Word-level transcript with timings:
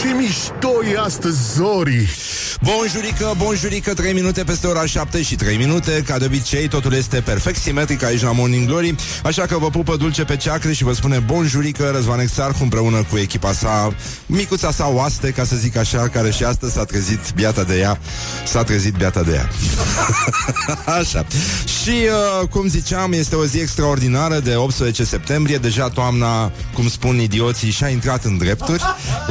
Ce 0.00 0.14
mișto 0.14 0.84
e 0.92 0.98
astăzi, 0.98 1.52
Zori. 1.54 2.08
Bonjurică, 2.62 3.34
bonjurică, 3.36 3.94
3 3.94 4.12
minute 4.12 4.44
peste 4.44 4.66
ora 4.66 4.86
7 4.86 5.22
și 5.22 5.34
3 5.34 5.56
minute. 5.56 6.02
Ca 6.06 6.18
de 6.18 6.24
obicei, 6.24 6.68
totul 6.68 6.92
este 6.92 7.20
perfect 7.20 7.60
simetric 7.60 8.02
aici 8.02 8.22
la 8.22 8.32
Morning 8.32 8.66
Glory. 8.66 8.94
Așa 9.22 9.42
că 9.42 9.58
vă 9.58 9.70
pupă 9.70 9.96
dulce 9.96 10.24
pe 10.24 10.36
ceacre 10.36 10.72
și 10.72 10.84
vă 10.84 10.92
spune 10.92 11.18
bonjurică 11.18 11.90
Răzvan 11.94 12.20
Exarhu 12.20 12.62
împreună 12.62 13.06
cu 13.10 13.16
echipa 13.18 13.52
sa 13.52 13.94
Micuța 14.26 14.70
sa 14.70 14.86
oaste, 14.88 15.30
ca 15.30 15.44
să 15.44 15.56
zic 15.56 15.76
așa 15.76 16.08
Care 16.08 16.30
și 16.30 16.44
astăzi 16.44 16.72
s-a 16.72 16.84
trezit 16.84 17.32
biata 17.34 17.62
de 17.62 17.78
ea. 17.78 17.98
S-a 18.46 18.62
trezit 18.62 18.94
biata 18.96 19.22
de 19.22 19.32
ea. 19.32 19.48
Așa. 21.00 21.26
Și, 21.82 21.90
uh, 22.40 22.48
cum 22.48 22.68
ziceam, 22.68 23.12
este 23.12 23.34
o 23.34 23.44
zi 23.44 23.58
extraordinară 23.58 24.38
de 24.38 24.54
18 24.54 25.04
septembrie. 25.04 25.56
Deja 25.56 25.88
toamna, 25.88 26.52
cum 26.74 26.88
spun 26.88 27.20
idioții, 27.20 27.70
și-a 27.70 27.88
intrat 27.88 28.24
în 28.24 28.38
drepturi. 28.38 28.82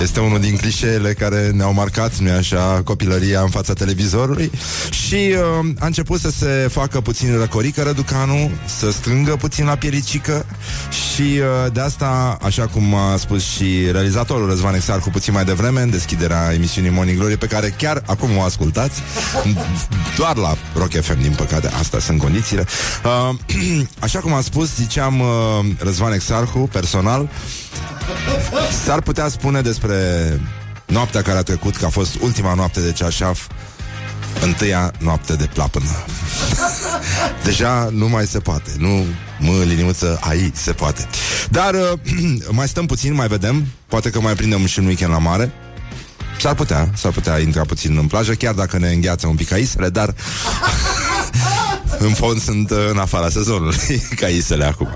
Este 0.01 0.19
unul 0.19 0.39
din 0.39 0.54
clișeele 0.55 1.13
care 1.13 1.49
ne-au 1.49 1.73
marcat, 1.73 2.17
nu 2.17 2.31
așa, 2.31 2.81
copilăria 2.83 3.41
în 3.41 3.49
fața 3.49 3.73
televizorului. 3.73 4.51
Și 4.91 5.15
uh, 5.15 5.69
a 5.79 5.85
început 5.85 6.19
să 6.19 6.29
se 6.29 6.67
facă 6.71 7.01
puțin 7.01 7.37
răcorică 7.37 7.81
Răducanu 7.81 8.51
Să 8.79 8.91
strângă 8.91 9.35
puțin 9.35 9.65
la 9.65 9.75
piericică 9.75 10.45
Și 10.89 11.21
uh, 11.21 11.71
de 11.73 11.79
asta, 11.79 12.37
așa 12.41 12.67
cum 12.67 12.93
a 12.93 13.17
spus 13.17 13.43
și 13.43 13.91
realizatorul 13.91 14.47
Răzvan 14.47 14.73
Exarcu 14.73 15.09
puțin 15.09 15.33
mai 15.33 15.45
devreme 15.45 15.81
În 15.81 15.89
deschiderea 15.89 16.53
emisiunii 16.53 16.89
Morning 16.89 17.17
Glory 17.17 17.37
Pe 17.37 17.47
care 17.47 17.73
chiar 17.77 18.03
acum 18.05 18.37
o 18.37 18.41
ascultați 18.41 19.01
Doar 20.17 20.35
la 20.35 20.57
Rock 20.75 20.91
FM, 21.01 21.21
din 21.21 21.33
păcate 21.37 21.67
Asta 21.67 21.99
sunt 21.99 22.19
condițiile. 22.19 22.65
Uh, 23.05 23.35
Așa 23.99 24.19
cum 24.19 24.33
a 24.33 24.41
spus, 24.41 24.75
ziceam 24.75 25.19
uh, 25.19 25.27
Răzvan 25.77 26.13
Exarhu, 26.13 26.69
personal 26.71 27.29
S-ar 28.85 29.01
putea 29.01 29.27
spune 29.27 29.61
despre 29.61 29.95
noaptea 30.85 31.21
care 31.21 31.37
a 31.37 31.43
trecut 31.43 31.75
Că 31.75 31.85
a 31.85 31.89
fost 31.89 32.15
ultima 32.21 32.53
noapte 32.53 32.79
de 32.79 32.91
ceașaf 32.91 33.47
Întâia 34.41 34.91
noapte 34.99 35.33
de 35.33 35.49
plapână. 35.53 35.85
Deja 37.43 37.89
nu 37.91 38.07
mai 38.07 38.25
se 38.25 38.39
poate. 38.39 38.71
Nu, 38.77 39.05
mă, 39.39 39.63
liniuță, 39.63 40.19
ai, 40.21 40.51
se 40.55 40.71
poate. 40.71 41.07
Dar 41.49 41.73
uh, 41.73 41.91
mai 42.49 42.67
stăm 42.67 42.85
puțin, 42.85 43.13
mai 43.13 43.27
vedem. 43.27 43.65
Poate 43.87 44.09
că 44.09 44.21
mai 44.21 44.33
prindem 44.33 44.65
și 44.65 44.79
un 44.79 44.85
weekend 44.85 45.11
la 45.11 45.17
mare. 45.17 45.51
S-ar 46.39 46.53
putea, 46.53 46.89
s-ar 46.95 47.11
putea 47.11 47.39
intra 47.39 47.61
puțin 47.61 47.97
în 47.97 48.07
plajă 48.07 48.33
Chiar 48.33 48.53
dacă 48.53 48.77
ne 48.77 48.89
îngheață 48.89 49.27
un 49.27 49.35
pic 49.35 49.51
aisele 49.51 49.89
Dar 49.89 50.13
în 51.99 52.13
fond 52.13 52.41
sunt 52.41 52.69
uh, 52.69 52.77
în 52.91 52.97
afara 52.97 53.29
sezonului 53.29 54.01
Ca 54.19 54.27
isele 54.27 54.65
acum 54.65 54.89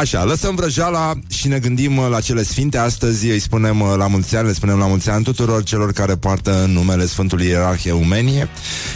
Așa, 0.00 0.24
lăsăm 0.24 0.54
vrăjeala 0.54 1.12
și 1.28 1.48
ne 1.48 1.58
gândim 1.58 1.96
uh, 1.96 2.06
la 2.10 2.20
cele 2.20 2.42
sfinte 2.42 2.78
Astăzi 2.78 3.26
îi 3.26 3.38
spunem 3.38 3.80
uh, 3.80 3.94
la 3.96 4.06
mulți 4.06 4.36
ani 4.36 4.46
Le 4.46 4.52
spunem 4.52 4.78
la 4.78 4.86
mulți 4.86 5.10
ani 5.10 5.24
tuturor 5.24 5.62
celor 5.62 5.92
care 5.92 6.16
poartă 6.16 6.64
numele 6.68 7.06
Sfântului 7.06 7.46
Ierarhie 7.46 7.90
Eumenie 7.90 8.48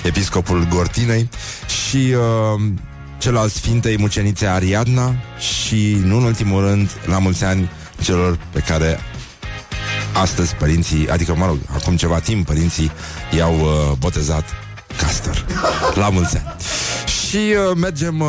Episcopul 0.03 0.67
Gortinei 0.71 1.29
Și 1.87 1.97
uh, 1.97 2.63
celălalt 3.19 3.53
sfintei 3.53 3.99
mucenițe 3.99 4.47
Ariadna 4.47 5.15
Și, 5.39 5.97
nu 6.05 6.17
în 6.17 6.23
ultimul 6.23 6.67
rând, 6.67 6.91
la 7.07 7.19
mulți 7.19 7.45
ani 7.45 7.71
celor 8.03 8.39
pe 8.53 8.61
care 8.61 8.99
astăzi 10.13 10.55
părinții, 10.55 11.09
adică, 11.09 11.35
mă 11.37 11.47
rog, 11.47 11.59
acum 11.75 11.97
ceva 11.97 12.19
timp 12.19 12.47
părinții 12.47 12.91
i-au 13.37 13.55
uh, 13.61 13.97
botezat 13.99 14.45
Castor. 14.97 15.47
La 15.95 16.09
mulți 16.09 16.37
ani. 16.37 16.55
Și 17.37 17.43
uh, 17.43 17.77
mergem 17.77 18.21
uh, 18.21 18.29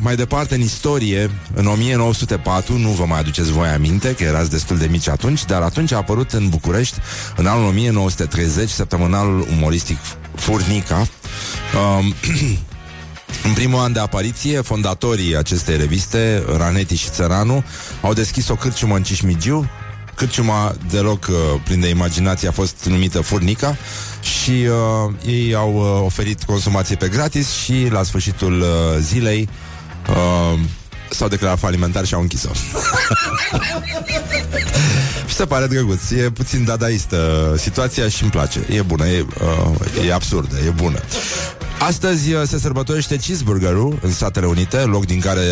mai 0.00 0.16
departe 0.16 0.54
în 0.54 0.60
istorie. 0.60 1.30
În 1.54 1.66
1904, 1.66 2.78
nu 2.78 2.88
vă 2.88 3.04
mai 3.04 3.18
aduceți 3.18 3.52
voi 3.52 3.68
aminte, 3.68 4.14
că 4.14 4.22
erați 4.22 4.50
destul 4.50 4.78
de 4.78 4.86
mici 4.90 5.08
atunci, 5.08 5.44
dar 5.44 5.62
atunci 5.62 5.92
a 5.92 5.96
apărut 5.96 6.32
în 6.32 6.48
București, 6.48 6.98
în 7.36 7.46
anul 7.46 7.66
1930, 7.66 8.68
săptămânalul 8.68 9.46
umoristic 9.56 9.98
Furnica. 10.34 11.06
Uh, 11.74 12.06
În 13.48 13.52
primul 13.54 13.80
an 13.80 13.92
de 13.92 14.00
apariție, 14.00 14.60
fondatorii 14.60 15.36
acestei 15.36 15.76
reviste, 15.76 16.44
Raneti 16.56 16.96
și 16.96 17.10
Țăranu, 17.10 17.64
au 18.00 18.12
deschis 18.12 18.48
o 18.48 18.54
cârciumă 18.54 18.96
în 18.96 19.02
Cismigiu, 19.02 19.70
Cârciuma 20.18 20.74
deloc 20.90 21.26
uh, 21.26 21.36
plin 21.64 21.80
de 21.80 21.88
imaginație 21.88 22.48
a 22.48 22.52
fost 22.52 22.84
numită 22.84 23.20
Furnica 23.20 23.76
și 24.20 24.50
uh, 24.50 25.12
ei 25.26 25.54
au 25.54 25.74
uh, 25.74 26.02
oferit 26.04 26.42
consumație 26.42 26.96
pe 26.96 27.08
gratis 27.08 27.50
și 27.50 27.88
la 27.90 28.02
sfârșitul 28.02 28.60
uh, 28.60 28.66
zilei 29.00 29.48
uh, 30.08 30.58
s-au 31.10 31.28
declarat 31.28 31.58
falimentar 31.58 32.04
și 32.04 32.14
au 32.14 32.20
închis-o. 32.20 32.50
și 35.28 35.34
se 35.34 35.44
pare 35.44 35.66
drăguț. 35.66 36.10
E 36.10 36.30
puțin 36.30 36.64
dadaistă 36.64 37.54
situația 37.58 38.08
și 38.08 38.22
îmi 38.22 38.30
place. 38.30 38.66
E 38.70 38.82
bună, 38.82 39.06
e, 39.06 39.26
uh, 39.40 40.06
e 40.06 40.12
absurdă, 40.12 40.56
e 40.66 40.70
bună. 40.70 41.00
Astăzi 41.78 42.32
uh, 42.32 42.42
se 42.46 42.58
sărbătorește 42.58 43.16
cheeseburgerul 43.16 43.98
în 44.02 44.12
Statele 44.12 44.46
Unite, 44.46 44.76
loc 44.76 45.06
din 45.06 45.20
care 45.20 45.42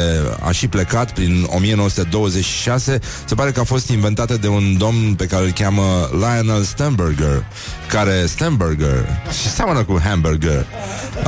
a 0.41 0.50
și 0.50 0.69
plecat 0.69 1.12
prin 1.12 1.47
1926. 1.48 2.98
Se 3.25 3.34
pare 3.34 3.50
că 3.50 3.60
a 3.60 3.64
fost 3.64 3.88
inventată 3.88 4.36
de 4.36 4.48
un 4.48 4.76
domn 4.78 5.15
pe 5.15 5.26
care 5.26 5.44
îl 5.44 5.50
cheamă 5.50 6.09
Lionel 6.12 6.62
Stenberger, 6.62 7.44
care 7.88 8.26
Stenberger 8.26 9.06
și 9.42 9.48
seamănă 9.48 9.84
cu 9.84 10.00
hamburger. 10.04 10.66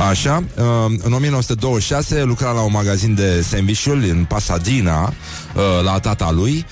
Așa, 0.09 0.43
uh, 0.55 0.65
în 1.03 1.13
1926 1.13 2.23
lucra 2.23 2.51
la 2.51 2.61
un 2.61 2.71
magazin 2.71 3.15
de 3.15 3.41
sandvișuri 3.41 4.09
în 4.09 4.23
Pasadena 4.23 5.13
uh, 5.55 5.83
la 5.83 5.99
tata 5.99 6.31
lui 6.31 6.65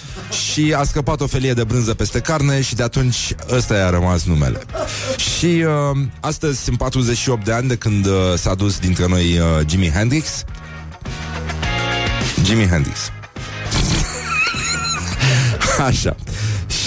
și 0.52 0.74
a 0.78 0.84
scăpat 0.84 1.22
o 1.22 1.28
felie 1.28 1.54
de 1.54 1.64
brânză 1.64 1.94
peste 1.94 2.20
carne 2.20 2.62
și 2.62 2.76
de 2.76 2.84
atunci 2.84 3.36
ăsta 3.52 3.76
i-a 3.76 3.90
rămas 3.90 4.24
numele. 4.24 4.62
Și 5.18 5.46
uh, 5.46 5.98
astăzi 6.20 6.64
sunt 6.64 6.78
48 6.78 7.46
de 7.46 7.52
ani 7.52 7.68
de 7.68 7.76
când 7.76 8.06
uh, 8.06 8.17
s-a 8.36 8.56
dus 8.56 8.80
dintre 8.80 9.08
noi 9.08 9.38
uh, 9.38 9.68
Jimi 9.68 9.92
Hendrix. 9.92 10.44
Jimi 12.44 12.68
Hendrix. 12.68 13.12
Așa. 15.90 16.16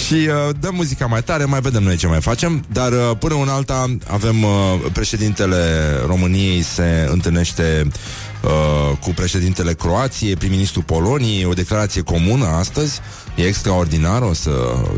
Și 0.06 0.14
uh, 0.14 0.54
dăm 0.60 0.74
muzica 0.74 1.06
mai 1.06 1.22
tare, 1.22 1.44
mai 1.44 1.60
vedem 1.60 1.82
noi 1.82 1.96
ce 1.96 2.06
mai 2.06 2.20
facem 2.20 2.64
Dar 2.72 2.92
uh, 2.92 3.10
până 3.18 3.34
în 3.34 3.48
alta 3.48 3.96
avem 4.06 4.42
uh, 4.42 4.50
Președintele 4.92 5.56
României 6.06 6.62
se 6.62 7.08
întâlnește 7.10 7.86
uh, 8.42 8.96
Cu 9.00 9.10
președintele 9.10 9.74
Croației 9.74 10.36
Prim-ministru 10.36 10.82
Poloniei 10.82 11.44
O 11.44 11.52
declarație 11.52 12.02
comună 12.02 12.46
astăzi 12.46 13.00
E 13.34 13.46
extraordinar, 13.46 14.22
o 14.22 14.32
să 14.32 14.50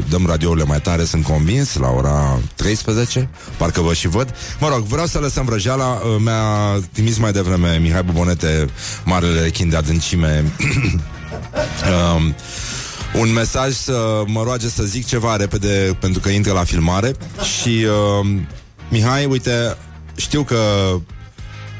dăm 0.09 0.26
radiourile 0.26 0.65
mai 0.65 0.81
tare, 0.81 1.04
sunt 1.04 1.25
convins, 1.25 1.76
la 1.76 1.91
ora 1.91 2.38
13, 2.54 3.28
parcă 3.56 3.81
vă 3.81 3.93
și 3.93 4.09
văd. 4.09 4.34
Mă 4.60 4.69
rog, 4.69 4.82
vreau 4.82 5.06
să 5.06 5.19
lăsăm 5.19 5.44
vrăjeala, 5.44 5.84
uh, 5.84 6.16
mi-a 6.19 6.81
trimis 6.93 7.19
mai 7.19 7.32
devreme 7.32 7.76
Mihai 7.76 8.03
Bubonete, 8.03 8.66
marele 9.04 9.41
rechin 9.41 9.69
de 9.69 9.76
adâncime, 9.76 10.44
um, 12.16 12.34
un 13.20 13.32
mesaj 13.32 13.72
să 13.72 14.22
mă 14.26 14.43
roage 14.43 14.69
să 14.69 14.82
zic 14.82 15.06
ceva 15.06 15.37
repede 15.37 15.97
pentru 16.00 16.20
că 16.20 16.28
intră 16.28 16.53
la 16.53 16.64
filmare 16.64 17.14
și 17.59 17.87
uh, 18.20 18.31
Mihai, 18.88 19.25
uite, 19.25 19.76
știu 20.16 20.43
că 20.43 20.60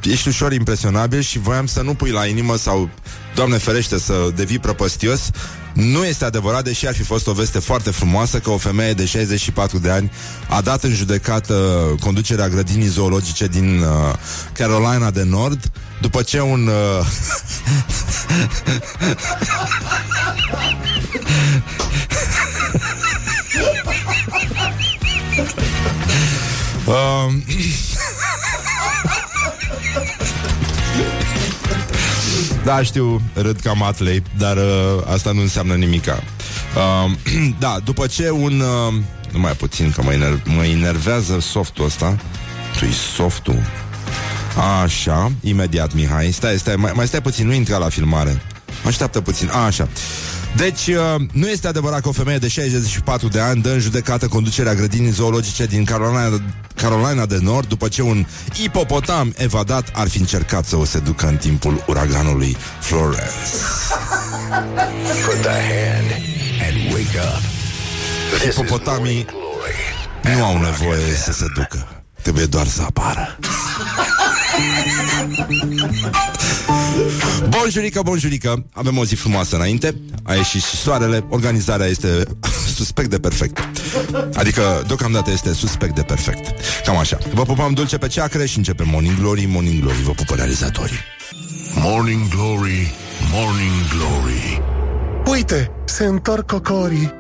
ești 0.03 0.29
ușor 0.29 0.53
impresionabil 0.53 1.21
și 1.21 1.39
voiam 1.39 1.67
să 1.67 1.83
nu 1.83 1.95
pui 1.95 2.11
la 2.11 2.27
inimă 2.27 2.57
sau, 2.57 2.89
Doamne 3.35 3.57
ferește, 3.57 3.99
să 3.99 4.15
devii 4.35 4.59
prăpăstios. 4.59 5.31
Nu 5.73 6.05
este 6.05 6.25
adevărat, 6.25 6.65
deși 6.65 6.87
ar 6.87 6.95
fi 6.95 7.03
fost 7.03 7.27
o 7.27 7.33
veste 7.33 7.59
foarte 7.59 7.91
frumoasă 7.91 8.39
că 8.39 8.51
o 8.51 8.57
femeie 8.57 8.93
de 8.93 9.05
64 9.05 9.79
de 9.79 9.91
ani 9.91 10.13
a 10.49 10.61
dat 10.61 10.83
în 10.83 10.95
judecată 10.95 11.55
conducerea 12.01 12.49
grădinii 12.49 12.87
zoologice 12.87 13.47
din 13.47 13.79
uh, 13.79 13.87
Carolina 14.53 15.11
de 15.11 15.23
Nord 15.23 15.71
după 16.01 16.23
ce 16.23 16.41
un... 16.41 16.67
Uh, 16.67 17.07
um, 27.27 27.45
Da, 32.65 32.83
știu, 32.83 33.21
râd 33.35 33.61
ca 33.61 33.73
matlei, 33.73 34.23
dar 34.39 34.57
uh, 34.57 35.03
asta 35.13 35.33
nu 35.33 35.41
înseamnă 35.41 35.75
nimica. 35.75 36.23
Uh, 36.77 37.11
da, 37.59 37.79
după 37.85 38.07
ce 38.07 38.31
un... 38.31 38.61
Uh, 38.61 38.95
numai 39.33 39.53
puțin, 39.53 39.91
că 39.91 40.03
mă, 40.03 40.13
enerv- 40.13 40.43
mă 40.45 40.65
enervează 40.65 41.41
softul 41.41 41.85
ăsta. 41.85 42.17
tu 42.79 42.87
softul. 43.15 43.59
Așa, 44.83 45.33
imediat, 45.41 45.95
Mihai. 45.95 46.31
Stai, 46.31 46.59
stai, 46.59 46.77
mai, 46.77 46.93
mai 46.95 47.07
stai 47.07 47.23
puțin, 47.23 47.47
nu 47.47 47.53
intra 47.53 47.77
la 47.77 47.89
filmare. 47.89 48.43
Așteaptă 48.87 49.21
puțin. 49.21 49.49
A, 49.53 49.65
așa. 49.65 49.89
Deci, 50.57 50.87
uh, 50.87 51.15
nu 51.33 51.49
este 51.49 51.69
adevărat 51.69 52.01
că 52.01 52.09
o 52.09 52.13
femeie 52.13 52.39
de 52.39 52.49
64 52.49 53.29
de 53.29 53.41
ani 53.41 53.63
dă 53.63 53.69
în 53.71 53.79
judecată 53.79 54.29
conducerea 54.29 54.75
grădinii 54.75 55.11
zoologice 55.11 55.67
din 55.67 55.85
Carolina, 55.85 56.43
Carolina 56.75 57.27
de 57.27 57.39
Nord 57.41 57.69
după 57.69 57.89
ce 57.89 58.03
un 58.03 58.27
ipopotam 58.63 59.33
evadat 59.37 59.89
ar 59.93 60.09
fi 60.09 60.19
încercat 60.19 60.65
să 60.65 60.77
o 60.77 60.85
seducă 60.85 61.27
în 61.27 61.37
timpul 61.37 61.85
uraganului 61.87 62.57
Florence. 62.81 63.23
Put 65.27 65.41
the 65.41 65.59
hand 65.73 66.11
and 66.67 66.93
wake 66.93 67.19
up. 67.19 67.43
This 68.31 68.43
is 68.43 68.49
Hipopotamii 68.55 69.03
Morning 69.03 69.27
Glory. 70.23 70.39
nu 70.39 70.45
au 70.45 70.59
nevoie 70.59 71.15
să 71.25 71.33
se 71.33 71.47
ducă. 71.55 72.03
Trebuie 72.23 72.45
doar 72.45 72.67
să 72.67 72.83
apară. 72.83 73.39
Bonjurică, 77.49 78.01
bonjurică. 78.03 78.65
Avem 78.73 78.99
o 78.99 79.05
zi 79.05 79.15
frumoasă 79.15 79.57
înainte. 79.57 79.95
A 80.23 80.35
ieșit 80.35 80.63
și 80.63 80.77
soarele. 80.77 81.25
Organizarea 81.29 81.87
este 81.87 82.23
suspect 82.77 83.11
de 83.11 83.19
perfect. 83.19 83.69
Adică, 84.35 84.85
deocamdată 84.87 85.31
este 85.31 85.53
suspect 85.53 85.95
de 85.95 86.03
perfect. 86.03 86.55
Cam 86.85 86.97
așa. 86.97 87.19
Vă 87.35 87.43
pupăm 87.43 87.73
dulce 87.73 87.99
pe 87.99 88.07
ceacre 88.07 88.47
și 88.47 88.57
începem 88.57 88.89
Morning 88.89 89.19
Glory 89.19 89.45
Morning 89.45 89.81
Glory, 89.81 90.03
vă 90.03 90.11
pupă 90.11 90.35
realizatorii. 90.35 90.99
Morning 91.75 92.29
Glory, 92.29 92.95
Morning 93.33 93.89
Glory. 93.97 94.63
Uite, 95.27 95.71
se 95.85 96.05
întorc 96.05 96.47
cocorii. 96.47 97.13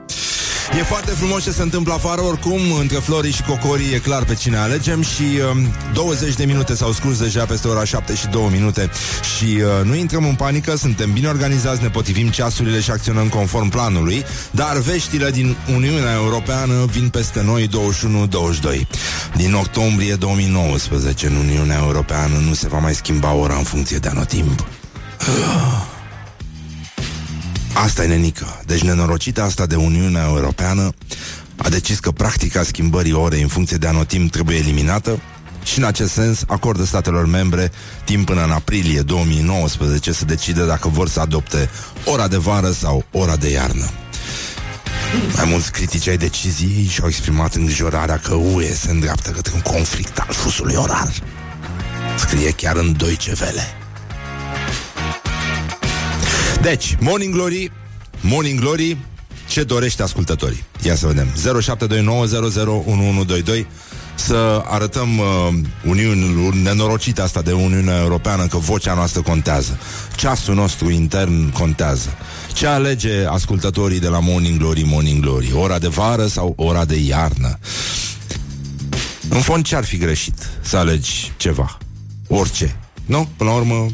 E 0.78 0.82
foarte 0.82 1.10
frumos 1.10 1.42
ce 1.42 1.50
se 1.50 1.62
întâmplă 1.62 1.92
afară. 1.92 2.20
Oricum, 2.20 2.60
între 2.80 2.98
Florii 2.98 3.32
și 3.32 3.42
Cocorii 3.42 3.94
e 3.94 3.98
clar 3.98 4.24
pe 4.24 4.34
cine 4.34 4.56
alegem 4.56 5.02
Și 5.02 5.22
um, 5.52 5.66
20 5.92 6.34
de 6.34 6.44
minute 6.44 6.74
s-au 6.74 6.92
scurs 6.92 7.19
deja 7.19 7.44
peste 7.44 7.69
ora 7.69 7.84
7 7.84 8.14
și 8.14 8.26
2 8.26 8.48
minute 8.50 8.90
Și 9.36 9.44
uh, 9.44 9.84
nu 9.84 9.94
intrăm 9.94 10.24
în 10.24 10.34
panică 10.34 10.76
Suntem 10.76 11.12
bine 11.12 11.28
organizați, 11.28 11.82
ne 11.82 11.88
potrivim 11.88 12.28
ceasurile 12.28 12.80
Și 12.80 12.90
acționăm 12.90 13.28
conform 13.28 13.69
planului 13.69 14.24
Dar 14.50 14.76
veștile 14.78 15.30
din 15.30 15.56
Uniunea 15.74 16.14
Europeană 16.14 16.84
Vin 16.84 17.08
peste 17.08 17.42
noi 17.42 17.68
21-22 17.68 18.86
Din 19.36 19.54
octombrie 19.54 20.14
2019 20.14 21.26
În 21.26 21.36
Uniunea 21.36 21.78
Europeană 21.82 22.36
nu 22.46 22.54
se 22.54 22.68
va 22.68 22.78
mai 22.78 22.94
schimba 22.94 23.32
ora 23.32 23.54
În 23.54 23.64
funcție 23.64 23.98
de 23.98 24.08
anotimp 24.08 24.66
Asta 27.74 28.04
e 28.04 28.06
nenică. 28.06 28.60
Deci 28.66 28.80
nenorocita 28.80 29.42
asta 29.42 29.66
de 29.66 29.76
Uniunea 29.76 30.24
Europeană 30.24 30.92
a 31.56 31.69
decis 31.69 31.98
că 31.98 32.10
practica 32.10 32.62
schimbării 32.62 33.12
orei 33.12 33.42
în 33.42 33.48
funcție 33.48 33.76
de 33.76 33.86
anotimp 33.86 34.30
trebuie 34.30 34.56
eliminată 34.56 35.20
și 35.64 35.78
în 35.78 35.84
acest 35.84 36.12
sens 36.12 36.44
acordă 36.46 36.84
statelor 36.84 37.26
membre 37.26 37.72
timp 38.04 38.26
până 38.26 38.44
în 38.44 38.50
aprilie 38.50 39.00
2019 39.00 40.12
să 40.12 40.24
decide 40.24 40.66
dacă 40.66 40.88
vor 40.88 41.08
să 41.08 41.20
adopte 41.20 41.70
ora 42.04 42.28
de 42.28 42.36
vară 42.36 42.70
sau 42.70 43.04
ora 43.10 43.36
de 43.36 43.50
iarnă. 43.50 43.90
Mai 45.36 45.44
mulți 45.48 45.72
critici 45.72 46.08
ai 46.08 46.16
deciziei 46.16 46.86
și-au 46.86 47.08
exprimat 47.08 47.54
îngrijorarea 47.54 48.18
că 48.18 48.34
UE 48.34 48.75
se 48.75 48.90
îndreaptă 48.90 49.30
către 49.30 49.52
un 49.54 49.60
conflict 49.60 50.18
al 50.18 50.34
fusului 50.34 50.75
orar. 50.75 51.12
Scrie 52.18 52.50
chiar 52.50 52.76
în 52.76 52.92
Deutsche 52.96 53.32
Welle. 53.40 53.66
Deci, 56.62 56.97
Morning 57.00 57.35
Glory, 57.35 57.70
Morning 58.20 58.61
Glory, 58.61 58.97
ce 59.49 59.62
dorește 59.62 60.03
ascultătorii? 60.03 60.64
Ia 60.82 60.94
să 60.94 61.06
vedem. 61.06 61.29
0729001122 63.62 63.67
să 64.14 64.62
arătăm 64.67 65.19
uh, 65.19 65.25
Uniunii, 65.85 66.61
nenorocita 66.62 67.23
asta 67.23 67.43
de 67.43 67.53
Uniunea 67.53 68.00
Europeană 68.00 68.47
că 68.47 68.56
vocea 68.56 68.94
noastră 68.94 69.23
contează. 69.23 69.79
Ceasul 70.17 70.55
nostru 70.55 70.91
intern 70.91 71.53
contează. 71.53 72.09
Ce 72.53 72.67
alege 72.67 73.25
ascultătorii 73.26 74.00
de 74.00 74.09
la 74.09 74.19
Morning 74.19 74.59
Glory, 74.59 74.82
Morning 74.82 75.23
Glory? 75.23 75.53
Ora 75.55 75.79
de 75.79 75.88
vară 75.88 76.26
sau 76.26 76.53
ora 76.56 76.85
de 76.85 76.97
iarnă? 76.97 77.59
În 79.29 79.41
fond, 79.41 79.64
ce 79.64 79.76
ar 79.76 79.85
fi 79.85 79.97
greșit 79.97 80.49
să 80.61 80.76
alegi 80.76 81.32
ceva? 81.37 81.79
Orice. 82.29 82.76
Nu? 83.06 83.29
Până 83.37 83.50
la 83.50 83.56
urmă, 83.56 83.87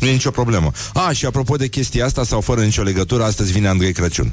nu 0.00 0.06
e 0.06 0.12
nicio 0.12 0.30
problemă. 0.30 0.70
A, 0.94 1.12
și 1.12 1.26
apropo 1.26 1.56
de 1.56 1.68
chestia 1.68 2.04
asta, 2.04 2.24
sau 2.24 2.40
fără 2.40 2.60
nicio 2.60 2.82
legătură, 2.82 3.24
astăzi 3.24 3.52
vine 3.52 3.68
Andrei 3.68 3.92
Crăciun. 3.92 4.32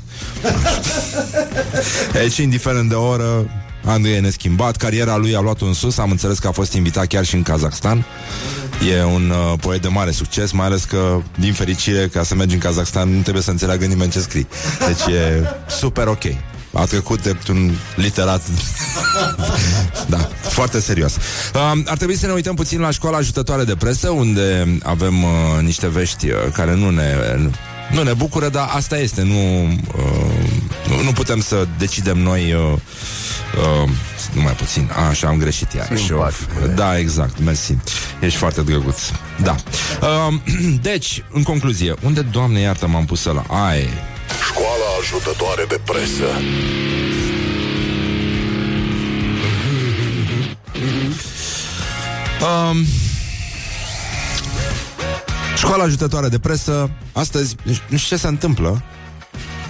Deci, 2.14 2.38
indiferent 2.38 2.90
de 2.90 2.96
oră, 2.96 3.50
Andrei 3.86 4.16
e 4.16 4.19
neschimbat, 4.19 4.75
cariera 4.75 5.18
lui 5.18 5.36
a 5.36 5.40
luat 5.40 5.62
un 5.62 5.74
sus, 5.74 5.98
am 5.98 6.12
înțeles 6.12 6.40
că 6.40 6.48
a 6.48 6.52
fost 6.52 6.74
invitat 6.74 7.08
chiar 7.08 7.25
și 7.25 7.36
în 7.36 7.44
Kazakhstan. 7.44 8.06
E 8.92 9.04
un 9.04 9.30
uh, 9.30 9.60
poet 9.60 9.81
de 9.81 9.88
mare 9.88 10.12
succes, 10.12 10.52
mai 10.52 10.66
ales 10.66 10.84
că, 10.84 11.22
din 11.40 11.54
fericire, 11.54 12.08
ca 12.08 12.24
să 12.24 12.36
mergi 12.36 12.54
în 12.54 12.60
Kazakhstan, 12.60 13.16
nu 13.16 13.22
trebuie 13.22 13.44
să 13.44 13.52
înțeleagă 13.52 13.86
nimeni 13.86 14.12
ce 14.12 14.19
scrii. 14.19 14.48
Deci 14.88 15.16
e 15.16 15.44
super 15.68 16.08
ok. 16.08 16.24
A 16.77 16.85
trecut 16.85 17.24
de 17.24 17.38
un 17.50 17.71
literat. 17.95 18.41
Da, 20.09 20.29
foarte 20.41 20.79
serios. 20.79 21.15
Uh, 21.15 21.81
Ar 21.85 21.97
trebui 21.97 22.15
să 22.15 22.25
ne 22.25 22.31
uităm 22.31 22.56
puțin 22.56 22.79
la 22.79 22.91
școala 22.91 23.18
ajutătoare 23.18 23.63
de 23.63 23.75
presă 23.75 24.09
Unde 24.09 24.77
avem 24.83 25.24
uh, 25.24 25.29
niște 25.62 25.88
vești 25.88 26.29
uh, 26.29 26.38
care 26.53 26.75
nu 26.75 26.89
ne, 26.89 27.15
nu 27.91 28.03
ne 28.03 28.13
bucură 28.13 28.50
Dar 28.50 28.69
asta 28.75 28.97
este. 28.97 29.24
Nu, 29.24 29.63
uh, 29.63 30.50
nu, 30.89 31.03
nu 31.03 31.12
putem 31.12 31.41
să 31.41 31.68
decidem 31.77 32.18
noi 32.18 32.53
uh, 32.53 32.74
uh, 33.83 33.89
Numai 34.33 34.53
puțin. 34.53 34.89
A, 34.95 35.07
Așa 35.07 35.27
am 35.27 35.38
greșit 35.38 35.73
iar. 35.73 35.89
Simpatic, 35.95 36.75
Da, 36.75 36.97
exact, 36.97 37.39
mersi. 37.39 37.77
Ești 38.19 38.38
foarte 38.38 38.62
drăguț. 38.62 39.01
Da. 39.44 39.56
Uh, 40.01 40.33
Deci, 40.81 41.23
în 41.31 41.44
concluzie 41.44 41.94
Unde, 42.01 42.21
Doamne 42.21 42.59
iartă, 42.59 42.88
m-am 42.88 43.06
pus 43.06 43.23
la 43.23 43.44
Ai, 43.68 43.89
Școala 44.47 44.88
ajutătoare 44.99 45.65
de 45.67 45.79
presă. 45.85 46.25
Um, 52.41 52.85
școala 55.55 55.83
ajutătoare 55.83 56.27
de 56.27 56.39
presă 56.39 56.89
Astăzi, 57.13 57.55
nu 57.63 57.97
știu 57.97 58.15
ce 58.15 58.21
se 58.21 58.27
întâmplă. 58.27 58.83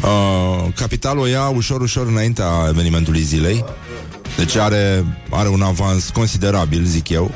Uh, 0.01 0.73
Capitalul 0.75 1.21
o 1.21 1.25
ia 1.25 1.47
ușor, 1.47 1.81
ușor 1.81 2.07
înaintea 2.07 2.65
evenimentului 2.69 3.21
zilei. 3.21 3.65
Deci 4.37 4.55
are, 4.55 5.05
are 5.29 5.47
un 5.47 5.61
avans 5.61 6.09
considerabil, 6.09 6.83
zic 6.83 7.09
eu. 7.09 7.31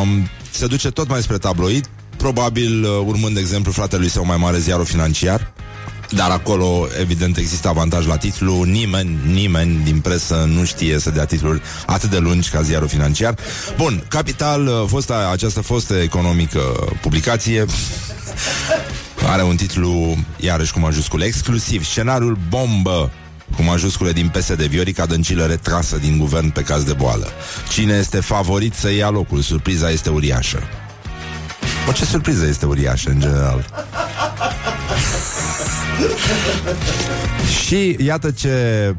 Um, 0.00 0.28
Se 0.50 0.66
duce 0.66 0.90
tot 0.90 1.08
mai 1.08 1.22
spre 1.22 1.38
tabloid 1.38 1.88
Probabil 2.16 2.84
uh, 2.84 2.90
urmând 3.06 3.34
de 3.34 3.40
exemplu 3.40 3.72
fratelui 3.72 4.08
său 4.08 4.24
mai 4.24 4.36
mare 4.36 4.58
ziarul 4.58 4.84
financiar 4.84 5.52
dar 6.10 6.30
acolo, 6.30 6.88
evident, 7.00 7.36
există 7.36 7.68
avantaj 7.68 8.06
la 8.06 8.16
titlu 8.16 8.62
Nimeni, 8.62 9.18
nimeni 9.26 9.80
din 9.84 10.00
presă 10.00 10.48
nu 10.54 10.64
știe 10.64 10.98
să 10.98 11.10
dea 11.10 11.24
titluri 11.24 11.62
atât 11.86 12.10
de 12.10 12.18
lungi 12.18 12.50
ca 12.50 12.62
ziarul 12.62 12.88
financiar 12.88 13.34
Bun, 13.76 14.04
Capital, 14.08 14.66
uh, 14.66 14.84
fosta, 14.86 15.28
această 15.32 15.60
fostă 15.60 15.94
economică 15.94 16.60
publicație 17.00 17.64
Are 19.32 19.42
un 19.42 19.56
titlu, 19.56 20.16
iarăși 20.36 20.72
cu 20.72 20.78
majuscule 20.78 21.24
Exclusiv, 21.24 21.84
scenariul 21.84 22.38
bombă 22.48 23.10
cu 23.56 23.62
majuscule 23.62 24.12
din 24.12 24.28
PSD, 24.28 24.62
Viorica 24.62 25.06
Dăncilă 25.06 25.44
retrasă 25.44 25.96
din 25.96 26.18
guvern 26.18 26.50
pe 26.50 26.62
caz 26.62 26.82
de 26.82 26.92
boală. 26.92 27.28
Cine 27.72 27.94
este 27.94 28.20
favorit 28.20 28.74
să 28.74 28.92
ia 28.92 29.10
locul? 29.10 29.40
Surpriza 29.40 29.90
este 29.90 30.10
uriașă. 30.10 30.62
O, 31.88 31.92
ce 31.92 32.04
surpriză 32.04 32.46
este 32.46 32.66
uriașă, 32.66 33.10
în 33.10 33.20
general? 33.20 33.66
Și 37.66 37.96
iată 37.98 38.30
ce 38.30 38.94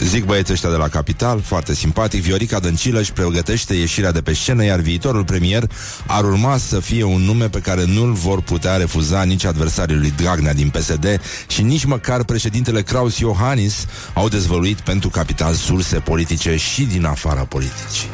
Zic 0.00 0.24
băieții 0.24 0.52
ăștia 0.52 0.70
de 0.70 0.76
la 0.76 0.88
Capital, 0.88 1.40
foarte 1.40 1.74
simpatic, 1.74 2.22
Viorica 2.22 2.58
Dăncilă 2.58 3.00
își 3.00 3.12
pregătește 3.12 3.74
ieșirea 3.74 4.12
de 4.12 4.20
pe 4.20 4.32
scenă, 4.34 4.64
iar 4.64 4.80
viitorul 4.80 5.24
premier 5.24 5.70
ar 6.06 6.24
urma 6.24 6.56
să 6.56 6.80
fie 6.80 7.04
un 7.04 7.20
nume 7.20 7.48
pe 7.48 7.58
care 7.58 7.84
nu-l 7.84 8.12
vor 8.12 8.40
putea 8.42 8.76
refuza 8.76 9.22
nici 9.22 9.44
adversarii 9.44 9.96
lui 9.96 10.12
Dragnea 10.16 10.54
din 10.54 10.68
PSD 10.68 11.20
și 11.46 11.62
nici 11.62 11.84
măcar 11.84 12.24
președintele 12.24 12.82
Kraus 12.82 13.18
Iohannis 13.18 13.86
au 14.14 14.28
dezvăluit 14.28 14.80
pentru 14.80 15.08
Capital 15.08 15.54
surse 15.54 15.98
politice 15.98 16.56
și 16.56 16.82
din 16.82 17.04
afara 17.04 17.44
politicii. 17.44 18.08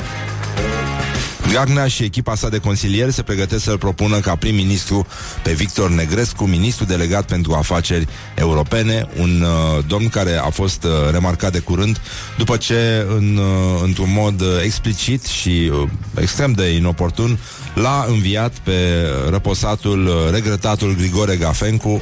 Dragnea 1.48 1.86
și 1.86 2.02
echipa 2.04 2.34
sa 2.34 2.48
de 2.48 2.58
consilieri 2.58 3.12
se 3.12 3.22
pregătesc 3.22 3.64
să-l 3.64 3.78
propună 3.78 4.20
ca 4.20 4.36
prim-ministru 4.36 5.06
pe 5.42 5.52
Victor 5.52 5.90
Negrescu, 5.90 6.44
ministru 6.44 6.84
delegat 6.84 7.24
pentru 7.26 7.52
afaceri 7.52 8.06
europene, 8.34 9.08
un 9.18 9.40
uh, 9.40 9.84
domn 9.86 10.08
care 10.08 10.36
a 10.36 10.50
fost 10.50 10.84
uh, 10.84 10.90
remarcat 11.10 11.52
de 11.52 11.58
curând 11.58 12.00
după 12.36 12.56
ce, 12.56 13.06
în, 13.16 13.36
uh, 13.36 13.80
într-un 13.82 14.12
mod 14.12 14.40
uh, 14.40 14.46
explicit 14.62 15.24
și 15.24 15.70
uh, 15.72 15.88
extrem 16.20 16.52
de 16.52 16.68
inoportun, 16.68 17.38
l-a 17.74 18.04
înviat 18.08 18.52
pe 18.52 19.06
răposatul, 19.30 20.06
uh, 20.06 20.14
regretatul 20.30 20.94
Grigore 20.94 21.36
Gafencu 21.36 21.88
uh, 21.88 22.00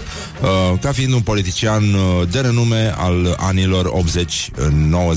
ca 0.81 0.93
fiind 0.93 1.13
un 1.13 1.21
politician 1.21 1.83
uh, 1.95 2.29
de 2.31 2.41
renume 2.41 2.95
al 2.97 3.37
anilor 3.39 3.93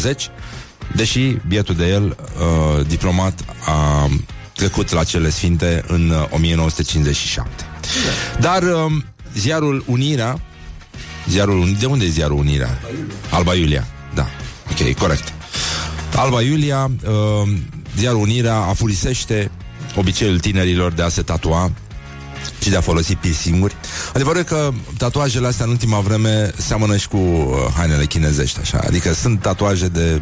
80-90 0.06 0.50
Deși 0.96 1.38
bietul 1.48 1.76
de 1.76 1.88
el, 1.88 2.04
uh, 2.06 2.86
diplomat, 2.88 3.46
a 3.66 4.10
trecut 4.56 4.92
la 4.92 5.04
cele 5.04 5.30
sfinte 5.30 5.84
în 5.88 6.10
uh, 6.10 6.26
1957. 6.30 7.50
Dar 8.40 8.64
uh, 8.64 9.04
ziarul 9.38 9.84
Unirea, 9.86 10.42
ziarul, 11.28 11.76
de 11.80 11.86
unde 11.86 12.06
e 12.06 12.10
ziarul 12.10 12.38
Unirea? 12.38 12.80
Alba 13.30 13.54
Iulia, 13.54 13.88
da, 14.14 14.28
ok, 14.72 14.98
corect. 14.98 15.34
Alba 16.16 16.42
Iulia, 16.42 16.92
uh, 17.06 17.50
ziarul 17.98 18.22
Unirea 18.22 18.56
afurisește 18.56 19.52
obiceiul 19.96 20.40
tinerilor 20.40 20.92
de 20.92 21.02
a 21.02 21.10
se 21.10 21.22
tatua 21.22 21.72
și 22.62 22.70
de 22.70 22.76
a 22.76 22.82
folosi 22.82 23.16
piercinguri. 23.16 23.76
Adevărul 24.14 24.40
e 24.40 24.44
că 24.44 24.72
tatuajele 24.98 25.48
astea 25.48 25.66
în 25.66 25.72
ultima 25.72 26.00
vreme 26.00 26.52
seamănă 26.58 26.98
și 26.98 27.08
cu 27.08 27.18
uh, 27.18 27.56
hainele 27.76 28.06
chinezești, 28.06 28.60
așa. 28.60 28.82
Adică 28.88 29.14
sunt 29.14 29.42
tatuaje 29.42 29.88
de 29.88 30.22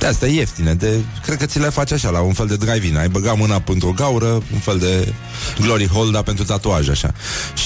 de 0.00 0.06
astea 0.06 0.28
ieftine, 0.28 0.74
de, 0.74 1.00
cred 1.22 1.38
că 1.38 1.46
ți 1.46 1.58
le 1.58 1.68
faci 1.68 1.92
așa, 1.92 2.10
la 2.10 2.20
un 2.20 2.32
fel 2.32 2.46
de 2.46 2.56
drive-in. 2.56 2.96
Ai 2.96 3.08
băga 3.08 3.32
mâna 3.32 3.62
într-o 3.66 3.92
gaură, 3.92 4.26
un 4.26 4.58
fel 4.60 4.78
de 4.78 5.12
glory 5.60 5.86
hole, 5.86 6.10
dar 6.10 6.22
pentru 6.22 6.44
tatuaj, 6.44 6.88
așa. 6.88 7.12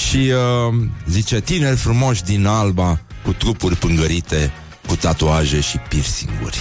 Și 0.07 0.17
uh, 0.17 0.75
zice, 1.09 1.41
tineri 1.41 1.75
frumoși 1.75 2.23
din 2.23 2.45
Alba, 2.45 3.01
cu 3.23 3.33
trupuri 3.33 3.75
pângărite, 3.75 4.51
cu 4.87 4.95
tatuaje 4.95 5.59
și 5.59 5.77
piercinguri. 5.77 6.57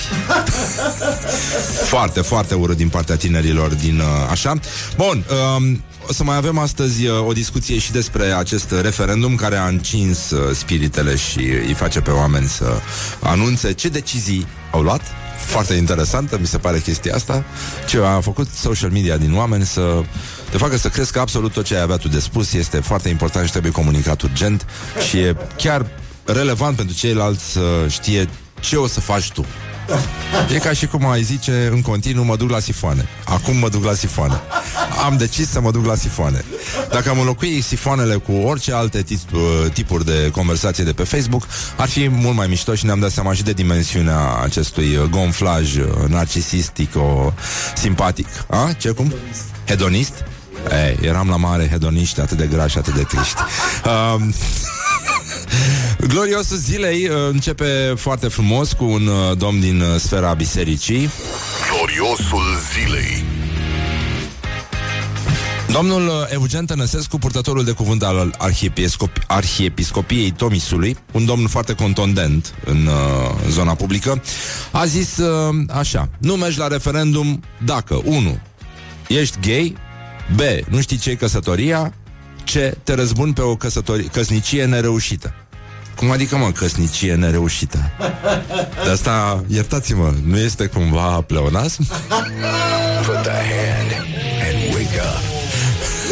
foarte, 1.93 2.21
foarte 2.21 2.55
urât 2.55 2.77
din 2.77 2.89
partea 2.89 3.17
tinerilor 3.17 3.75
din 3.75 3.99
uh, 3.99 4.07
așa. 4.31 4.55
Bun, 4.97 5.25
um, 5.57 5.83
o 6.09 6.13
să 6.13 6.25
mai 6.25 6.37
avem 6.37 6.59
astăzi 6.59 7.07
uh, 7.07 7.27
o 7.27 7.33
discuție 7.33 7.79
și 7.79 7.93
despre 7.93 8.25
acest 8.25 8.71
referendum 8.83 9.35
care 9.35 9.57
a 9.57 9.67
încins 9.67 10.31
uh, 10.31 10.57
spiritele 10.57 11.17
și 11.17 11.39
îi 11.39 11.75
face 11.75 12.01
pe 12.01 12.11
oameni 12.11 12.47
să 12.47 12.81
anunțe 13.21 13.73
ce 13.73 13.89
decizii 13.89 14.47
au 14.71 14.83
luat. 14.83 15.03
Foarte 15.37 15.75
interesantă, 15.75 16.39
mi 16.41 16.47
se 16.47 16.59
pare 16.59 16.79
chestia 16.79 17.15
asta. 17.15 17.45
Ce 17.87 17.99
a 17.99 18.21
făcut 18.21 18.49
social 18.51 18.91
media 18.91 19.17
din 19.17 19.37
oameni 19.37 19.67
să 19.67 20.03
te 20.51 20.57
facă 20.57 20.77
să 20.77 20.89
crezi 20.89 21.13
că 21.13 21.21
absolut 21.21 21.53
tot 21.53 21.65
ce 21.65 21.75
ai 21.75 21.83
avea 21.83 21.97
tu 21.97 22.09
de 22.09 22.19
spus 22.19 22.53
este 22.53 22.81
foarte 22.81 23.09
important 23.09 23.45
și 23.45 23.51
trebuie 23.51 23.73
comunicat 23.73 24.23
urgent 24.23 24.67
și 25.09 25.19
e 25.19 25.37
chiar 25.57 25.87
relevant 26.25 26.77
pentru 26.77 26.95
ceilalți 26.95 27.53
să 27.53 27.87
știe 27.89 28.29
ce 28.61 28.77
o 28.77 28.87
să 28.87 29.01
faci 29.01 29.31
tu. 29.31 29.45
E 30.55 30.59
ca 30.59 30.73
și 30.73 30.87
cum 30.87 31.07
ai 31.07 31.23
zice 31.23 31.69
în 31.73 31.83
continuu 31.83 32.25
mă 32.25 32.37
duc 32.37 32.51
la 32.51 32.59
sifoane. 32.59 33.09
Acum 33.25 33.57
mă 33.57 33.69
duc 33.69 33.85
la 33.85 33.95
sifoane. 33.95 34.41
Am 35.05 35.17
decis 35.17 35.51
să 35.51 35.61
mă 35.61 35.71
duc 35.71 35.87
la 35.87 35.95
sifoane. 35.95 36.45
Dacă 36.91 37.09
am 37.09 37.19
înlocui 37.19 37.61
sifoanele 37.61 38.15
cu 38.15 38.33
orice 38.33 38.73
alte 38.73 39.03
tip, 39.03 39.33
uh, 39.33 39.41
tipuri 39.73 40.05
de 40.05 40.31
conversație 40.33 40.85
de 40.85 40.93
pe 40.93 41.05
Facebook, 41.05 41.47
ar 41.77 41.89
fi 41.89 42.09
mult 42.09 42.37
mai 42.37 42.47
mișto 42.47 42.75
și 42.75 42.85
ne-am 42.85 43.01
dat 43.01 43.11
seama 43.11 43.33
și 43.33 43.43
de 43.43 43.53
dimensiunea 43.53 44.35
acestui 44.43 45.09
gonflaj 45.11 45.77
uh, 45.77 45.87
narcisistic, 46.09 46.97
o 46.97 47.33
simpatic. 47.77 48.27
A? 48.51 48.73
Ce 48.79 48.91
cum? 48.91 49.15
Hedonist? 49.67 50.25
Ei, 50.71 51.09
eram 51.09 51.29
la 51.29 51.37
mare 51.37 51.69
hedoniști, 51.69 52.21
atât 52.21 52.37
de 52.37 52.47
grași, 52.47 52.79
atât 52.79 52.95
de 52.95 53.03
triști. 53.03 53.41
Uh, 53.85 54.23
Gloriosul 56.13 56.57
zilei 56.57 57.09
uh, 57.09 57.17
începe 57.31 57.95
foarte 57.97 58.29
frumos 58.29 58.73
cu 58.73 58.85
un 58.85 59.07
uh, 59.07 59.37
domn 59.39 59.61
din 59.61 59.81
uh, 59.81 60.01
sfera 60.01 60.33
bisericii. 60.35 61.11
Gloriosul 61.77 62.43
zilei. 62.75 63.25
Domnul 65.75 66.07
uh, 66.07 66.13
Eugen 66.33 66.67
Tănăsescu, 66.67 67.19
purtătorul 67.19 67.65
de 67.65 67.71
cuvânt 67.73 68.03
al 68.03 68.35
arhiepiscop- 68.39 69.27
arhiepiscopiei 69.27 70.31
Tomisului, 70.31 70.97
un 71.13 71.25
domn 71.25 71.47
foarte 71.47 71.75
contondent 71.75 72.55
în 72.65 72.87
uh, 72.87 72.95
zona 73.49 73.75
publică, 73.75 74.23
a 74.73 74.85
zis 74.85 75.17
uh, 75.17 75.55
așa, 75.71 76.09
nu 76.19 76.35
mergi 76.35 76.59
la 76.59 76.67
referendum 76.67 77.43
dacă 77.65 78.01
1. 78.05 78.39
Ești 79.09 79.37
gay, 79.41 79.77
B. 80.35 80.41
Nu 80.69 80.81
știi 80.81 80.97
ce 80.97 81.11
e 81.11 81.15
căsătoria, 81.15 81.93
C. 82.45 82.77
Te 82.83 82.95
răzbun 82.95 83.33
pe 83.33 83.41
o 83.41 83.57
căsătorie, 83.57 84.09
căsnicie 84.13 84.65
nereușită. 84.65 85.35
Cum 85.97 86.11
adică, 86.11 86.37
mă, 86.37 86.51
căsnicie 86.51 87.15
nereușită? 87.15 87.91
De 88.85 88.91
asta, 88.91 89.45
iertați-mă, 89.49 90.13
nu 90.25 90.39
este 90.39 90.67
cumva 90.67 91.21
pleonasm? 91.21 91.87
Put 93.07 93.23
the 93.23 93.41
hand 93.55 93.91
and 94.47 94.75
wake 94.75 95.01
up. 95.01 95.23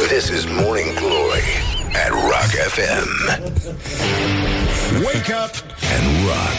This 0.08 0.28
is 0.38 0.44
Morning 0.60 0.90
Glory 0.94 1.48
at 2.04 2.10
Rock 2.10 2.50
FM. 2.74 3.08
Wake 5.04 5.32
up 5.44 5.52
and 5.94 6.04
rock. 6.26 6.58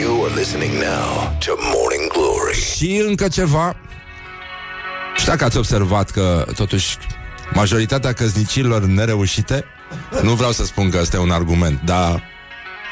You 0.00 0.24
are 0.24 0.34
listening 0.34 0.72
now 0.72 1.36
to 1.44 1.52
Morning 1.74 2.12
Glory. 2.12 2.58
Și 2.76 3.02
încă 3.08 3.28
ceva 3.28 3.76
Și 5.28 5.34
dacă 5.34 5.46
ați 5.46 5.56
observat 5.56 6.10
că 6.10 6.46
Totuși 6.54 6.96
majoritatea 7.52 8.12
căsnicilor 8.12 8.84
nereușite 8.84 9.64
Nu 10.22 10.34
vreau 10.34 10.52
să 10.52 10.64
spun 10.64 10.90
că 10.90 10.98
ăsta 11.00 11.16
e 11.16 11.20
un 11.20 11.30
argument 11.30 11.80
Dar 11.84 12.22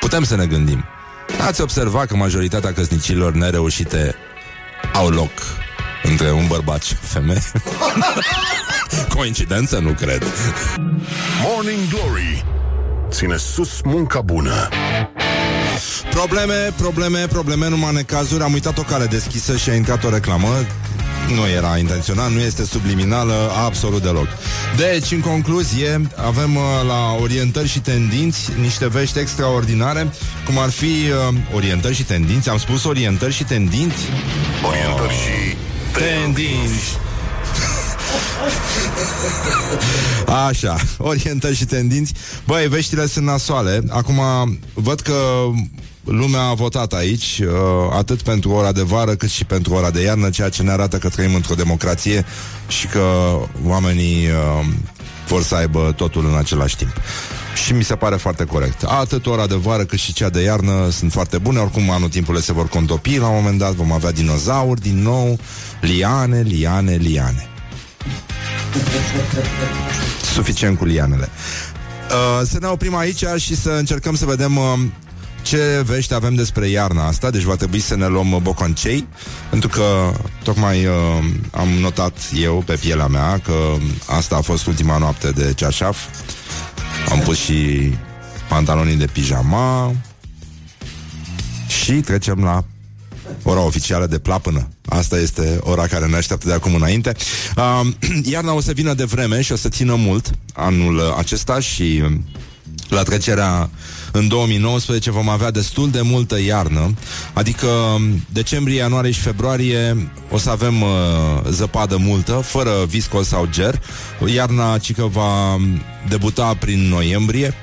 putem 0.01 0.25
să 0.25 0.37
ne 0.37 0.47
gândim 0.47 0.85
Ați 1.47 1.61
observat 1.61 2.07
că 2.07 2.17
majoritatea 2.17 2.73
căsnicilor 2.73 3.33
nereușite 3.33 4.15
Au 4.93 5.09
loc 5.09 5.31
Între 6.03 6.33
un 6.33 6.47
bărbat 6.47 6.83
și 6.83 6.95
o 7.03 7.07
femeie 7.07 7.43
Coincidență? 9.17 9.79
Nu 9.79 9.91
cred 9.91 10.23
Morning 11.43 11.89
Glory. 11.91 12.45
Ține 13.11 13.37
sus 13.37 13.81
munca 13.85 14.21
bună. 14.21 14.69
Probleme, 16.11 16.73
probleme, 16.77 17.27
probleme, 17.27 17.69
numai 17.69 17.93
necazuri 17.93 18.43
Am 18.43 18.53
uitat 18.53 18.79
o 18.79 18.83
cale 18.83 19.05
deschisă 19.05 19.57
și 19.57 19.71
a 19.71 19.75
intrat 19.75 20.05
o 20.05 20.11
reclamă 20.11 20.49
nu 21.35 21.49
era 21.49 21.79
intenționat, 21.79 22.31
nu 22.31 22.41
este 22.41 22.65
subliminală 22.65 23.51
absolut 23.65 24.03
deloc. 24.03 24.27
Deci, 24.77 25.11
în 25.11 25.21
concluzie, 25.21 26.01
avem 26.15 26.57
uh, 26.57 26.63
la 26.87 27.17
orientări 27.21 27.69
și 27.69 27.81
tendinți 27.81 28.51
niște 28.61 28.89
vești 28.89 29.19
extraordinare, 29.19 30.13
cum 30.45 30.59
ar 30.59 30.71
fi 30.71 30.85
uh, 30.85 31.35
orientări 31.55 31.95
și 31.95 32.05
tendinți. 32.05 32.51
Am 32.51 32.59
spus 32.59 32.85
orientări 32.85 33.33
și 33.33 33.45
tendinți? 33.45 34.05
Orientări 34.69 35.13
și 35.13 35.57
Tendinți. 35.93 36.99
Așa, 40.49 40.77
orientări 40.99 41.55
și 41.55 41.65
tendinți 41.65 42.13
Băi, 42.47 42.69
veștile 42.69 43.07
sunt 43.07 43.25
nasoale 43.25 43.83
Acum, 43.89 44.21
văd 44.75 45.01
că 45.01 45.15
lumea 46.07 46.43
a 46.43 46.55
votat 46.55 46.93
aici 46.93 47.43
uh, 47.45 47.49
Atât 47.97 48.23
pentru 48.23 48.51
ora 48.51 48.73
de 48.73 48.83
vară 48.83 49.15
Cât 49.15 49.31
și 49.31 49.45
pentru 49.45 49.75
ora 49.75 49.91
de 49.91 50.03
iarnă 50.03 50.31
Ceea 50.31 50.49
ce 50.49 50.63
ne 50.63 50.71
arată 50.71 50.99
că 50.99 51.09
trăim 51.09 51.35
într-o 51.35 51.55
democrație 51.55 52.25
Și 52.69 52.87
că 52.87 53.37
oamenii 53.65 54.27
uh, 54.27 54.67
vor 55.29 55.43
să 55.43 55.55
aibă 55.55 55.93
totul 55.97 56.27
în 56.27 56.37
același 56.37 56.77
timp 56.77 56.93
și 57.65 57.73
mi 57.73 57.85
se 57.85 57.95
pare 57.95 58.17
foarte 58.17 58.45
corect. 58.45 58.83
Atât 58.83 59.27
ora 59.27 59.47
de 59.47 59.55
vară 59.55 59.85
cât 59.85 59.99
și 59.99 60.13
cea 60.13 60.29
de 60.29 60.43
iarnă 60.43 60.89
sunt 60.91 61.13
foarte 61.13 61.39
bune, 61.39 61.59
oricum 61.59 61.91
anul 61.91 62.09
timpurile 62.09 62.43
se 62.43 62.53
vor 62.53 62.69
contopi 62.69 63.19
la 63.19 63.29
un 63.29 63.35
moment 63.35 63.59
dat, 63.59 63.73
vom 63.73 63.93
avea 63.93 64.13
dinozauri 64.13 64.81
din 64.81 65.03
nou, 65.03 65.39
liane, 65.81 66.41
liane, 66.41 66.95
liane. 66.95 67.49
Suficient 70.33 70.79
cu 70.79 70.85
lianele. 70.85 71.29
Uh, 72.11 72.47
să 72.47 72.59
ne 72.61 72.67
oprim 72.67 72.97
aici 72.97 73.25
și 73.37 73.57
să 73.57 73.71
încercăm 73.71 74.15
să 74.15 74.25
vedem 74.25 74.57
uh, 74.57 74.65
ce 75.47 75.83
vești 75.85 76.15
avem 76.15 76.35
despre 76.35 76.69
iarna 76.69 77.07
asta, 77.07 77.31
deci 77.31 77.43
va 77.43 77.57
trebui 77.57 77.81
să 77.81 77.97
ne 77.97 78.07
luăm 78.07 78.39
bocancei, 78.43 79.07
pentru 79.51 79.69
că 79.69 80.13
tocmai 80.43 80.87
uh, 80.87 80.93
am 81.51 81.69
notat 81.69 82.17
eu 82.35 82.63
pe 82.67 82.75
pielea 82.75 83.07
mea 83.07 83.39
că 83.39 83.55
asta 84.07 84.37
a 84.37 84.41
fost 84.41 84.67
ultima 84.67 84.99
noapte 84.99 85.31
de 85.31 85.53
ceașaf. 85.55 85.99
Am 87.11 87.19
pus 87.19 87.39
și 87.39 87.93
pantalonii 88.49 88.97
de 88.97 89.07
pijama 89.07 89.95
și 91.67 91.93
trecem 91.93 92.43
la 92.45 92.65
ora 93.43 93.61
oficială 93.61 94.07
de 94.07 94.19
plapână. 94.19 94.69
Asta 94.87 95.19
este 95.19 95.59
ora 95.61 95.87
care 95.87 96.07
ne 96.07 96.17
așteaptă 96.17 96.47
de 96.47 96.55
acum 96.55 96.75
înainte. 96.75 97.17
Uh, 97.57 97.87
iarna 98.33 98.53
o 98.53 98.61
să 98.61 98.73
vină 98.73 98.95
de 98.95 99.05
vreme 99.05 99.41
și 99.41 99.53
o 99.53 99.57
să 99.57 99.69
țină 99.69 99.95
mult 99.95 100.31
anul 100.55 101.15
acesta 101.19 101.61
și 101.61 102.03
uh, 102.05 102.13
la 102.89 103.03
trecerea 103.03 103.71
în 104.13 104.29
2019 104.29 105.11
vom 105.11 105.29
avea 105.29 105.51
destul 105.51 105.91
de 105.91 106.01
multă 106.01 106.41
iarnă, 106.41 106.95
adică 107.33 107.67
um, 107.67 108.25
decembrie, 108.33 108.77
ianuarie 108.77 109.11
și 109.11 109.21
februarie 109.21 110.11
o 110.31 110.39
să 110.39 110.51
avem 110.51 110.83
uh, 110.83 110.89
zăpadă 111.51 111.97
multă, 111.97 112.33
fără 112.33 112.71
viscol 112.89 113.23
sau 113.23 113.49
ger. 113.51 113.81
Iarna 114.35 114.79
cică 114.79 115.09
va 115.13 115.55
um, 115.55 115.83
debuta 116.09 116.57
prin 116.61 116.89
noiembrie, 116.89 117.55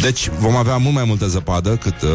deci 0.00 0.28
vom 0.38 0.56
avea 0.56 0.76
mult 0.76 0.94
mai 0.94 1.04
multă 1.04 1.26
zăpadă 1.26 1.76
cât 1.76 2.02
uh, 2.02 2.08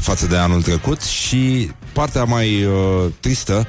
față 0.00 0.26
de 0.26 0.36
anul 0.36 0.62
trecut 0.62 1.00
și 1.00 1.70
partea 1.92 2.24
mai 2.24 2.64
uh, 2.64 3.04
tristă 3.20 3.66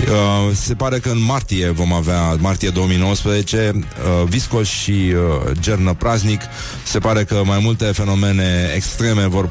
Uh, 0.00 0.54
se 0.54 0.74
pare 0.74 0.98
că 0.98 1.10
în 1.10 1.22
martie 1.22 1.70
vom 1.70 1.92
avea, 1.92 2.36
martie 2.38 2.68
2019, 2.68 3.72
uh, 3.74 4.28
viscol 4.28 4.64
și 4.64 4.90
uh, 4.90 5.50
gernă 5.60 5.94
praznic. 5.94 6.40
Se 6.82 6.98
pare 6.98 7.24
că 7.24 7.42
mai 7.44 7.58
multe 7.62 7.84
fenomene 7.84 8.72
extreme 8.74 9.26
vor 9.26 9.50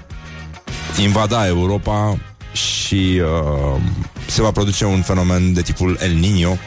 invada 1.02 1.48
Europa 1.48 2.18
și 2.52 3.22
uh, 3.22 3.82
se 4.26 4.42
va 4.42 4.52
produce 4.52 4.86
un 4.86 5.02
fenomen 5.02 5.54
de 5.54 5.62
tipul 5.62 5.98
El 6.02 6.16
Niño. 6.16 6.60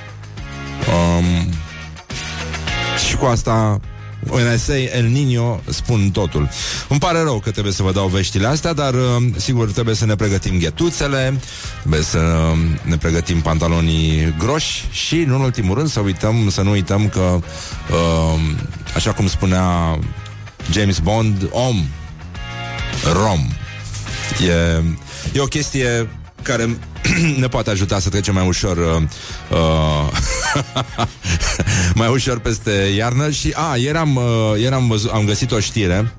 Um, 0.88 1.52
și 3.08 3.16
cu 3.16 3.24
asta 3.24 3.80
When 4.28 4.54
I 4.54 4.58
say 4.58 4.90
El 4.94 5.06
Nino, 5.06 5.60
spun 5.68 6.10
totul. 6.10 6.48
Îmi 6.88 7.00
pare 7.00 7.22
rău 7.22 7.38
că 7.38 7.50
trebuie 7.50 7.72
să 7.72 7.82
vă 7.82 7.92
dau 7.92 8.06
veștile 8.06 8.46
astea, 8.46 8.72
dar 8.72 8.94
uh, 8.94 9.00
sigur 9.36 9.72
trebuie 9.72 9.94
să 9.94 10.06
ne 10.06 10.14
pregătim 10.14 10.58
ghetuțele, 10.58 11.40
trebuie 11.80 12.02
să 12.02 12.18
uh, 12.18 12.58
ne 12.82 12.96
pregătim 12.96 13.40
pantalonii 13.40 14.34
groși 14.38 14.88
și, 14.90 15.14
în 15.16 15.30
ultimul 15.30 15.74
rând, 15.74 15.88
să 15.88 16.00
uităm, 16.00 16.48
să 16.50 16.62
nu 16.62 16.70
uităm 16.70 17.08
că, 17.08 17.20
uh, 17.20 18.40
așa 18.94 19.12
cum 19.12 19.28
spunea 19.28 19.98
James 20.70 20.98
Bond, 20.98 21.48
om, 21.50 21.84
rom. 23.12 23.48
E, 24.48 24.82
e 25.32 25.40
o 25.40 25.44
chestie 25.44 26.08
care 26.42 26.78
ne 27.40 27.48
poate 27.48 27.70
ajuta 27.70 27.98
să 27.98 28.08
trecem 28.08 28.34
mai 28.34 28.46
ușor 28.46 28.76
uh, 28.76 29.02
uh, 29.50 30.08
mai 32.00 32.08
ușor 32.08 32.38
peste 32.38 32.70
iarnă 32.96 33.30
și 33.30 33.52
a, 33.54 33.76
ieri 33.76 33.98
am, 33.98 34.16
uh, 34.16 34.60
ieri 34.60 34.74
am, 34.74 34.88
văzut, 34.88 35.10
am 35.10 35.24
găsit 35.24 35.52
o 35.52 35.60
știre 35.60 36.12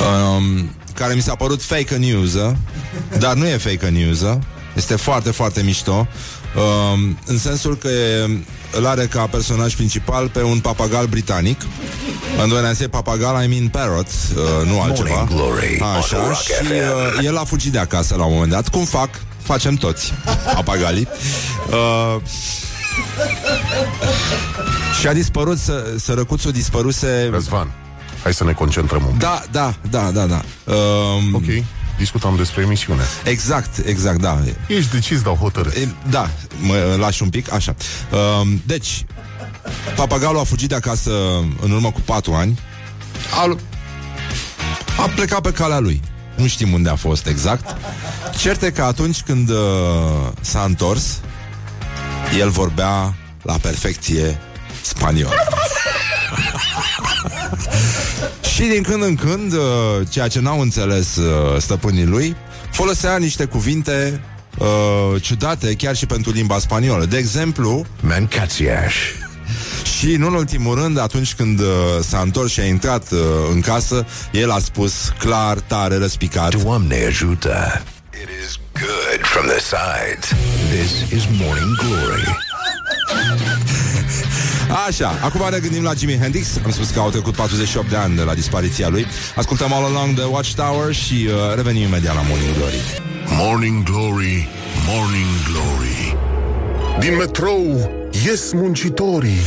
um, 0.00 0.70
care 0.94 1.14
mi 1.14 1.22
s-a 1.22 1.34
părut 1.34 1.62
fake 1.62 1.96
news, 1.96 2.34
uh, 2.34 2.50
dar 3.18 3.34
nu 3.34 3.46
e 3.46 3.56
fake 3.56 3.88
news, 3.88 4.20
uh, 4.20 4.36
este 4.76 4.96
foarte, 4.96 5.30
foarte 5.30 5.62
mișto. 5.62 6.08
Uh, 6.56 6.98
în 7.26 7.38
sensul 7.38 7.76
că 7.76 7.88
îl 8.72 8.86
are 8.86 9.06
ca 9.06 9.26
personaj 9.26 9.74
principal 9.74 10.28
pe 10.28 10.42
un 10.42 10.58
papagal 10.58 11.06
britanic. 11.06 11.60
Când 12.38 12.52
I 12.72 12.74
say 12.74 12.88
papagal, 12.88 13.44
I 13.44 13.46
mean 13.46 13.68
parrot, 13.68 14.06
uh, 14.06 14.68
nu 14.68 14.80
altceva. 14.80 15.26
Glory 15.34 15.82
Așa, 15.98 16.32
și 16.32 16.52
uh, 17.18 17.24
el 17.24 17.36
a 17.36 17.44
fugit 17.44 17.72
de 17.72 17.78
acasă 17.78 18.14
la 18.16 18.24
un 18.24 18.32
moment 18.32 18.50
dat. 18.50 18.68
Cum 18.68 18.84
fac? 18.84 19.10
Facem 19.52 19.74
toți, 19.74 20.12
papagalii. 20.54 21.08
Uh, 21.70 22.16
și 25.00 25.06
a 25.06 25.12
dispărut, 25.12 25.58
să, 25.58 25.94
sărăcuțul 25.98 26.52
dispăruse... 26.52 27.28
Răzvan, 27.32 27.72
hai 28.22 28.34
să 28.34 28.44
ne 28.44 28.52
concentrăm 28.52 29.02
un 29.04 29.10
pic. 29.10 29.20
Da, 29.20 29.42
da, 29.50 29.74
da, 29.90 30.10
da, 30.10 30.26
da. 30.26 30.42
Um, 30.72 31.34
Ok, 31.34 31.64
discutam 31.98 32.36
despre 32.36 32.62
emisiune. 32.62 33.02
Exact, 33.24 33.86
exact, 33.86 34.20
da. 34.20 34.38
Ești 34.68 34.90
decis, 34.90 35.22
dau 35.22 35.34
hotărât. 35.34 35.74
E, 35.74 35.88
Da, 36.10 36.30
mă 36.60 36.96
lași 36.98 37.22
un 37.22 37.28
pic, 37.28 37.52
așa. 37.52 37.74
Um, 38.40 38.62
deci, 38.66 39.04
papagalul 39.96 40.38
a 40.38 40.44
fugit 40.44 40.68
de 40.68 40.74
acasă 40.74 41.12
în 41.60 41.70
urmă 41.70 41.90
cu 41.90 42.00
patru 42.00 42.32
ani. 42.32 42.58
A, 43.40 43.56
a 45.02 45.10
plecat 45.14 45.40
pe 45.40 45.50
calea 45.50 45.78
lui. 45.78 46.02
Nu 46.34 46.46
știm 46.46 46.72
unde 46.72 46.88
a 46.88 46.94
fost 46.94 47.26
exact. 47.26 47.76
Certe 48.38 48.72
că 48.72 48.82
atunci 48.82 49.20
când 49.20 49.50
uh, 49.50 49.56
s-a 50.40 50.62
întors, 50.62 51.20
el 52.38 52.50
vorbea 52.50 53.14
la 53.42 53.56
perfecție 53.60 54.38
spaniol. 54.82 55.34
Și 58.54 58.62
din 58.62 58.82
când 58.82 59.02
în 59.02 59.14
când, 59.14 59.52
uh, 59.52 59.60
ceea 60.08 60.28
ce 60.28 60.40
n-au 60.40 60.60
înțeles 60.60 61.16
uh, 61.16 61.60
stăpânii 61.60 62.04
lui, 62.04 62.36
folosea 62.70 63.16
niște 63.16 63.44
cuvinte 63.44 64.20
uh, 64.58 65.22
ciudate 65.22 65.74
chiar 65.74 65.96
și 65.96 66.06
pentru 66.06 66.30
limba 66.30 66.58
spaniolă. 66.58 67.04
De 67.04 67.16
exemplu, 67.16 67.86
Mancațiaș. 68.00 68.94
Și 70.02 70.12
în 70.12 70.22
ultimul 70.22 70.74
rând, 70.74 70.98
atunci 70.98 71.34
când 71.34 71.60
uh, 71.60 71.66
s-a 72.08 72.18
întors 72.18 72.52
și 72.52 72.60
a 72.60 72.64
intrat 72.64 73.10
uh, 73.10 73.18
în 73.52 73.60
casă, 73.60 74.06
el 74.32 74.50
a 74.50 74.58
spus 74.58 75.12
clar, 75.18 75.58
tare, 75.58 75.96
răspicat. 75.96 76.62
Doamne 76.62 77.04
ajută. 77.06 77.82
It 78.22 78.28
is 78.44 78.58
good 78.72 79.20
from 79.22 79.46
the 79.46 79.58
sides. 79.60 80.28
This 80.70 81.10
is 81.10 81.24
Morning 81.40 81.76
Glory. 81.76 82.36
Așa, 84.86 85.18
acum 85.22 85.40
ne 85.50 85.58
gândim 85.58 85.82
la 85.82 85.94
Jimi 85.94 86.18
Hendrix 86.18 86.46
Am 86.64 86.70
spus 86.70 86.90
că 86.90 87.00
au 87.00 87.10
trecut 87.10 87.34
48 87.34 87.88
de 87.88 87.96
ani 87.96 88.16
de 88.16 88.22
la 88.22 88.34
dispariția 88.34 88.88
lui 88.88 89.06
Ascultăm 89.36 89.72
All 89.72 89.84
Along 89.84 90.14
the 90.14 90.24
Watchtower 90.24 90.94
Și 90.94 91.28
uh, 91.28 91.54
revenim 91.54 91.82
imediat 91.82 92.14
la 92.14 92.22
Morning 92.28 92.54
Glory 92.56 93.02
Morning 93.26 93.82
Glory, 93.82 94.48
Morning 94.86 95.26
Glory. 95.50 96.16
Din 96.98 97.16
metrou 97.16 97.90
ies 98.24 98.52
muncitorii. 98.52 99.40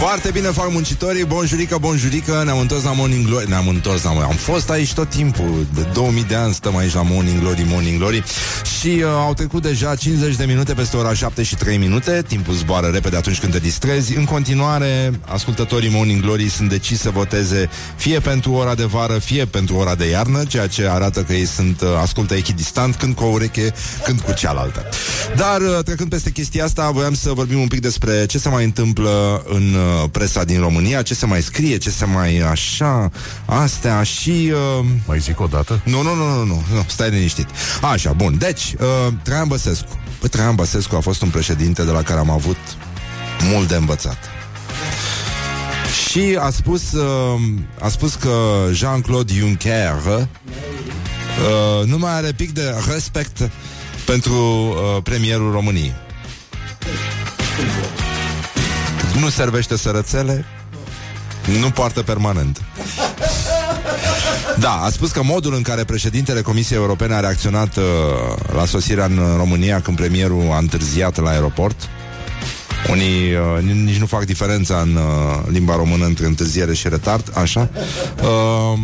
Foarte 0.00 0.30
bine 0.30 0.48
fac 0.48 0.72
muncitorii, 0.72 1.24
bonjurică, 1.24 1.78
bonjurică 1.80 2.42
Ne-am 2.44 2.58
întors 2.58 2.82
la 2.82 2.92
Morning 2.92 3.26
Glory. 3.26 3.48
Ne-am 3.48 3.68
întors 3.68 4.02
la 4.02 4.10
Am 4.10 4.34
fost 4.36 4.70
aici 4.70 4.92
tot 4.92 5.08
timpul. 5.08 5.66
De 5.74 5.86
2000 5.92 6.24
de 6.24 6.34
ani 6.34 6.54
stăm 6.54 6.76
aici 6.76 6.94
la 6.94 7.02
Morning 7.02 7.40
Glory, 7.40 7.66
Morning 7.68 7.98
Glory. 7.98 8.24
Și 8.80 8.88
uh, 8.88 9.04
au 9.04 9.34
trecut 9.34 9.62
deja 9.62 9.94
50 9.94 10.36
de 10.36 10.44
minute 10.44 10.74
Peste 10.74 10.96
ora 10.96 11.14
7 11.14 11.42
și 11.42 11.54
3 11.54 11.76
minute. 11.76 12.24
Timpul 12.28 12.54
zboară 12.54 12.86
repede 12.86 13.16
atunci 13.16 13.38
când 13.38 13.52
te 13.52 13.58
distrezi. 13.58 14.16
În 14.16 14.24
continuare, 14.24 15.20
ascultătorii 15.26 15.90
Morning 15.92 16.20
Glory 16.22 16.48
Sunt 16.48 16.68
decis 16.68 17.00
să 17.00 17.10
voteze 17.10 17.68
Fie 17.96 18.18
pentru 18.18 18.52
ora 18.52 18.74
de 18.74 18.84
vară, 18.84 19.18
fie 19.18 19.44
pentru 19.44 19.76
ora 19.76 19.94
de 19.94 20.08
iarnă 20.08 20.44
Ceea 20.44 20.66
ce 20.66 20.88
arată 20.88 21.22
că 21.22 21.32
ei 21.32 21.46
sunt 21.46 21.80
uh, 21.80 21.88
Ascultă 22.02 22.34
echidistant, 22.34 22.94
când 22.94 23.14
cu 23.14 23.24
o 23.24 23.28
ureche 23.28 23.72
Când 24.04 24.20
cu 24.20 24.32
cealaltă. 24.32 24.84
Dar 25.36 25.60
uh, 25.60 25.84
trecând 25.84 26.10
peste 26.10 26.30
chestia 26.30 26.64
asta 26.64 26.90
Voiam 26.90 27.14
să 27.14 27.32
vorbim 27.32 27.60
un 27.60 27.68
pic 27.68 27.80
despre 27.80 28.26
ce 28.26 28.38
se 28.38 28.48
mai 28.48 28.64
întâmplă 28.64 29.42
În 29.48 29.74
uh, 29.74 29.89
presa 30.10 30.44
din 30.44 30.60
România 30.60 31.02
Ce 31.02 31.14
se 31.14 31.26
mai 31.26 31.42
scrie, 31.42 31.76
ce 31.76 31.90
se 31.90 32.04
mai 32.04 32.38
așa 32.38 33.10
Astea 33.44 34.02
și... 34.02 34.52
Uh, 34.80 34.86
Mai 35.06 35.18
zic 35.18 35.40
o 35.40 35.46
dată? 35.46 35.80
nu, 35.84 36.02
nu, 36.02 36.14
nu, 36.14 36.24
nu, 36.24 36.44
nu, 36.44 36.62
nu, 36.72 36.84
stai 36.86 37.10
liniștit. 37.10 37.46
Așa, 37.80 38.12
bun. 38.12 38.38
Deci, 38.38 38.74
uh, 38.80 39.12
Traian 39.22 39.48
Băsescu. 39.48 39.98
Păi, 40.20 40.28
Traian 40.28 40.54
Băsescu 40.54 40.96
a 40.96 41.00
fost 41.00 41.22
un 41.22 41.28
președinte 41.28 41.84
de 41.84 41.90
la 41.90 42.02
care 42.02 42.18
am 42.18 42.30
avut 42.30 42.56
mult 43.52 43.68
de 43.68 43.74
învățat. 43.74 44.18
Și 46.08 46.38
a 46.40 46.50
spus, 46.50 46.92
uh, 46.92 47.40
a 47.80 47.88
spus 47.88 48.14
că 48.14 48.66
Jean-Claude 48.72 49.32
Juncker 49.32 50.02
uh, 50.04 51.86
nu 51.86 51.98
mai 51.98 52.12
are 52.12 52.32
pic 52.32 52.50
de 52.50 52.74
respect 52.92 53.50
pentru 54.04 54.34
uh, 54.34 55.02
premierul 55.02 55.52
României. 55.52 55.94
Nu 59.20 59.28
servește 59.28 59.76
sărățele, 59.76 60.44
nu 61.60 61.70
poartă 61.70 62.02
permanent. 62.02 62.62
Da, 64.58 64.72
a 64.72 64.90
spus 64.90 65.10
că 65.10 65.22
modul 65.22 65.54
în 65.54 65.62
care 65.62 65.84
președintele 65.84 66.40
Comisiei 66.40 66.78
Europene 66.78 67.14
a 67.14 67.20
reacționat 67.20 67.76
uh, 67.76 67.84
la 68.54 68.64
sosirea 68.64 69.04
în 69.04 69.20
România 69.36 69.80
când 69.80 69.96
premierul 69.96 70.50
a 70.52 70.58
întârziat 70.58 71.16
la 71.16 71.30
aeroport 71.30 71.88
unii 72.90 73.34
uh, 73.34 73.62
nici 73.84 73.98
nu 73.98 74.06
fac 74.06 74.24
diferența 74.24 74.80
în 74.80 74.94
uh, 74.94 75.02
limba 75.48 75.76
română 75.76 76.04
între 76.04 76.26
întârziere 76.26 76.74
și 76.74 76.88
retard, 76.88 77.32
așa. 77.34 77.68
Uh, 78.22 78.78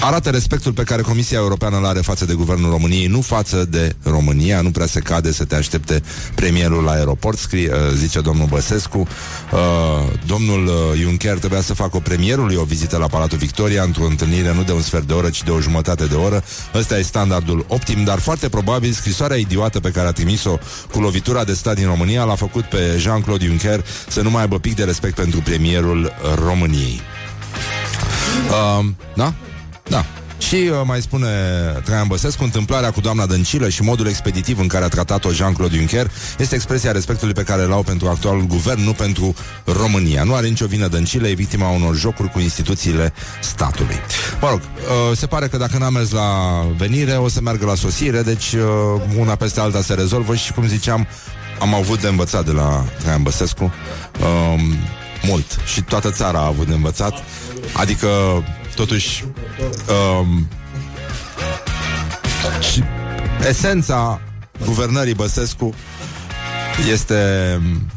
arată 0.00 0.30
respectul 0.30 0.72
pe 0.72 0.82
care 0.82 1.02
Comisia 1.02 1.38
Europeană 1.38 1.76
îl 1.76 1.86
are 1.86 2.00
față 2.00 2.24
de 2.24 2.34
Guvernul 2.34 2.70
României, 2.70 3.06
nu 3.06 3.20
față 3.20 3.64
de 3.64 3.96
România, 4.02 4.60
nu 4.60 4.70
prea 4.70 4.86
se 4.86 5.00
cade 5.00 5.32
să 5.32 5.44
te 5.44 5.54
aștepte 5.54 6.02
premierul 6.34 6.84
la 6.84 6.90
aeroport, 6.90 7.38
scrie, 7.38 7.72
uh, 7.72 7.78
zice 7.94 8.20
domnul 8.20 8.46
Băsescu. 8.46 8.98
Uh, 8.98 9.58
domnul 10.26 10.66
uh, 10.66 11.00
Juncker 11.00 11.38
trebuia 11.38 11.60
să 11.60 11.74
facă 11.74 11.98
premierului 11.98 12.54
o 12.56 12.64
vizită 12.64 12.96
la 12.96 13.06
Palatul 13.06 13.38
Victoria 13.38 13.82
într-o 13.82 14.04
întâlnire 14.04 14.54
nu 14.54 14.62
de 14.62 14.72
un 14.72 14.82
sfert 14.82 15.06
de 15.06 15.12
oră, 15.12 15.30
ci 15.30 15.42
de 15.42 15.50
o 15.50 15.60
jumătate 15.60 16.04
de 16.04 16.14
oră. 16.14 16.44
Ăsta 16.74 16.98
e 16.98 17.02
standardul 17.02 17.64
optim, 17.68 18.04
dar 18.04 18.18
foarte 18.18 18.48
probabil 18.48 18.92
scrisoarea 18.92 19.36
idiotă 19.36 19.80
pe 19.80 19.90
care 19.90 20.08
a 20.08 20.12
trimis-o 20.12 20.58
cu 20.92 21.00
lovitura 21.00 21.44
de 21.44 21.52
stat 21.52 21.74
din 21.74 21.86
România 21.86 22.24
l-a 22.24 22.34
făcut 22.34 22.64
pe 22.64 22.96
Jean-Claude 22.98 23.44
Juncker 23.44 23.84
să 24.08 24.20
nu 24.20 24.30
mai 24.30 24.40
aibă 24.40 24.58
pic 24.58 24.74
de 24.74 24.84
respect 24.84 25.14
pentru 25.14 25.40
premierul 25.40 26.12
României. 26.44 27.00
Uh, 28.48 28.86
da? 29.14 29.34
Da. 29.88 30.04
Și 30.38 30.54
uh, 30.54 30.80
mai 30.84 31.00
spune 31.00 31.28
Traian 31.84 32.06
Băsescu, 32.06 32.44
întâmplarea 32.44 32.90
cu 32.90 33.00
doamna 33.00 33.26
Dăncilă 33.26 33.68
și 33.68 33.82
modul 33.82 34.06
expeditiv 34.06 34.58
în 34.58 34.66
care 34.66 34.84
a 34.84 34.88
tratat-o 34.88 35.30
Jean-Claude 35.30 35.76
Juncker 35.76 36.10
este 36.38 36.54
expresia 36.54 36.92
respectului 36.92 37.34
pe 37.34 37.42
care 37.42 37.62
îl 37.62 37.72
au 37.72 37.82
pentru 37.82 38.08
actualul 38.08 38.46
guvern, 38.46 38.84
nu 38.84 38.92
pentru 38.92 39.34
România. 39.64 40.22
Nu 40.22 40.34
are 40.34 40.48
nicio 40.48 40.66
vină 40.66 40.88
Dăncilă, 40.88 41.28
e 41.28 41.32
victima 41.32 41.68
unor 41.68 41.96
jocuri 41.96 42.30
cu 42.30 42.40
instituțiile 42.40 43.12
statului. 43.40 43.96
Mă 44.40 44.48
rog, 44.48 44.60
uh, 44.60 45.16
se 45.16 45.26
pare 45.26 45.48
că 45.48 45.56
dacă 45.56 45.78
n-a 45.78 45.88
mers 45.88 46.10
la 46.10 46.62
venire, 46.76 47.12
o 47.12 47.28
să 47.28 47.40
meargă 47.40 47.66
la 47.66 47.74
sosire, 47.74 48.22
deci 48.22 48.52
uh, 48.52 48.60
una 49.18 49.34
peste 49.34 49.60
alta 49.60 49.82
se 49.82 49.94
rezolvă 49.94 50.34
și, 50.34 50.52
cum 50.52 50.66
ziceam, 50.66 51.06
am 51.60 51.74
avut 51.74 52.00
de 52.00 52.08
învățat 52.08 52.44
de 52.44 52.52
la 52.52 52.84
Traian 52.98 53.22
Băsescu 53.22 53.62
um, 53.62 54.76
mult 55.22 55.58
și 55.66 55.82
toată 55.82 56.10
țara 56.10 56.38
a 56.38 56.46
avut 56.46 56.66
de 56.66 56.74
învățat, 56.74 57.14
adică 57.72 58.08
totuși 58.78 59.24
um, 60.20 60.48
și 62.72 62.82
esența 63.48 64.20
guvernării 64.64 65.14
Băsescu 65.14 65.74
este 66.90 67.14
um, 67.60 67.90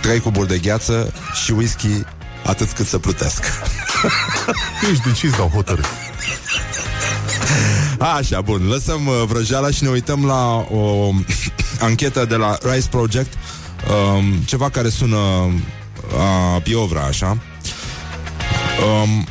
trei 0.00 0.20
cuburi 0.20 0.48
de 0.48 0.58
gheață 0.58 1.12
și 1.44 1.52
whisky 1.52 2.04
atât 2.44 2.70
cât 2.70 2.86
să 2.86 2.98
plutească. 2.98 3.48
Ești 4.90 5.02
decis, 5.04 5.36
dau 5.36 5.48
hotărât. 5.48 5.84
Așa, 7.98 8.40
bun, 8.40 8.68
lăsăm 8.68 9.06
uh, 9.06 9.22
vrăjeala 9.26 9.70
și 9.70 9.82
ne 9.82 9.88
uităm 9.88 10.24
la 10.24 10.54
o 10.56 11.10
anchetă 11.88 12.24
de 12.24 12.36
la 12.36 12.58
Rice 12.62 12.88
Project, 12.88 13.32
um, 14.16 14.32
ceva 14.32 14.70
care 14.70 14.88
sună 14.88 15.16
uh, 15.16 16.62
Piovra, 16.62 17.00
așa. 17.00 17.38
Um, 19.02 19.26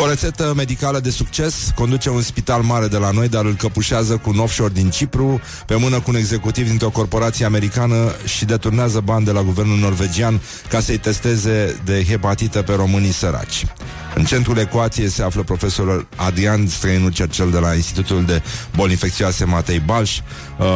o 0.00 0.06
rețetă 0.06 0.52
medicală 0.56 1.00
de 1.00 1.10
succes 1.10 1.72
conduce 1.74 2.10
un 2.10 2.22
spital 2.22 2.62
mare 2.62 2.86
de 2.86 2.96
la 2.96 3.10
noi, 3.10 3.28
dar 3.28 3.44
îl 3.44 3.54
căpușează 3.54 4.16
cu 4.16 4.30
un 4.30 4.38
offshore 4.38 4.72
din 4.72 4.90
Cipru, 4.90 5.40
pe 5.66 5.74
mână 5.74 6.00
cu 6.00 6.10
un 6.10 6.16
executiv 6.16 6.66
dintr-o 6.66 6.90
corporație 6.90 7.44
americană 7.44 8.12
și 8.24 8.44
deturnează 8.44 9.00
bani 9.00 9.24
de 9.24 9.30
la 9.30 9.42
guvernul 9.42 9.78
norvegian 9.78 10.40
ca 10.68 10.80
să-i 10.80 10.98
testeze 10.98 11.80
de 11.84 12.04
hepatită 12.08 12.62
pe 12.62 12.74
românii 12.74 13.12
săraci. 13.12 13.66
În 14.14 14.24
centrul 14.24 14.56
ecuației 14.56 15.08
se 15.08 15.22
află 15.22 15.42
profesorul 15.42 16.08
Adrian 16.16 16.66
Străinu 16.66 17.08
Cercel 17.08 17.50
de 17.50 17.58
la 17.58 17.74
Institutul 17.74 18.24
de 18.24 18.42
Boli 18.76 18.90
Infecțioase 18.90 19.44
Matei 19.44 19.78
Balș. 19.78 20.18
Uh, 20.58 20.66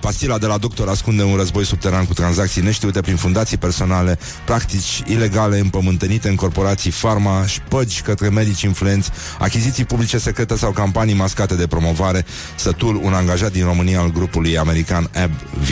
pastila 0.00 0.38
de 0.38 0.46
la 0.46 0.58
doctor 0.58 0.88
ascunde 0.88 1.22
un 1.22 1.36
război 1.36 1.64
subteran 1.64 2.04
cu 2.04 2.14
tranzacții 2.14 2.62
neștiute 2.62 3.00
prin 3.00 3.16
fundații 3.16 3.56
personale, 3.56 4.18
practici 4.44 5.02
ilegale 5.06 5.58
împământănite 5.58 6.28
în 6.28 6.34
corporații 6.34 6.90
farma, 6.90 7.46
șpăgi 7.46 8.00
către 8.00 8.28
medici 8.28 8.64
influenți, 8.70 9.10
achiziții 9.38 9.84
publice 9.84 10.18
secrete 10.18 10.56
sau 10.56 10.70
campanii 10.70 11.14
mascate 11.14 11.54
de 11.54 11.66
promovare. 11.66 12.24
Sătul, 12.54 13.00
un 13.02 13.12
angajat 13.12 13.52
din 13.52 13.64
România 13.64 14.00
al 14.00 14.12
grupului 14.12 14.58
american 14.58 15.10
AbbV, 15.22 15.70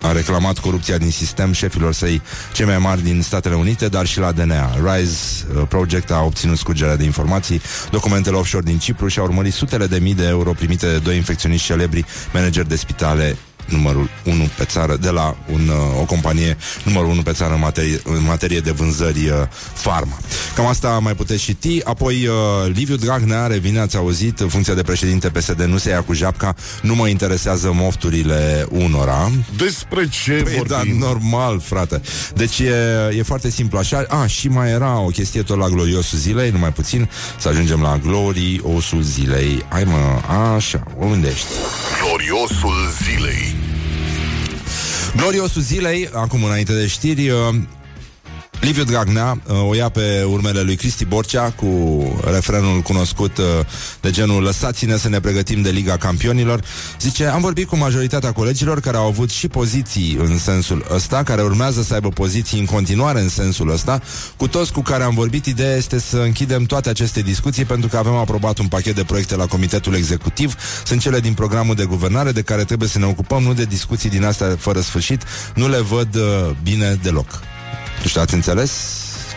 a 0.00 0.12
reclamat 0.12 0.58
corupția 0.58 0.98
din 0.98 1.10
sistem 1.10 1.52
șefilor 1.52 1.92
săi 1.92 2.22
cei 2.52 2.66
mai 2.66 2.78
mari 2.78 3.02
din 3.02 3.22
Statele 3.22 3.54
Unite, 3.54 3.88
dar 3.88 4.06
și 4.06 4.18
la 4.18 4.32
DNA. 4.32 4.70
RISE 4.74 5.46
uh, 5.54 5.62
Project 5.68 6.10
a 6.10 6.22
obținut 6.22 6.58
scurgerea 6.58 6.96
de 6.96 7.04
informații, 7.04 7.60
documentele 7.90 8.36
offshore 8.36 8.64
din 8.64 8.78
Cipru 8.78 9.08
și 9.08 9.18
a 9.18 9.22
urmărit 9.22 9.52
sutele 9.52 9.86
de 9.86 9.98
mii 9.98 10.14
de 10.14 10.26
euro 10.26 10.52
primite 10.52 10.86
de 10.86 10.98
doi 10.98 11.16
infecționiști 11.16 11.66
celebri, 11.66 12.04
manageri 12.32 12.68
de 12.68 12.76
spitale 12.76 13.36
numărul 13.68 14.10
1 14.24 14.48
pe 14.56 14.64
țară 14.64 14.96
de 14.96 15.10
la 15.10 15.36
un, 15.52 15.68
uh, 15.68 16.00
o 16.00 16.04
companie 16.04 16.56
numărul 16.84 17.10
1 17.10 17.22
pe 17.22 17.32
țară 17.32 17.54
în 17.54 17.60
materie, 17.60 18.00
în 18.04 18.22
materie 18.22 18.60
de 18.60 18.70
vânzări 18.70 19.28
uh, 19.28 19.34
farma. 19.74 20.18
Cam 20.54 20.66
asta 20.66 20.88
mai 20.88 21.14
puteți 21.14 21.42
citi. 21.42 21.80
Apoi 21.84 22.26
uh, 22.26 22.34
Liviu 22.72 22.96
Dragnea 22.96 23.46
revine, 23.46 23.80
ați 23.80 23.96
auzit, 23.96 24.40
în 24.40 24.48
funcția 24.48 24.74
de 24.74 24.82
președinte 24.82 25.28
PSD 25.28 25.60
nu 25.62 25.76
se 25.78 25.88
ia 25.90 26.02
cu 26.02 26.12
japca, 26.12 26.54
nu 26.82 26.94
mă 26.94 27.08
interesează 27.08 27.72
mofturile 27.74 28.66
unora. 28.70 29.30
Despre 29.56 30.08
ce 30.08 30.32
Păi, 30.32 30.54
vorbim? 30.56 30.98
da, 30.98 31.06
normal, 31.06 31.60
frate. 31.60 32.00
Deci 32.34 32.58
e, 32.58 32.74
e 33.18 33.22
foarte 33.22 33.50
simplu 33.50 33.78
așa. 33.78 34.04
A, 34.08 34.26
și 34.26 34.48
mai 34.48 34.70
era 34.70 34.98
o 34.98 35.06
chestie 35.06 35.42
tot 35.42 35.58
la 35.58 35.68
gloriosul 35.68 36.18
zilei, 36.18 36.50
numai 36.50 36.72
puțin, 36.72 37.10
să 37.38 37.48
ajungem 37.48 37.80
la 37.80 37.98
gloriosul 38.02 39.02
zilei. 39.02 39.64
Hai 39.68 39.84
mă, 39.84 40.34
așa, 40.54 40.82
unde 40.96 41.28
ești? 41.28 41.46
Gloriosul 42.02 42.76
zilei. 43.02 43.57
Gloriosul 45.16 45.62
zilei, 45.62 46.08
acum 46.12 46.44
înainte 46.44 46.72
de 46.72 46.86
știri, 46.86 47.30
uh, 47.30 47.54
Liviu 48.60 48.84
Dragnea 48.84 49.40
uh, 49.46 49.68
o 49.68 49.74
ia 49.74 49.88
pe 49.88 50.22
urmele 50.30 50.60
lui 50.60 50.76
Cristi 50.76 51.04
Borcea 51.04 51.50
cu 51.50 51.66
refrenul 52.24 52.80
cunoscut 52.80 53.38
uh, 53.38 53.44
de 54.00 54.10
genul 54.10 54.42
Lăsați-ne 54.42 54.96
să 54.96 55.08
ne 55.08 55.20
pregătim 55.20 55.62
de 55.62 55.70
Liga 55.70 55.96
Campionilor. 55.96 56.64
Zice, 57.00 57.26
am 57.26 57.40
vorbit 57.40 57.68
cu 57.68 57.76
majoritatea 57.76 58.32
colegilor 58.32 58.80
care 58.80 58.96
au 58.96 59.06
avut 59.06 59.30
și 59.30 59.48
poziții 59.48 60.16
în 60.20 60.38
sensul 60.38 60.86
ăsta, 60.94 61.22
care 61.22 61.42
urmează 61.42 61.82
să 61.82 61.94
aibă 61.94 62.08
poziții 62.08 62.58
în 62.58 62.64
continuare 62.64 63.20
în 63.20 63.28
sensul 63.28 63.70
ăsta. 63.70 64.00
Cu 64.36 64.48
toți 64.48 64.72
cu 64.72 64.80
care 64.80 65.02
am 65.02 65.14
vorbit, 65.14 65.46
ideea 65.46 65.76
este 65.76 65.98
să 65.98 66.16
închidem 66.16 66.64
toate 66.64 66.88
aceste 66.88 67.20
discuții 67.20 67.64
pentru 67.64 67.88
că 67.88 67.96
avem 67.96 68.14
aprobat 68.14 68.58
un 68.58 68.66
pachet 68.66 68.94
de 68.94 69.04
proiecte 69.04 69.36
la 69.36 69.46
Comitetul 69.46 69.94
Executiv. 69.94 70.54
Sunt 70.84 71.00
cele 71.00 71.20
din 71.20 71.34
programul 71.34 71.74
de 71.74 71.84
guvernare 71.84 72.32
de 72.32 72.42
care 72.42 72.64
trebuie 72.64 72.88
să 72.88 72.98
ne 72.98 73.06
ocupăm, 73.06 73.42
nu 73.42 73.54
de 73.54 73.64
discuții 73.64 74.10
din 74.10 74.24
astea 74.24 74.56
fără 74.58 74.80
sfârșit. 74.80 75.22
Nu 75.54 75.68
le 75.68 75.80
văd 75.80 76.14
uh, 76.14 76.50
bine 76.62 76.98
deloc. 77.02 77.40
Nu 78.02 78.08
știu, 78.08 78.20
ați 78.20 78.34
înțeles? 78.34 78.72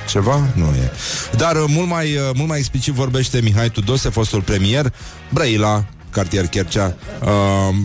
Ceva? 0.10 0.48
Nu 0.54 0.66
e. 0.66 0.92
Dar 1.38 1.56
uh, 1.56 1.64
mult 1.68 1.88
mai, 1.88 2.16
uh, 2.16 2.30
mult 2.36 2.48
mai 2.48 2.58
explicit 2.58 2.94
vorbește 2.94 3.42
Mihai 3.42 3.70
Tudose, 3.70 4.10
fostul 4.10 4.42
premier, 4.42 4.94
Brăila, 5.30 5.86
cartier 6.10 6.48
Chercea. 6.48 6.96
Uh, 7.22 7.76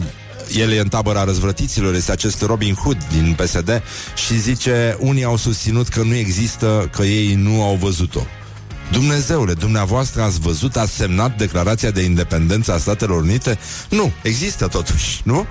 el 0.56 0.72
e 0.72 0.78
în 0.78 0.88
tabăra 0.88 1.24
răzvrătiților, 1.24 1.94
este 1.94 2.12
acest 2.12 2.42
Robin 2.42 2.74
Hood 2.74 2.96
din 3.12 3.36
PSD 3.42 3.82
și 4.26 4.38
zice, 4.38 4.96
unii 5.00 5.24
au 5.24 5.36
susținut 5.36 5.88
că 5.88 6.02
nu 6.02 6.14
există, 6.14 6.88
că 6.92 7.02
ei 7.02 7.34
nu 7.34 7.62
au 7.62 7.74
văzut-o. 7.74 8.20
Dumnezeule, 8.92 9.52
dumneavoastră 9.52 10.22
ați 10.22 10.40
văzut, 10.40 10.76
ați 10.76 10.92
semnat 10.92 11.36
declarația 11.36 11.90
de 11.90 12.02
independență 12.02 12.72
a 12.72 12.78
Statelor 12.78 13.22
Unite? 13.22 13.58
Nu, 13.90 14.12
există 14.22 14.66
totuși, 14.66 15.20
nu? 15.24 15.46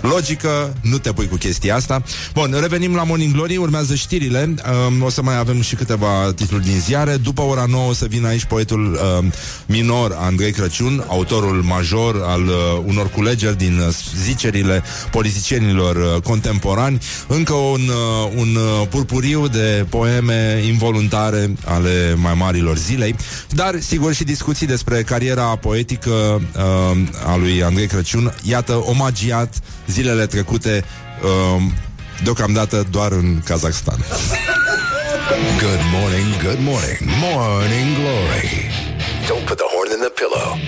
Logică, 0.00 0.76
nu 0.80 0.98
te 0.98 1.12
pui 1.12 1.28
cu 1.28 1.36
chestia 1.36 1.74
asta. 1.74 2.02
Bun, 2.34 2.56
revenim 2.60 2.94
la 2.94 3.04
Morning 3.04 3.32
Glory, 3.34 3.56
urmează 3.56 3.94
știrile. 3.94 4.54
Um, 4.88 5.02
o 5.02 5.08
să 5.08 5.22
mai 5.22 5.38
avem 5.38 5.60
și 5.60 5.74
câteva 5.74 6.32
titluri 6.34 6.64
din 6.64 6.80
ziare. 6.80 7.16
După 7.16 7.42
ora 7.42 7.64
9 7.68 7.88
o 7.88 7.92
să 7.92 8.06
vină 8.06 8.28
aici 8.28 8.44
poetul 8.44 8.98
um, 9.18 9.32
minor 9.66 10.16
Andrei 10.20 10.52
Crăciun, 10.52 11.04
autorul 11.08 11.62
major 11.62 12.22
al 12.26 12.42
uh, 12.42 12.82
unor 12.84 13.08
culegeri 13.08 13.56
din 13.56 13.78
uh, 13.78 13.94
zicerile 14.24 14.82
politicienilor 15.10 15.96
uh, 15.96 16.22
contemporani. 16.22 16.98
Încă 17.26 17.52
un, 17.52 17.80
uh, 17.88 18.32
un 18.36 18.54
uh, 18.54 18.86
purpuriu 18.88 19.48
de 19.48 19.86
poeme 19.88 20.62
involuntare 20.66 21.54
ale 21.64 22.14
mai 22.16 22.34
marilor 22.34 22.71
zilei, 22.76 23.14
dar 23.50 23.80
sigur 23.80 24.14
și 24.14 24.24
discuții 24.24 24.66
despre 24.66 25.02
cariera 25.02 25.56
poetică 25.56 26.10
uh, 26.10 27.26
a 27.26 27.36
lui 27.36 27.62
Andrei 27.62 27.86
Crăciun. 27.86 28.34
Iată, 28.42 28.72
omagiat 28.72 29.54
zilele 29.86 30.26
trecute 30.26 30.84
uh, 31.22 31.62
deocamdată 32.22 32.86
doar 32.90 33.12
în 33.12 33.40
Kazakhstan. 33.44 34.04
Good 35.58 35.80
morning, 35.92 36.42
good 36.42 36.58
morning, 36.60 36.98
morning 37.20 37.96
glory. 37.96 38.70
Don't 39.26 39.44
put 39.46 39.56
the 39.56 39.68
horn 39.74 39.90
in 39.90 40.00
the 40.00 40.12
pillow. 40.20 40.58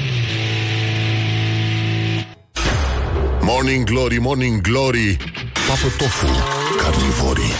Morning 3.40 3.84
Glory, 3.84 4.18
Morning 4.18 4.60
Glory. 4.60 5.16
Papă 5.68 5.88
tofu, 5.98 6.26
carnivorii. 6.82 7.52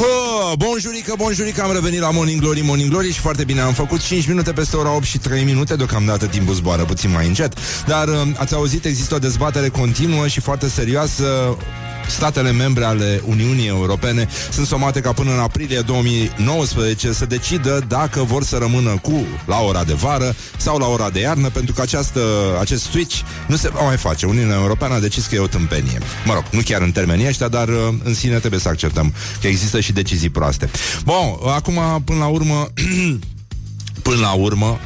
Oh, 0.00 0.52
bonjurică, 0.56 1.14
bonjurică, 1.16 1.62
am 1.62 1.72
revenit 1.72 2.00
la 2.00 2.10
Morning 2.10 2.40
Glory, 2.40 2.60
Morning 2.60 2.90
Glory 2.90 3.12
și 3.12 3.20
foarte 3.20 3.44
bine 3.44 3.60
am 3.60 3.72
făcut. 3.72 4.00
5 4.00 4.26
minute 4.26 4.52
peste 4.52 4.76
ora 4.76 4.94
8 4.94 5.04
și 5.04 5.18
3 5.18 5.44
minute, 5.44 5.76
deocamdată 5.76 6.26
timpul 6.26 6.54
zboară 6.54 6.84
puțin 6.84 7.10
mai 7.10 7.26
încet, 7.26 7.54
dar 7.86 8.08
uh, 8.08 8.20
ați 8.36 8.54
auzit, 8.54 8.84
există 8.84 9.14
o 9.14 9.18
dezbatere 9.18 9.68
continuă 9.68 10.26
și 10.26 10.40
foarte 10.40 10.68
serioasă 10.68 11.56
statele 12.08 12.52
membre 12.52 12.84
ale 12.84 13.22
Uniunii 13.26 13.66
Europene 13.66 14.28
sunt 14.50 14.66
somate 14.66 15.00
ca 15.00 15.12
până 15.12 15.32
în 15.32 15.38
aprilie 15.38 15.80
2019 15.80 17.12
să 17.12 17.26
decidă 17.26 17.84
dacă 17.88 18.22
vor 18.22 18.44
să 18.44 18.56
rămână 18.56 18.98
cu 19.02 19.26
la 19.46 19.60
ora 19.60 19.84
de 19.84 19.92
vară 19.92 20.34
sau 20.56 20.78
la 20.78 20.86
ora 20.86 21.10
de 21.10 21.20
iarnă, 21.20 21.48
pentru 21.48 21.74
că 21.74 21.80
această, 21.80 22.20
acest 22.60 22.82
switch 22.82 23.20
nu 23.46 23.56
se 23.56 23.68
va 23.68 23.80
mai 23.84 23.96
face. 23.96 24.26
Uniunea 24.26 24.56
Europeană 24.56 24.94
a 24.94 24.98
decis 24.98 25.26
că 25.26 25.34
e 25.34 25.38
o 25.38 25.46
tâmpenie. 25.46 25.98
Mă 26.24 26.34
rog, 26.34 26.44
nu 26.50 26.60
chiar 26.64 26.80
în 26.80 26.92
termenii 26.92 27.26
ăștia, 27.26 27.48
dar 27.48 27.68
uh, 27.68 27.94
în 28.04 28.14
sine 28.14 28.38
trebuie 28.38 28.60
să 28.60 28.68
acceptăm 28.68 29.14
că 29.40 29.46
există 29.46 29.80
și 29.80 29.92
decizii 29.92 30.30
proaste. 30.30 30.70
Bun, 31.04 31.50
acum, 31.54 32.02
până 32.04 32.18
la 32.18 32.26
urmă, 32.26 32.68
până 34.02 34.20
la 34.20 34.32
urmă, 34.32 34.78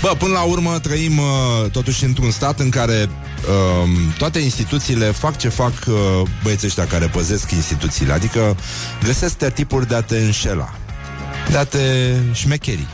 Bă, 0.00 0.14
până 0.18 0.32
la 0.32 0.42
urmă 0.42 0.78
trăim 0.78 1.18
uh, 1.18 1.70
totuși 1.70 2.04
într-un 2.04 2.30
stat 2.30 2.60
în 2.60 2.68
care 2.68 3.08
uh, 3.48 3.90
toate 4.18 4.38
instituțiile 4.38 5.04
fac 5.10 5.36
ce 5.36 5.48
fac 5.48 5.72
uh, 5.88 5.94
băieții 6.42 6.66
ăștia 6.66 6.86
care 6.86 7.06
păzesc 7.06 7.50
instituțiile, 7.50 8.12
adică 8.12 8.56
găsesc 9.04 9.34
tertipuri 9.34 9.88
de 9.88 9.94
a 9.94 10.02
te 10.02 10.16
înșela, 10.16 10.74
de 11.50 11.56
a 11.56 11.64
te 11.64 12.14
șmecheri. 12.32 12.86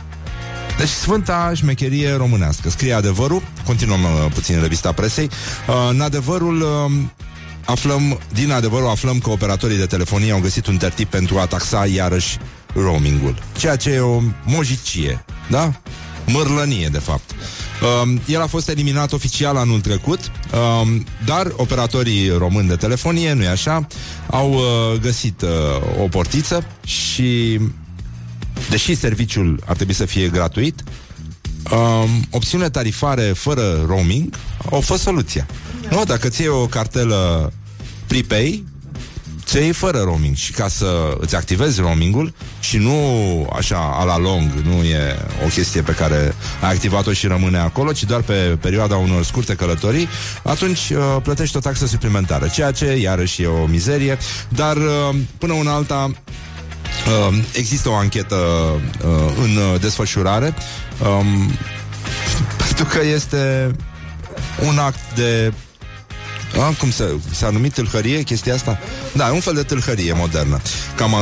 Deci 0.77 0.89
sfânta 0.89 1.51
șmecherie 1.55 2.13
românească. 2.13 2.69
Scrie 2.69 2.93
adevărul, 2.93 3.41
continuăm 3.65 4.03
uh, 4.03 4.31
puțin 4.33 4.61
revista 4.61 4.91
presei, 4.91 5.29
uh, 5.67 5.75
în 5.89 6.01
adevărul... 6.01 6.61
Uh, 6.61 6.91
aflăm, 7.65 8.19
din 8.33 8.51
adevărul 8.51 8.89
aflăm 8.89 9.19
că 9.19 9.29
operatorii 9.29 9.77
de 9.77 9.85
telefonie 9.85 10.31
au 10.31 10.39
găsit 10.39 10.67
un 10.67 10.77
tertip 10.77 11.09
pentru 11.09 11.37
a 11.37 11.45
taxa 11.45 11.85
iarăși 11.85 12.37
roamingul. 12.75 13.35
Ceea 13.57 13.75
ce 13.75 13.89
e 13.89 13.99
o 13.99 14.21
mojicie, 14.43 15.25
da? 15.49 15.71
Mărlănie, 16.25 16.87
de 16.87 16.99
fapt. 16.99 17.31
Um, 17.83 18.21
el 18.25 18.41
a 18.41 18.47
fost 18.47 18.69
eliminat 18.69 19.11
oficial 19.11 19.55
anul 19.55 19.81
trecut, 19.81 20.19
um, 20.19 21.05
dar 21.25 21.53
operatorii 21.55 22.29
români 22.29 22.67
de 22.67 22.75
telefonie, 22.75 23.33
nu-i 23.33 23.47
așa, 23.47 23.87
au 24.29 24.53
uh, 24.53 24.99
găsit 25.01 25.41
uh, 25.41 25.49
o 26.03 26.07
portiță 26.07 26.65
și, 26.85 27.59
deși 28.69 28.95
serviciul 28.95 29.63
ar 29.65 29.75
trebui 29.75 29.93
să 29.93 30.05
fie 30.05 30.27
gratuit, 30.27 30.83
um, 31.71 32.09
opțiunile 32.29 32.69
tarifare 32.69 33.21
fără 33.21 33.83
roaming 33.87 34.35
au 34.71 34.81
fost 34.81 35.01
soluția. 35.01 35.47
Nu, 35.89 36.03
dacă 36.03 36.29
ți 36.29 36.47
o 36.47 36.65
cartelă 36.65 37.53
prepay, 38.07 38.63
ți 39.53 39.59
iei 39.59 39.71
fără 39.71 39.99
roaming 39.99 40.35
și 40.35 40.51
ca 40.51 40.67
să 40.67 41.17
îți 41.19 41.35
activezi 41.35 41.81
roamingul 41.81 42.33
și 42.59 42.77
nu 42.77 42.95
așa 43.55 43.95
a 43.99 44.03
la 44.03 44.17
lung, 44.17 44.51
nu 44.51 44.83
e 44.83 45.17
o 45.45 45.47
chestie 45.47 45.81
pe 45.81 45.91
care 45.91 46.35
ai 46.61 46.71
activat-o 46.71 47.13
și 47.13 47.27
rămâne 47.27 47.57
acolo, 47.57 47.91
ci 47.91 48.03
doar 48.03 48.21
pe 48.21 48.57
perioada 48.61 48.95
unor 48.95 49.23
scurte 49.23 49.55
călătorii, 49.55 50.07
atunci 50.43 50.89
uh, 50.89 51.17
plătești 51.23 51.57
o 51.57 51.59
taxă 51.59 51.85
suplimentară, 51.85 52.47
ceea 52.47 52.71
ce 52.71 52.85
iarăși 52.85 53.41
e 53.41 53.47
o 53.47 53.65
mizerie, 53.65 54.17
dar 54.49 54.75
uh, 54.75 55.15
până 55.37 55.53
una 55.53 55.73
alta 55.73 56.11
Uh, 57.07 57.37
există 57.53 57.89
o 57.89 57.93
anchetă 57.93 58.35
uh, 58.35 59.33
în 59.43 59.55
uh, 59.55 59.79
desfășurare 59.79 60.53
um, 61.01 61.51
pentru 62.65 62.85
că 62.85 63.05
este 63.05 63.71
un 64.67 64.77
act 64.77 65.15
de 65.15 65.53
a, 66.59 66.73
cum 66.79 66.91
se, 66.91 67.15
s-a 67.31 67.49
numit 67.49 67.73
tâlhărie 67.73 68.21
chestia 68.21 68.53
asta? 68.53 68.79
Da, 69.13 69.25
un 69.25 69.39
fel 69.39 69.53
de 69.53 69.63
tâlhărie 69.63 70.13
modernă. 70.15 70.61
Cam, 70.95 71.11
uh, 71.11 71.19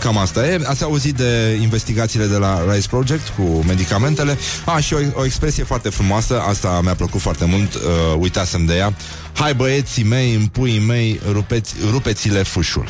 cam 0.00 0.18
asta 0.18 0.46
e. 0.46 0.60
Ați 0.64 0.82
auzit 0.82 1.14
de 1.14 1.58
investigațiile 1.60 2.26
de 2.26 2.36
la 2.36 2.72
Rise 2.72 2.88
Project 2.88 3.28
cu 3.36 3.42
medicamentele. 3.42 4.38
A, 4.64 4.80
și 4.80 4.94
o, 4.94 4.98
o 5.12 5.24
expresie 5.24 5.64
foarte 5.64 5.88
frumoasă, 5.88 6.40
asta 6.40 6.80
mi-a 6.82 6.94
plăcut 6.94 7.20
foarte 7.20 7.44
mult, 7.44 7.74
uh, 7.74 7.80
uitasem 8.18 8.64
de 8.64 8.76
ea. 8.76 8.94
Hai 9.32 9.54
băieții 9.54 10.04
mei, 10.04 10.34
în 10.34 10.46
puii 10.46 10.78
mei, 10.78 11.20
rupeți, 11.32 11.74
rupeți-le 11.90 12.42
fușul. 12.42 12.86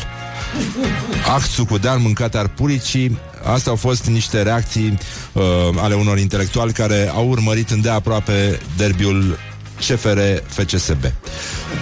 Actul 1.35 1.65
cu 1.65 1.79
deal 1.79 1.99
mâncat 1.99 2.35
ar 2.35 2.49
puricii 2.49 3.19
Astea 3.45 3.71
au 3.71 3.77
fost 3.77 4.07
niște 4.07 4.43
reacții 4.43 4.99
uh, 5.33 5.43
ale 5.77 5.95
unor 5.95 6.19
intelectuali 6.19 6.73
care 6.73 7.11
au 7.15 7.29
urmărit 7.29 7.71
îndeaproape 7.71 8.61
derbiul 8.77 9.39
CFR 9.79 10.19
FCSB. 10.47 11.05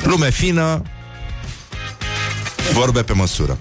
Lume 0.03 0.31
fină, 0.31 0.83
vorbe 2.73 3.03
pe 3.03 3.13
măsură. 3.13 3.59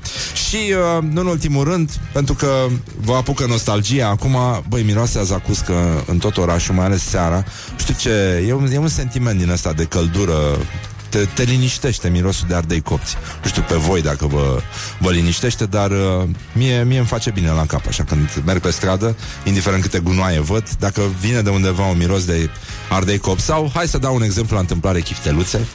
Și, 0.48 0.56
uh, 0.56 1.04
nu 1.12 1.22
în 1.22 1.28
ultimul 1.28 1.64
rând, 1.64 1.92
pentru 2.14 2.34
că 2.34 2.66
vă 3.02 3.14
apucă 3.14 3.46
nostalgia, 3.46 4.08
acum, 4.08 4.38
băi, 4.70 4.84
miroase 4.84 5.20
a 5.20 5.24
zacuscă 5.24 6.04
în 6.08 6.18
tot 6.18 6.38
orașul, 6.38 6.76
mai 6.76 6.86
ales 6.86 7.04
seara. 7.04 7.44
Știu 7.78 7.96
ce, 8.00 8.44
e 8.48 8.54
un, 8.54 8.72
e 8.72 8.78
un 8.78 8.88
sentiment 8.88 9.40
din 9.40 9.50
ăsta 9.50 9.74
de 9.74 9.84
căldură 9.84 10.58
te, 11.16 11.26
te 11.34 11.44
liniștește 11.44 12.10
mirosul 12.10 12.48
de 12.48 12.56
ardei 12.56 12.82
copți. 12.82 13.16
Nu 13.44 13.50
știu 13.50 13.62
pe 13.62 13.76
voi 13.76 14.02
dacă 14.02 14.28
vă, 14.28 14.62
vă 15.00 15.12
liniștește, 15.12 15.66
dar 15.66 15.92
uh, 15.92 16.28
mie, 16.54 16.84
mie 16.84 16.98
îmi 16.98 17.08
face 17.08 17.30
bine 17.30 17.50
la 17.50 17.66
cap, 17.66 17.88
așa 17.88 18.04
când 18.04 18.42
merg 18.46 18.62
pe 18.62 18.72
stradă, 18.72 19.16
indiferent 19.44 19.82
câte 19.82 20.00
gunoaie 20.00 20.40
văd, 20.40 20.70
dacă 20.80 21.02
vine 21.20 21.42
de 21.42 21.50
undeva 21.50 21.86
un 21.86 21.98
miros 21.98 22.26
de 22.26 22.50
ardei 22.90 23.18
copți 23.18 23.46
sau, 23.46 23.72
hai 23.74 23.88
să 23.88 23.98
dau 23.98 24.16
un 24.16 24.22
exemplu 24.22 24.56
la 24.56 24.62
întâmplare, 24.62 25.00
chifteluțe. 25.00 25.60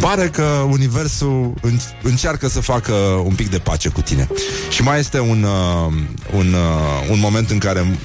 Pare 0.00 0.28
că 0.28 0.42
universul 0.68 1.54
încearcă 2.02 2.48
să 2.48 2.60
facă 2.60 2.92
un 3.24 3.34
pic 3.34 3.50
de 3.50 3.58
pace 3.58 3.88
cu 3.88 4.00
tine. 4.00 4.28
Și 4.70 4.82
mai 4.82 4.98
este 4.98 5.20
un, 5.20 5.42
uh, 5.42 5.92
un, 6.32 6.52
uh, 6.52 7.10
un 7.10 7.18
moment 7.18 7.50
în 7.50 7.58
care 7.58 7.98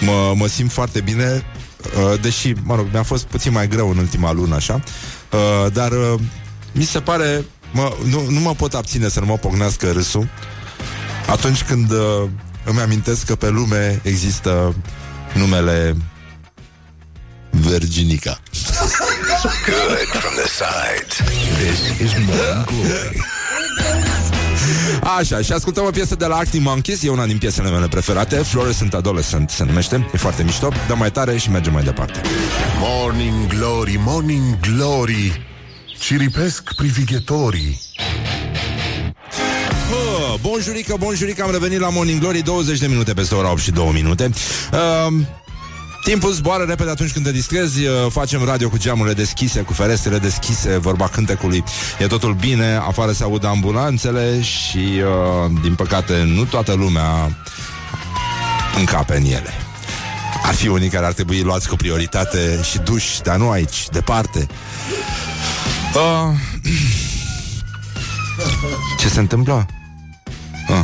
mă, 0.00 0.32
mă 0.36 0.46
simt 0.46 0.72
foarte 0.72 1.00
bine 1.00 1.44
Uh, 1.84 2.20
deși, 2.20 2.52
mă 2.62 2.74
rog, 2.74 2.86
mi-a 2.92 3.02
fost 3.02 3.24
puțin 3.24 3.52
mai 3.52 3.68
greu 3.68 3.90
în 3.90 3.98
ultima 3.98 4.32
lună, 4.32 4.54
așa, 4.54 4.82
uh, 5.32 5.72
dar 5.72 5.92
uh, 5.92 6.20
mi 6.72 6.84
se 6.84 7.00
pare, 7.00 7.44
mă, 7.72 7.92
nu, 8.04 8.30
nu 8.30 8.40
mă 8.40 8.54
pot 8.54 8.74
abține 8.74 9.08
să 9.08 9.20
nu 9.20 9.26
mă 9.26 9.36
pocnească 9.36 9.90
râsul 9.90 10.28
atunci 11.26 11.62
când 11.62 11.90
uh, 11.90 12.28
îmi 12.64 12.80
amintesc 12.80 13.26
că 13.26 13.34
pe 13.34 13.48
lume 13.48 14.00
există 14.02 14.74
numele 15.34 15.96
Virginica. 17.50 18.40
Good 19.66 20.08
from 20.20 20.34
the 20.34 20.48
sides. 20.48 21.16
This 21.58 22.00
is 22.00 22.12
Morning 22.26 22.64
Glory. 22.70 24.09
Așa, 25.02 25.40
și 25.40 25.52
ascultăm 25.52 25.84
o 25.84 25.90
piesă 25.90 26.14
de 26.14 26.26
la 26.26 26.36
Acting 26.36 26.64
Monkeys 26.66 27.02
E 27.02 27.08
una 27.10 27.26
din 27.26 27.38
piesele 27.38 27.70
mele 27.70 27.88
preferate. 27.88 28.36
Fluorescent 28.36 28.94
Adolescent 28.94 29.50
se 29.50 29.64
numește 29.64 30.08
E 30.14 30.16
foarte 30.16 30.42
mișto. 30.42 30.68
Dăm 30.88 30.98
mai 30.98 31.10
tare 31.10 31.36
și 31.36 31.50
mergem 31.50 31.72
mai 31.72 31.82
departe. 31.82 32.20
Morning 32.78 33.46
Glory, 33.46 34.00
Morning 34.04 34.60
Glory 34.60 35.46
Ciripesc 35.98 36.74
privighetorii. 36.74 37.80
Bun 40.40 40.60
jurică, 40.62 40.94
bun 40.98 41.14
jurică, 41.14 41.42
am 41.42 41.50
revenit 41.50 41.78
la 41.78 41.88
Morning 41.88 42.20
Glory 42.20 42.42
20 42.42 42.78
de 42.78 42.86
minute 42.86 43.12
peste 43.12 43.34
ora 43.34 43.50
8 43.50 43.60
și 43.60 43.70
2 43.70 43.90
minute. 43.92 44.30
Uh, 44.72 45.12
Timpul 46.02 46.32
zboară 46.32 46.64
repede 46.64 46.90
atunci 46.90 47.12
când 47.12 47.24
te 47.24 47.32
distrezi 47.32 47.86
uh, 47.86 47.92
Facem 48.08 48.44
radio 48.44 48.68
cu 48.68 48.78
geamurile 48.78 49.14
deschise 49.14 49.60
Cu 49.60 49.72
ferestrele 49.72 50.18
deschise 50.18 50.76
Vorba 50.76 51.08
cântecului. 51.08 51.64
E 51.98 52.06
totul 52.06 52.34
bine 52.34 52.74
Afară 52.74 53.12
se 53.12 53.22
aud 53.22 53.44
ambulanțele 53.44 54.42
Și, 54.42 54.76
uh, 54.76 55.50
din 55.62 55.74
păcate, 55.74 56.22
nu 56.22 56.44
toată 56.44 56.72
lumea 56.72 57.36
Încape 58.78 59.16
în 59.16 59.24
ele. 59.24 59.52
Ar 60.42 60.54
fi 60.54 60.68
unii 60.68 60.88
care 60.88 61.06
ar 61.06 61.12
trebui 61.12 61.42
luați 61.42 61.68
cu 61.68 61.76
prioritate 61.76 62.60
Și 62.70 62.78
duși, 62.78 63.20
dar 63.20 63.36
nu 63.36 63.50
aici 63.50 63.88
Departe. 63.92 64.46
Uh, 65.94 66.36
Ce 69.00 69.08
se 69.08 69.20
întâmplă? 69.20 69.66
Uh, 70.68 70.80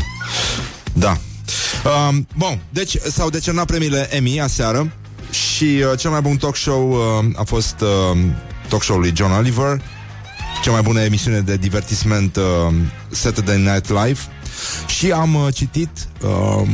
da. 0.93 1.17
Uh, 1.85 2.17
bun, 2.35 2.61
deci 2.71 2.97
s-au 2.97 3.31
decernat 3.31 3.67
premiile 3.67 4.17
Emmy 4.17 4.41
aseară 4.41 4.93
și 5.31 5.65
uh, 5.65 5.99
cel 5.99 6.11
mai 6.11 6.21
bun 6.21 6.37
talk 6.37 6.57
show 6.57 6.91
uh, 6.91 7.25
a 7.35 7.43
fost 7.43 7.81
uh, 7.81 8.19
talk 8.69 8.83
show-ul 8.83 9.01
lui 9.01 9.13
John 9.17 9.33
Oliver, 9.33 9.83
cea 10.63 10.71
mai 10.71 10.83
bună 10.83 11.01
emisiune 11.01 11.41
de 11.41 11.57
divertisment 11.57 12.37
uh, 12.37 12.75
Saturday 13.11 13.59
Night 13.59 13.89
Live. 13.89 14.21
Și 14.87 15.13
am 15.13 15.35
uh, 15.35 15.55
citit, 15.55 15.91
uh, 16.23 16.69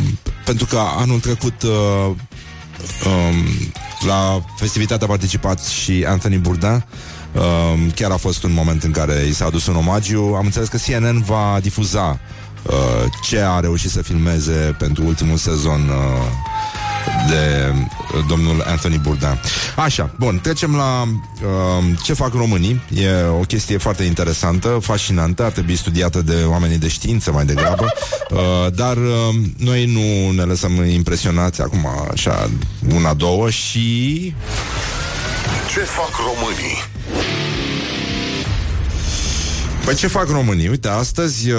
pentru 0.44 0.66
că 0.66 0.78
anul 0.98 1.20
trecut 1.20 1.62
uh, 1.62 1.70
um, 3.06 3.34
la 4.06 4.44
festivitatea 4.56 5.06
a 5.06 5.10
participat 5.10 5.64
și 5.64 6.04
Anthony 6.08 6.36
Bourdain, 6.36 6.84
uh, 7.32 7.42
chiar 7.94 8.10
a 8.10 8.16
fost 8.16 8.42
un 8.42 8.52
moment 8.52 8.82
în 8.82 8.90
care 8.90 9.24
i 9.28 9.32
s-a 9.32 9.44
adus 9.44 9.66
un 9.66 9.76
omagiu. 9.76 10.22
Am 10.22 10.44
înțeles 10.44 10.68
că 10.68 10.76
CNN 10.76 11.22
va 11.22 11.58
difuza 11.62 12.20
uh, 12.62 13.04
ce 13.22 13.38
a 13.38 13.60
reușit 13.60 13.90
să 13.90 14.02
filmeze 14.02 14.74
pentru 14.78 15.04
ultimul 15.06 15.36
sezon 15.36 15.88
uh, 15.88 16.52
de 17.28 17.72
uh, 17.72 18.24
domnul 18.28 18.62
Anthony 18.66 18.98
Bourdain. 18.98 19.40
Așa, 19.76 20.10
bun, 20.18 20.38
trecem 20.42 20.76
la 20.76 21.02
uh, 21.02 21.84
ce 22.02 22.12
fac 22.12 22.32
românii. 22.34 22.82
E 22.94 23.22
o 23.22 23.40
chestie 23.40 23.78
foarte 23.78 24.02
interesantă, 24.02 24.78
fascinantă, 24.82 25.44
ar 25.44 25.50
trebui 25.50 25.76
studiată 25.76 26.22
de 26.22 26.44
oamenii 26.46 26.78
de 26.78 26.88
știință 26.88 27.32
mai 27.32 27.44
degrabă, 27.44 27.92
uh, 28.30 28.38
dar 28.74 28.96
uh, 28.96 29.34
noi 29.56 29.86
nu 29.86 30.30
ne 30.30 30.42
lăsăm 30.42 30.84
impresionați 30.84 31.60
acum 31.60 31.86
așa 32.12 32.50
una, 32.94 33.14
două 33.14 33.50
și... 33.50 34.34
Ce 35.72 35.80
fac 35.80 36.10
românii? 36.16 36.76
Păi 39.84 39.94
ce 39.94 40.06
fac 40.06 40.28
românii? 40.28 40.68
Uite, 40.68 40.88
astăzi 40.88 41.50
uh, 41.50 41.58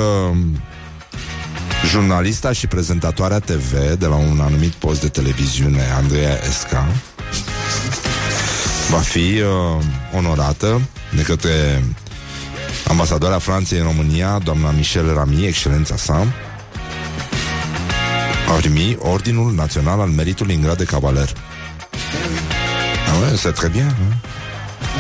jurnalista 1.86 2.52
și 2.52 2.68
prezentatoarea 2.68 3.40
TV 3.40 3.72
de 3.98 4.06
la 4.06 4.16
un 4.16 4.40
anumit 4.40 4.72
post 4.72 5.02
de 5.02 5.08
televiziune, 5.08 5.82
Andreea 5.96 6.40
Esca, 6.50 6.88
va 8.90 8.98
fi 8.98 9.18
uh, 9.18 9.84
onorată 10.16 10.82
de 11.16 11.22
către 11.22 11.84
ambasadoarea 12.88 13.40
Franței 13.40 13.80
în 13.80 13.84
România, 13.84 14.40
doamna 14.44 14.72
Michelle 14.72 15.14
Rami, 15.14 15.46
excelența 15.46 15.96
sa, 15.96 16.28
a 18.50 18.52
primi 18.52 18.98
Ordinul 19.00 19.54
Național 19.54 20.00
al 20.00 20.10
Meritului 20.10 20.56
în 20.56 20.62
grad 20.62 20.78
de 20.78 20.84
cavaler. 20.84 21.34
Ah 23.14 23.20
ouais, 23.22 23.38
c'est 23.38 23.54
très 23.54 23.72
bien. 23.72 23.88
Hein? 24.00 24.14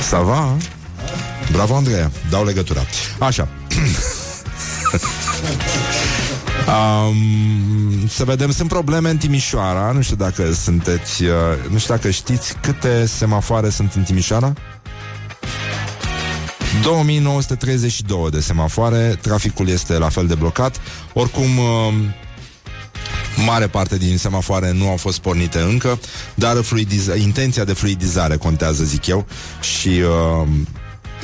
Ça 0.10 0.24
va, 0.24 0.36
hein? 0.36 0.58
Bravo, 1.52 1.76
Andreea. 1.76 2.12
Dau 2.30 2.46
legătura. 2.46 2.82
Așa. 3.20 3.48
Um, 6.68 8.08
să 8.08 8.24
vedem, 8.24 8.52
sunt 8.52 8.70
probleme 8.70 9.10
în 9.10 9.18
Timișoara 9.18 9.92
Nu 9.92 10.02
știu 10.02 10.16
dacă 10.16 10.54
sunteți 10.54 11.24
uh, 11.24 11.30
Nu 11.70 11.78
știu 11.78 11.94
dacă 11.96 12.10
știți 12.10 12.56
câte 12.62 13.06
semafoare 13.06 13.70
sunt 13.70 13.94
în 13.94 14.04
Timișoara. 14.04 14.54
2932 16.84 18.30
de 18.30 18.40
semafoare 18.40 19.18
Traficul 19.22 19.70
este 19.70 19.98
la 19.98 20.10
fel 20.10 20.28
de 20.28 20.36
blocat. 20.36 20.76
Oricum 21.14 21.58
uh, 21.58 21.94
Mare 23.46 23.68
parte 23.68 23.98
din 23.98 24.18
semafoare 24.18 24.72
nu 24.72 24.90
au 24.90 24.98
fost 24.98 25.20
pornite 25.20 25.60
încă 25.60 26.00
Dar 26.36 26.56
fluidiz- 26.62 27.22
intenția 27.22 27.64
de 27.64 27.74
fluidizare 27.74 28.38
contează, 28.38 28.84
zic 28.84 29.08
eu 29.08 29.26
Și 29.62 29.88
uh, 29.90 30.48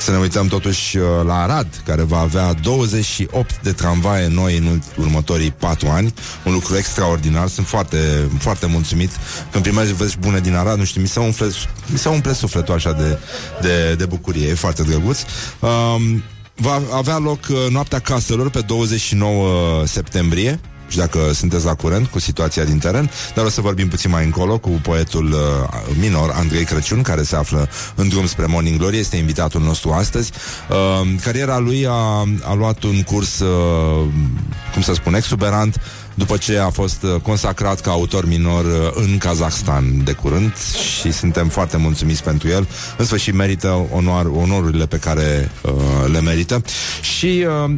să 0.00 0.10
ne 0.10 0.18
uităm 0.18 0.46
totuși 0.46 0.96
uh, 0.96 1.04
la 1.26 1.42
Arad, 1.42 1.82
care 1.86 2.02
va 2.02 2.18
avea 2.18 2.52
28 2.52 3.60
de 3.62 3.72
tramvaie 3.72 4.28
noi 4.28 4.56
în 4.56 4.82
următorii 4.96 5.50
4 5.50 5.88
ani. 5.88 6.14
Un 6.44 6.52
lucru 6.52 6.76
extraordinar. 6.76 7.48
Sunt 7.48 7.66
foarte, 7.66 8.28
foarte 8.38 8.66
mulțumit. 8.66 9.10
Când 9.50 9.64
primești 9.64 9.92
vești 9.92 10.18
bune 10.18 10.40
din 10.40 10.54
Arad, 10.54 10.78
nu 10.78 10.84
știu, 10.84 11.00
mi 11.00 11.08
se 11.08 11.20
umple, 11.20 11.46
mi 11.86 11.98
se 11.98 12.08
umple 12.08 12.32
sufletul 12.32 12.74
așa 12.74 12.92
de, 12.92 13.18
de, 13.60 13.94
de 13.94 14.06
bucurie. 14.06 14.48
E 14.48 14.54
foarte 14.54 14.82
drăguț. 14.82 15.18
Um, 15.60 16.22
va 16.54 16.80
avea 16.92 17.18
loc 17.18 17.38
uh, 17.50 17.56
Noaptea 17.70 17.98
Caselor 17.98 18.50
pe 18.50 18.60
29 18.60 19.86
septembrie 19.86 20.60
și 20.90 20.96
dacă 20.96 21.32
sunteți 21.32 21.64
la 21.64 21.74
curent 21.74 22.06
cu 22.06 22.18
situația 22.18 22.64
din 22.64 22.78
teren, 22.78 23.10
dar 23.34 23.44
o 23.44 23.48
să 23.48 23.60
vorbim 23.60 23.88
puțin 23.88 24.10
mai 24.10 24.24
încolo 24.24 24.58
cu 24.58 24.68
poetul 24.68 25.32
uh, 25.32 25.96
minor 26.00 26.30
Andrei 26.34 26.64
Crăciun, 26.64 27.02
care 27.02 27.22
se 27.22 27.36
află 27.36 27.68
în 27.94 28.08
drum 28.08 28.26
spre 28.26 28.46
Morning 28.46 28.78
Glory, 28.78 28.98
este 28.98 29.16
invitatul 29.16 29.60
nostru 29.60 29.90
astăzi. 29.90 30.32
Uh, 30.70 31.08
cariera 31.22 31.58
lui 31.58 31.86
a, 31.86 32.28
a 32.42 32.54
luat 32.54 32.82
un 32.82 33.02
curs, 33.02 33.38
uh, 33.38 34.06
cum 34.72 34.82
să 34.82 34.94
spun, 34.94 35.14
exuberant, 35.14 35.80
după 36.14 36.36
ce 36.36 36.58
a 36.58 36.70
fost 36.70 37.02
uh, 37.02 37.20
consacrat 37.22 37.80
ca 37.80 37.90
autor 37.90 38.26
minor 38.26 38.64
uh, 38.64 38.90
în 38.94 39.18
Kazahstan 39.18 40.04
de 40.04 40.12
curând 40.12 40.56
și 41.00 41.12
suntem 41.12 41.48
foarte 41.48 41.76
mulțumiți 41.76 42.22
pentru 42.22 42.48
el. 42.48 42.68
În 42.96 43.04
sfârșit 43.04 43.34
merită 43.34 43.86
onor, 43.92 44.26
onorurile 44.26 44.86
pe 44.86 44.96
care 44.96 45.50
uh, 45.62 45.72
le 46.12 46.20
merită. 46.20 46.62
Și 47.00 47.46
uh, 47.64 47.74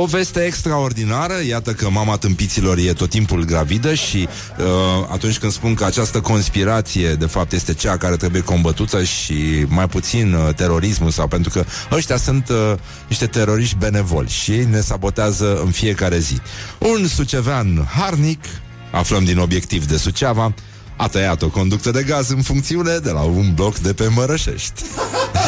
o 0.00 0.04
veste 0.04 0.44
extraordinară, 0.44 1.34
iată 1.48 1.72
că 1.72 1.90
mama 1.90 2.16
tâmpiților 2.16 2.78
e 2.78 2.92
tot 2.92 3.10
timpul 3.10 3.44
gravidă 3.44 3.94
și 3.94 4.28
uh, 4.58 4.64
atunci 5.10 5.38
când 5.38 5.52
spun 5.52 5.74
că 5.74 5.84
această 5.84 6.20
conspirație 6.20 7.14
de 7.14 7.26
fapt 7.26 7.52
este 7.52 7.74
cea 7.74 7.96
care 7.96 8.16
trebuie 8.16 8.42
combătută 8.42 9.02
și 9.02 9.64
mai 9.68 9.88
puțin 9.88 10.32
uh, 10.32 10.54
terorismul 10.54 11.10
sau 11.10 11.26
pentru 11.26 11.50
că 11.50 11.64
ăștia 11.92 12.16
sunt 12.16 12.48
uh, 12.48 12.74
niște 13.08 13.26
teroriști 13.26 13.76
benevoli 13.76 14.28
și 14.28 14.50
ei 14.50 14.64
ne 14.64 14.80
sabotează 14.80 15.60
în 15.64 15.70
fiecare 15.70 16.18
zi. 16.18 16.40
Un 16.78 17.06
sucevean 17.06 17.88
harnic, 17.96 18.44
aflăm 18.92 19.24
din 19.24 19.38
obiectiv 19.38 19.86
de 19.86 19.96
Suceava, 19.96 20.54
a 20.96 21.08
tăiat 21.08 21.42
o 21.42 21.48
conductă 21.48 21.90
de 21.90 22.02
gaz 22.02 22.28
în 22.28 22.42
funcțiune 22.42 22.96
de 22.96 23.10
la 23.10 23.20
un 23.20 23.54
bloc 23.54 23.78
de 23.78 23.92
pe 23.92 24.08
Mărășești. 24.14 24.82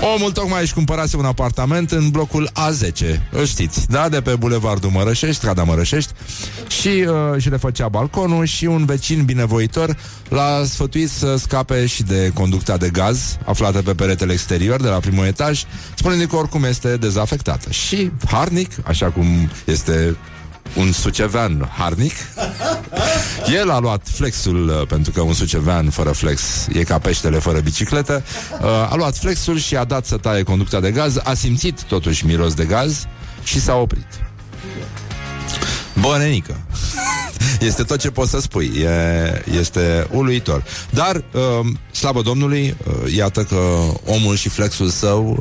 Omul 0.00 0.32
tocmai 0.32 0.62
își 0.62 0.74
cumpărase 0.74 1.16
un 1.16 1.24
apartament 1.24 1.90
în 1.90 2.10
blocul 2.10 2.50
A10, 2.52 3.20
îl 3.30 3.46
știți, 3.46 3.86
da? 3.90 4.08
De 4.08 4.20
pe 4.20 4.36
Bulevardul 4.36 4.90
Mărășești, 4.90 5.36
strada 5.36 5.62
Mărășești 5.62 6.12
și 6.68 6.88
uh, 6.88 7.14
își 7.32 7.48
refăcea 7.48 7.88
balconul 7.88 8.44
și 8.44 8.64
un 8.64 8.84
vecin 8.84 9.24
binevoitor 9.24 9.96
l-a 10.28 10.62
sfătuit 10.64 11.10
să 11.10 11.36
scape 11.36 11.86
și 11.86 12.02
de 12.02 12.30
conducta 12.34 12.76
de 12.76 12.88
gaz 12.90 13.38
aflată 13.44 13.82
pe 13.82 13.94
peretele 13.94 14.32
exterior 14.32 14.80
de 14.80 14.88
la 14.88 14.98
primul 14.98 15.26
etaj, 15.26 15.62
spunând 15.94 16.24
că 16.24 16.36
oricum 16.36 16.64
este 16.64 16.96
dezafectată. 16.96 17.70
Și 17.70 18.10
harnic, 18.26 18.70
așa 18.84 19.06
cum 19.06 19.26
este 19.64 20.16
un 20.76 20.92
sucevean 20.92 21.70
harnic. 21.76 22.12
El 23.52 23.70
a 23.70 23.78
luat 23.78 24.08
flexul, 24.12 24.68
uh, 24.68 24.86
pentru 24.86 25.12
că 25.12 25.20
un 25.20 25.34
sucevean 25.34 25.90
fără 25.90 26.10
flex 26.10 26.66
e 26.72 26.82
ca 26.82 26.98
peștele 26.98 27.38
fără 27.38 27.60
bicicletă. 27.60 28.22
Uh, 28.60 28.66
a 28.68 28.94
luat 28.96 29.16
flexul 29.16 29.58
și 29.58 29.76
a 29.76 29.84
dat 29.84 30.06
să 30.06 30.16
taie 30.16 30.42
conducta 30.42 30.80
de 30.80 30.90
gaz, 30.90 31.16
a 31.24 31.34
simțit 31.34 31.82
totuși 31.82 32.26
miros 32.26 32.54
de 32.54 32.64
gaz 32.64 33.06
și 33.42 33.60
s-a 33.60 33.74
oprit. 33.74 34.06
Bă, 36.00 36.16
nenică. 36.18 36.56
Este 37.60 37.82
tot 37.82 37.98
ce 37.98 38.10
pot 38.10 38.28
să 38.28 38.40
spui. 38.40 38.72
E, 38.82 39.42
este 39.58 40.06
uluitor. 40.10 40.64
Dar, 40.90 41.16
uh, 41.16 41.66
slavă 41.90 42.22
Domnului, 42.22 42.76
uh, 42.86 43.14
iată 43.14 43.42
că 43.42 43.56
omul 44.04 44.36
și 44.36 44.48
flexul 44.48 44.88
său, 44.88 45.36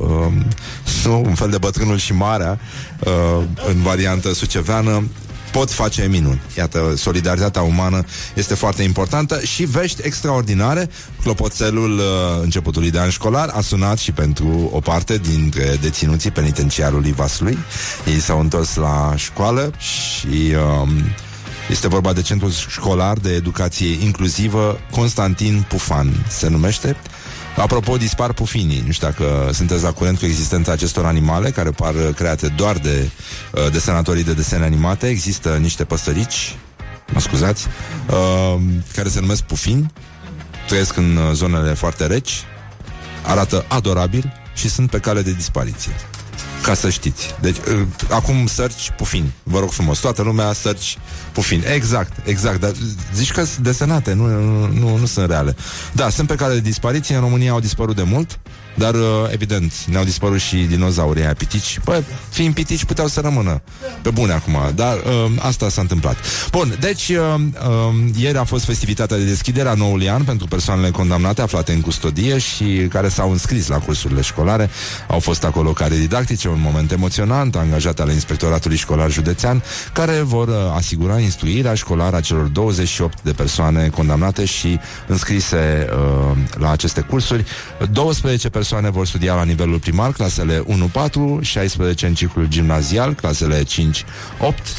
uh, 1.06 1.12
un 1.12 1.36
fel 1.36 1.50
de 1.50 1.58
bătrânul 1.58 1.98
și 1.98 2.14
marea, 2.14 2.60
uh, 3.00 3.44
în 3.68 3.82
variantă 3.82 4.34
suceveană, 4.34 5.04
pot 5.52 5.72
face 5.72 6.08
minuni. 6.10 6.42
Iată, 6.58 6.94
solidaritatea 6.98 7.62
umană 7.62 8.04
este 8.34 8.54
foarte 8.54 8.84
importantă 8.84 9.40
și 9.40 9.64
vești 9.64 10.02
extraordinare. 10.06 10.90
Clopoțelul 11.22 11.98
uh, 11.98 12.04
începutului 12.42 12.92
de 12.92 13.00
an 13.00 13.10
școlar 13.10 13.50
a 13.54 13.62
sunat 13.62 13.98
și 13.98 14.12
pentru 14.12 14.70
o 14.74 14.80
parte 14.80 15.18
dintre 15.18 15.78
deținuții 15.82 16.32
penitenciarului 16.32 17.12
Vaslui. 17.12 17.58
Ei 18.08 18.20
s-au 18.20 18.40
întors 18.40 18.76
la 18.76 19.14
școală 19.16 19.72
și... 19.78 20.54
Uh, 20.84 20.90
este 21.70 21.88
vorba 21.88 22.14
de 22.14 22.22
Centrul 22.22 22.52
Școlar 22.52 23.18
de 23.18 23.34
Educație 23.34 24.04
Inclusivă 24.04 24.80
Constantin 24.92 25.66
Pufan, 25.68 26.26
se 26.30 26.48
numește. 26.48 26.96
Apropo, 27.58 27.98
dispar 27.98 28.34
pufinii. 28.34 28.84
Nu 28.86 28.92
știu 28.92 29.08
dacă 29.08 29.50
sunteți 29.54 29.84
la 29.84 29.92
curent 29.92 30.20
cu 30.20 30.26
existența 30.26 30.72
acestor 30.72 31.06
animale 31.06 31.50
care 31.52 31.72
par 31.72 31.94
create 32.16 32.48
doar 32.48 32.78
de 32.78 33.10
uh, 33.54 33.72
desenatorii 33.72 34.24
de 34.24 34.34
desene 34.34 34.66
animate. 34.66 35.08
Există 35.08 35.58
niște 35.62 35.84
păsărici, 35.84 36.56
mă 37.14 37.20
scuzați, 37.20 37.68
uh, 38.10 38.62
care 38.96 39.10
se 39.10 39.20
numesc 39.20 39.42
pufini, 39.42 39.92
trăiesc 40.68 40.98
în 40.98 41.16
uh, 41.16 41.34
zonele 41.34 41.74
foarte 41.74 42.06
reci, 42.06 42.44
arată 43.22 43.66
adorabil 43.68 44.34
și 44.56 44.70
sunt 44.70 44.90
pe 44.90 45.00
cale 45.00 45.22
de 45.22 45.32
dispariție. 45.32 45.92
Ca 46.64 46.74
să 46.74 46.90
știți. 46.90 47.36
Deci, 47.42 47.58
uh, 47.58 47.82
acum 48.10 48.46
search 48.48 48.88
pufini. 48.98 49.34
Vă 49.44 49.60
rog 49.60 49.70
frumos, 49.70 50.00
toată 50.00 50.22
lumea 50.22 50.54
search 50.54 50.94
pufini. 51.32 51.64
Exact, 51.74 52.28
exact. 52.28 52.60
Dar 52.60 52.72
zici 53.14 53.32
că 53.32 53.44
sunt 53.44 53.64
desenate, 53.64 54.14
nu, 54.14 54.28
nu, 54.28 54.68
nu, 54.68 54.98
nu 54.98 55.06
sunt 55.06 55.30
reale. 55.30 55.56
Da, 55.92 56.10
sunt 56.10 56.28
pe 56.28 56.36
care 56.36 56.54
de 56.54 56.60
dispariție. 56.60 57.16
În 57.16 57.22
România 57.22 57.52
au 57.52 57.60
dispărut 57.60 57.96
de 57.96 58.04
mult. 58.04 58.40
Dar, 58.78 58.94
uh, 58.94 59.02
evident, 59.32 59.74
ne-au 59.86 60.04
dispărut 60.04 60.40
și 60.40 60.56
dinozaurii 60.56 61.24
aia 61.24 61.34
pitici. 61.34 61.80
Păi, 61.84 62.04
fiind 62.30 62.54
pitici, 62.54 62.84
puteau 62.86 63.08
să 63.08 63.20
rămână 63.20 63.62
pe 64.02 64.10
bune 64.10 64.32
acum. 64.32 64.58
Dar 64.76 64.96
uh, 64.96 65.32
asta 65.40 65.70
s-a 65.70 65.82
întâmplat. 65.82 66.18
Bun, 66.52 66.78
deci, 66.80 67.10
uh, 67.10 67.36
uh, 67.36 67.96
ieri 68.16 68.38
a 68.38 68.44
fost 68.44 68.66
festivitatea 68.66 69.18
de 69.18 69.24
deschidere 69.24 69.70
a 69.70 69.74
noului 69.74 70.10
an 70.10 70.24
pentru 70.24 70.48
persoanele 70.48 70.90
condamnate 70.92 71.42
aflate 71.42 71.72
în 71.72 71.82
custodie 71.82 72.38
și 72.38 72.88
care 72.90 73.08
s-au 73.08 73.32
înscris 73.32 73.68
la 73.68 73.78
cursurile 73.78 74.22
școlare. 74.22 74.70
Au 75.08 75.20
fost 75.20 75.44
acolo 75.44 75.72
care 75.72 75.96
didactice, 75.96 76.48
un 76.48 76.62
moment 76.62 76.92
emoționant, 76.92 77.56
angajate 77.56 78.02
ale 78.02 78.14
Inspectoratului 78.14 78.78
Școlar 78.78 79.12
Județean, 79.12 79.64
care 79.94 80.22
vor 80.22 80.48
uh, 80.48 80.56
asigura 80.76 81.20
instruirea 81.20 81.74
școlară 81.74 82.16
a 82.16 82.22
celor 82.22 82.46
28 82.46 83.18
de 83.22 83.32
persoane 83.32 83.88
condamnate 83.88 84.46
și 84.46 84.80
înscrise 85.08 85.90
uh, 85.92 86.38
la 86.58 86.72
aceste 86.72 87.02
cursuri. 87.02 87.46
12 87.92 88.50
persoane 88.50 88.66
persoane 88.68 88.96
vor 88.96 89.08
studia 89.08 89.36
la 89.36 89.44
nivelul 89.44 89.80
primar, 89.80 90.12
clasele 90.12 90.64
1-4, 91.40 91.42
16 91.42 92.06
în 92.08 92.14
ciclul 92.14 92.48
gimnazial, 92.48 93.14
clasele 93.14 93.64
5-8. 93.64 93.68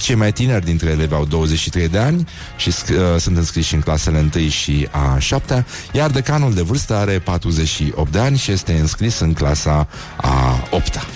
Cei 0.01 0.15
mai 0.15 0.33
tineri 0.33 0.65
dintre 0.65 0.91
elevi 0.91 1.15
au 1.15 1.25
23 1.25 1.89
de 1.89 1.99
ani 1.99 2.29
și 2.57 2.69
uh, 2.69 2.97
sunt 3.19 3.37
înscriși 3.37 3.75
în 3.75 3.81
clasele 3.81 4.29
1 4.35 4.49
și 4.49 4.89
a 4.91 5.19
7 5.19 5.67
iar 5.93 6.11
decanul 6.11 6.55
de 6.55 6.63
vârstă 6.63 6.95
are 6.95 7.19
48 7.19 8.13
de 8.13 8.19
ani 8.19 8.39
și 8.39 8.51
este 8.51 8.73
înscris 8.73 9.19
în 9.19 9.33
clasa 9.33 9.89
a 10.17 10.69
8 10.71 11.07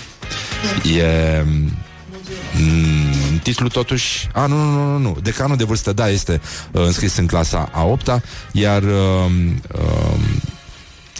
E... 0.97 1.45
Mm, 2.57 3.37
titlul 3.43 3.69
totuși... 3.69 4.29
A, 4.33 4.45
nu, 4.45 4.55
nu, 4.55 4.71
nu, 4.71 4.97
nu. 4.97 5.17
Decanul 5.21 5.57
de 5.57 5.63
vârstă, 5.63 5.93
da, 5.93 6.09
este 6.09 6.41
uh, 6.71 6.81
înscris 6.85 7.17
în 7.17 7.25
clasa 7.25 7.69
a 7.71 7.83
8 7.83 8.21
iar 8.51 8.83
uh, 8.83 9.31
uh, 9.73 10.19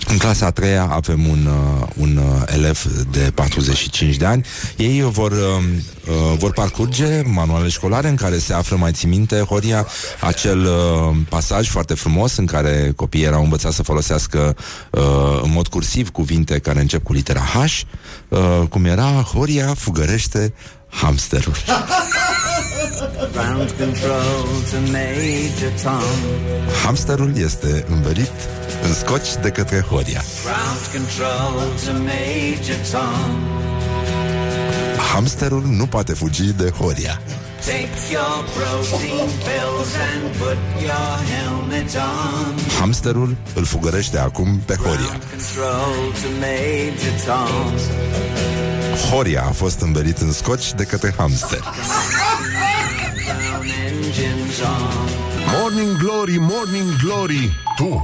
în 0.08 0.18
clasa 0.18 0.46
a 0.46 0.52
treia 0.52 0.88
avem 0.92 1.28
un, 1.28 1.46
uh, 1.46 1.88
un 1.96 2.18
uh, 2.18 2.42
elev 2.46 2.84
de 3.12 3.32
45 3.34 4.16
de 4.16 4.26
ani. 4.26 4.46
Ei 4.76 5.02
vor, 5.02 5.32
uh, 5.32 5.38
uh, 5.38 6.38
vor 6.38 6.52
parcurge 6.52 7.22
manuale 7.26 7.70
școlare 7.70 8.08
în 8.08 8.16
care 8.16 8.38
se 8.38 8.54
află, 8.54 8.76
mai 8.76 8.92
țin 8.92 9.10
minte, 9.10 9.40
Horia, 9.40 9.88
acel 10.20 10.60
uh, 10.60 11.16
pasaj 11.30 11.70
foarte 11.70 11.94
frumos 11.94 12.36
în 12.38 12.46
care 12.46 12.94
copiii 12.96 13.24
erau 13.24 13.44
învățați 13.44 13.76
să 13.76 13.84
folosească 13.84 14.56
uh, 14.92 15.02
în 15.44 15.52
mod 15.52 15.68
cursiv 15.68 16.10
cuvinte 16.10 16.60
care 16.60 16.80
încep 16.80 17.04
cu 17.04 17.14
litera 17.14 17.42
H, 17.42 17.82
uh, 18.28 18.40
cum 18.70 18.86
era 18.86 19.10
Horia 19.34 19.74
fugărește 19.74 20.54
hamsterul. 20.88 21.54
Hamsterul 26.84 27.38
este 27.38 27.86
înverit 27.90 28.32
în 28.84 28.94
scoci 28.94 29.36
de 29.42 29.50
către 29.50 29.80
Horia. 29.80 30.22
Hamsterul 35.14 35.64
nu 35.66 35.86
poate 35.86 36.14
fugi 36.14 36.54
de 36.54 36.70
Horia. 36.70 37.22
Hamsterul 42.80 43.36
îl 43.56 43.66
fugărește 43.66 44.20
acum 44.20 44.60
pe 44.66 44.76
Horia. 44.76 45.20
Horia 49.10 49.44
a 49.48 49.52
fost 49.52 49.82
învelit 49.82 50.18
în 50.18 50.32
scoci 50.32 50.74
de 50.74 50.84
către 50.84 51.14
hamster. 51.18 51.64
Morning 55.60 55.98
Glory, 55.98 56.38
Morning 56.40 56.96
Glory. 57.04 57.52
Tu 57.76 58.02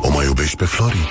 o 0.00 0.10
mai 0.10 0.24
iubești 0.24 0.56
pe 0.56 0.64
Flori? 0.64 1.08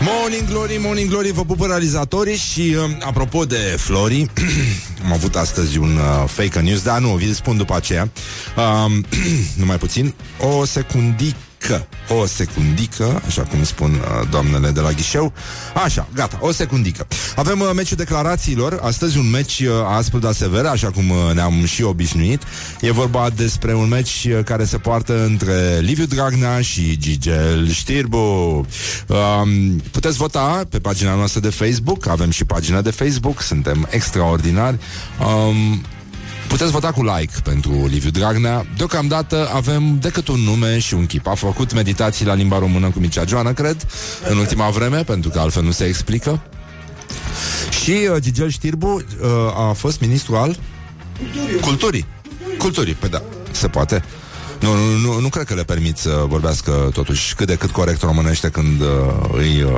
Morning 0.00 0.48
Glory, 0.48 0.78
Morning 0.80 1.10
Glory, 1.10 1.32
vă 1.32 1.44
pupă 1.44 1.66
realizatorii 1.66 2.36
și 2.36 2.76
uh, 2.76 2.90
apropo 3.04 3.44
de 3.44 3.76
Flori, 3.78 4.30
am 5.04 5.12
avut 5.12 5.36
astăzi 5.36 5.78
un 5.78 5.96
uh, 5.96 6.28
fake 6.28 6.60
news, 6.60 6.82
dar 6.82 7.00
nu, 7.00 7.08
vi-l 7.08 7.32
spun 7.32 7.56
după 7.56 7.74
aceea, 7.74 8.10
uh, 8.56 8.92
numai 9.56 9.76
puțin, 9.76 10.14
o 10.40 10.64
secundică, 10.64 11.36
secundică, 11.62 11.86
o 12.08 12.26
secundică, 12.26 13.22
așa 13.26 13.42
cum 13.42 13.64
spun 13.64 13.90
uh, 13.90 14.28
doamnele 14.30 14.70
de 14.70 14.80
la 14.80 14.90
ghișeu. 14.90 15.32
Așa, 15.84 16.08
gata, 16.14 16.38
o 16.40 16.52
secundică. 16.52 17.06
Avem 17.36 17.60
uh, 17.60 17.70
meciul 17.74 17.96
declarațiilor, 17.96 18.80
astăzi 18.82 19.18
un 19.18 19.30
meci 19.30 19.60
uh, 19.60 19.70
aspru, 19.96 20.18
dar 20.18 20.32
sever, 20.32 20.64
așa 20.64 20.90
cum 20.90 21.10
uh, 21.10 21.34
ne-am 21.34 21.64
și 21.64 21.82
obișnuit. 21.82 22.42
E 22.80 22.92
vorba 22.92 23.30
despre 23.36 23.74
un 23.74 23.88
meci 23.88 24.28
uh, 24.28 24.44
care 24.44 24.64
se 24.64 24.78
poartă 24.78 25.24
între 25.24 25.78
Liviu 25.80 26.04
Dragnea 26.04 26.60
și 26.60 26.98
Gigel 26.98 27.70
Știrbu. 27.70 28.16
Um, 29.06 29.76
puteți 29.90 30.16
vota 30.16 30.66
pe 30.70 30.78
pagina 30.78 31.14
noastră 31.14 31.40
de 31.40 31.50
Facebook, 31.50 32.06
avem 32.06 32.30
și 32.30 32.44
pagina 32.44 32.80
de 32.80 32.90
Facebook, 32.90 33.40
suntem 33.40 33.88
extraordinari. 33.90 34.78
Um, 35.20 35.82
Puteți 36.52 36.70
vota 36.70 36.92
cu 36.92 37.02
like 37.02 37.32
pentru 37.42 37.86
Liviu 37.86 38.10
Dragnea. 38.10 38.66
Deocamdată 38.76 39.50
avem 39.54 39.98
decât 39.98 40.28
un 40.28 40.40
nume 40.40 40.78
și 40.78 40.94
un 40.94 41.06
chip. 41.06 41.26
A 41.26 41.34
făcut 41.34 41.72
meditații 41.72 42.26
la 42.26 42.34
limba 42.34 42.58
română 42.58 42.90
cu 42.90 42.98
Mircea 42.98 43.24
Joana, 43.24 43.52
cred, 43.52 43.86
în 44.28 44.36
ultima 44.38 44.68
vreme, 44.70 45.02
pentru 45.02 45.30
că 45.30 45.38
altfel 45.38 45.62
nu 45.62 45.70
se 45.70 45.84
explică. 45.84 46.42
Și 47.82 47.90
uh, 47.90 48.16
Gigel 48.20 48.50
Știrbu 48.50 48.86
uh, 48.86 49.28
a 49.56 49.72
fost 49.72 50.00
ministru 50.00 50.36
al 50.36 50.56
Culturii. 51.16 51.60
Culturii. 51.60 52.06
Culturii, 52.58 52.94
păi 52.94 53.08
da, 53.08 53.22
se 53.50 53.68
poate. 53.68 54.04
Nu, 54.60 54.74
nu, 54.74 54.96
nu, 54.96 55.20
nu 55.20 55.28
cred 55.28 55.46
că 55.46 55.54
le 55.54 55.64
permit 55.64 55.96
să 55.96 56.24
vorbească 56.26 56.90
totuși 56.92 57.34
cât 57.34 57.46
de 57.46 57.54
cât 57.54 57.70
corect 57.70 58.02
românește 58.02 58.48
când 58.48 58.80
uh, 58.80 58.86
îi 59.32 59.62
uh, 59.62 59.70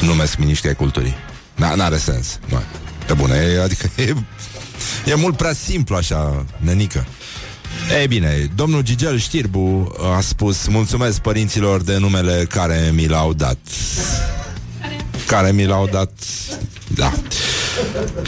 numesc 0.00 0.36
miniștri 0.36 0.68
ai 0.68 0.74
culturii. 0.74 1.14
N- 1.54 1.74
n-are 1.74 1.96
sens. 1.96 2.38
Nu. 2.48 2.62
Pe 3.06 3.12
bune, 3.14 3.34
e, 3.34 3.62
adică 3.62 3.90
e, 3.96 4.14
e 5.06 5.14
mult 5.14 5.36
prea 5.36 5.52
simplu 5.52 5.96
așa, 5.96 6.44
nenică. 6.58 7.06
Ei 8.00 8.06
bine, 8.06 8.50
domnul 8.54 8.82
Gigel 8.82 9.18
Știrbu 9.18 9.94
a 10.16 10.20
spus 10.20 10.66
Mulțumesc 10.66 11.20
părinților 11.20 11.82
de 11.82 11.96
numele 11.96 12.46
care 12.48 12.90
mi 12.94 13.06
l-au 13.06 13.32
dat. 13.32 13.58
Care 15.26 15.52
mi 15.52 15.66
l-au 15.66 15.88
dat 15.92 16.12
Da. 16.94 17.12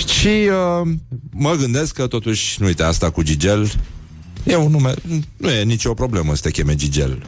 Și 0.06 0.26
uh, 0.28 0.88
mă 1.30 1.54
gândesc 1.54 1.94
că 1.94 2.06
totuși 2.06 2.60
Nu 2.60 2.66
uite 2.66 2.82
asta 2.82 3.10
cu 3.10 3.22
Gigel 3.22 3.72
E 4.44 4.56
un 4.56 4.70
nume, 4.70 4.94
nu 5.36 5.50
e 5.50 5.62
nicio 5.62 5.94
problemă 5.94 6.34
să 6.34 6.42
te 6.42 6.50
cheme 6.50 6.74
Gigel. 6.74 7.22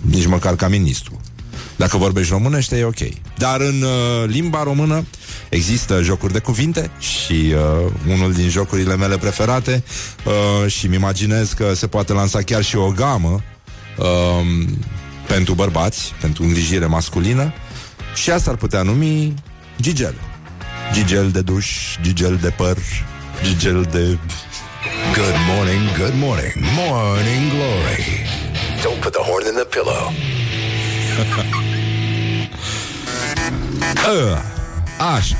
Nici 0.00 0.26
măcar 0.26 0.56
ca 0.56 0.68
ministru. 0.68 1.20
Dacă 1.76 1.96
vorbești 1.96 2.32
românește 2.32 2.78
e 2.78 2.84
ok. 2.84 2.98
Dar 3.36 3.60
în 3.60 3.82
uh, 3.82 4.24
limba 4.26 4.62
română 4.62 5.04
Există 5.48 6.02
jocuri 6.02 6.32
de 6.32 6.38
cuvinte 6.38 6.90
și 6.98 7.54
uh, 7.54 7.92
unul 8.08 8.32
din 8.32 8.48
jocurile 8.48 8.96
mele 8.96 9.18
preferate 9.18 9.84
uh, 10.24 10.70
și 10.70 10.86
îmi 10.86 10.94
imaginez 10.94 11.52
că 11.52 11.74
se 11.74 11.86
poate 11.86 12.12
lansa 12.12 12.42
chiar 12.42 12.62
și 12.62 12.76
o 12.76 12.90
gamă 12.90 13.42
uh, 13.96 14.06
pentru 15.26 15.54
bărbați, 15.54 16.14
pentru 16.20 16.42
îngrijire 16.42 16.86
masculină 16.86 17.52
și 18.14 18.30
asta 18.30 18.50
ar 18.50 18.56
putea 18.56 18.82
numi 18.82 19.34
gigel. 19.80 20.14
Gigel 20.92 21.30
de 21.30 21.40
duș, 21.40 21.96
gigel 22.02 22.38
de 22.42 22.48
păr, 22.48 22.76
gigel 23.44 23.82
de... 23.82 24.18
Good 25.14 25.34
morning, 25.48 25.96
good 25.96 26.14
morning, 26.14 26.52
morning 26.76 27.50
glory. 27.50 28.26
Don't 28.82 29.00
put 29.00 29.12
the 29.12 29.22
horn 29.22 29.46
in 29.46 29.54
the 29.54 29.64
pillow. 29.64 30.12
Uh, 34.08 34.57
așa. 34.98 35.36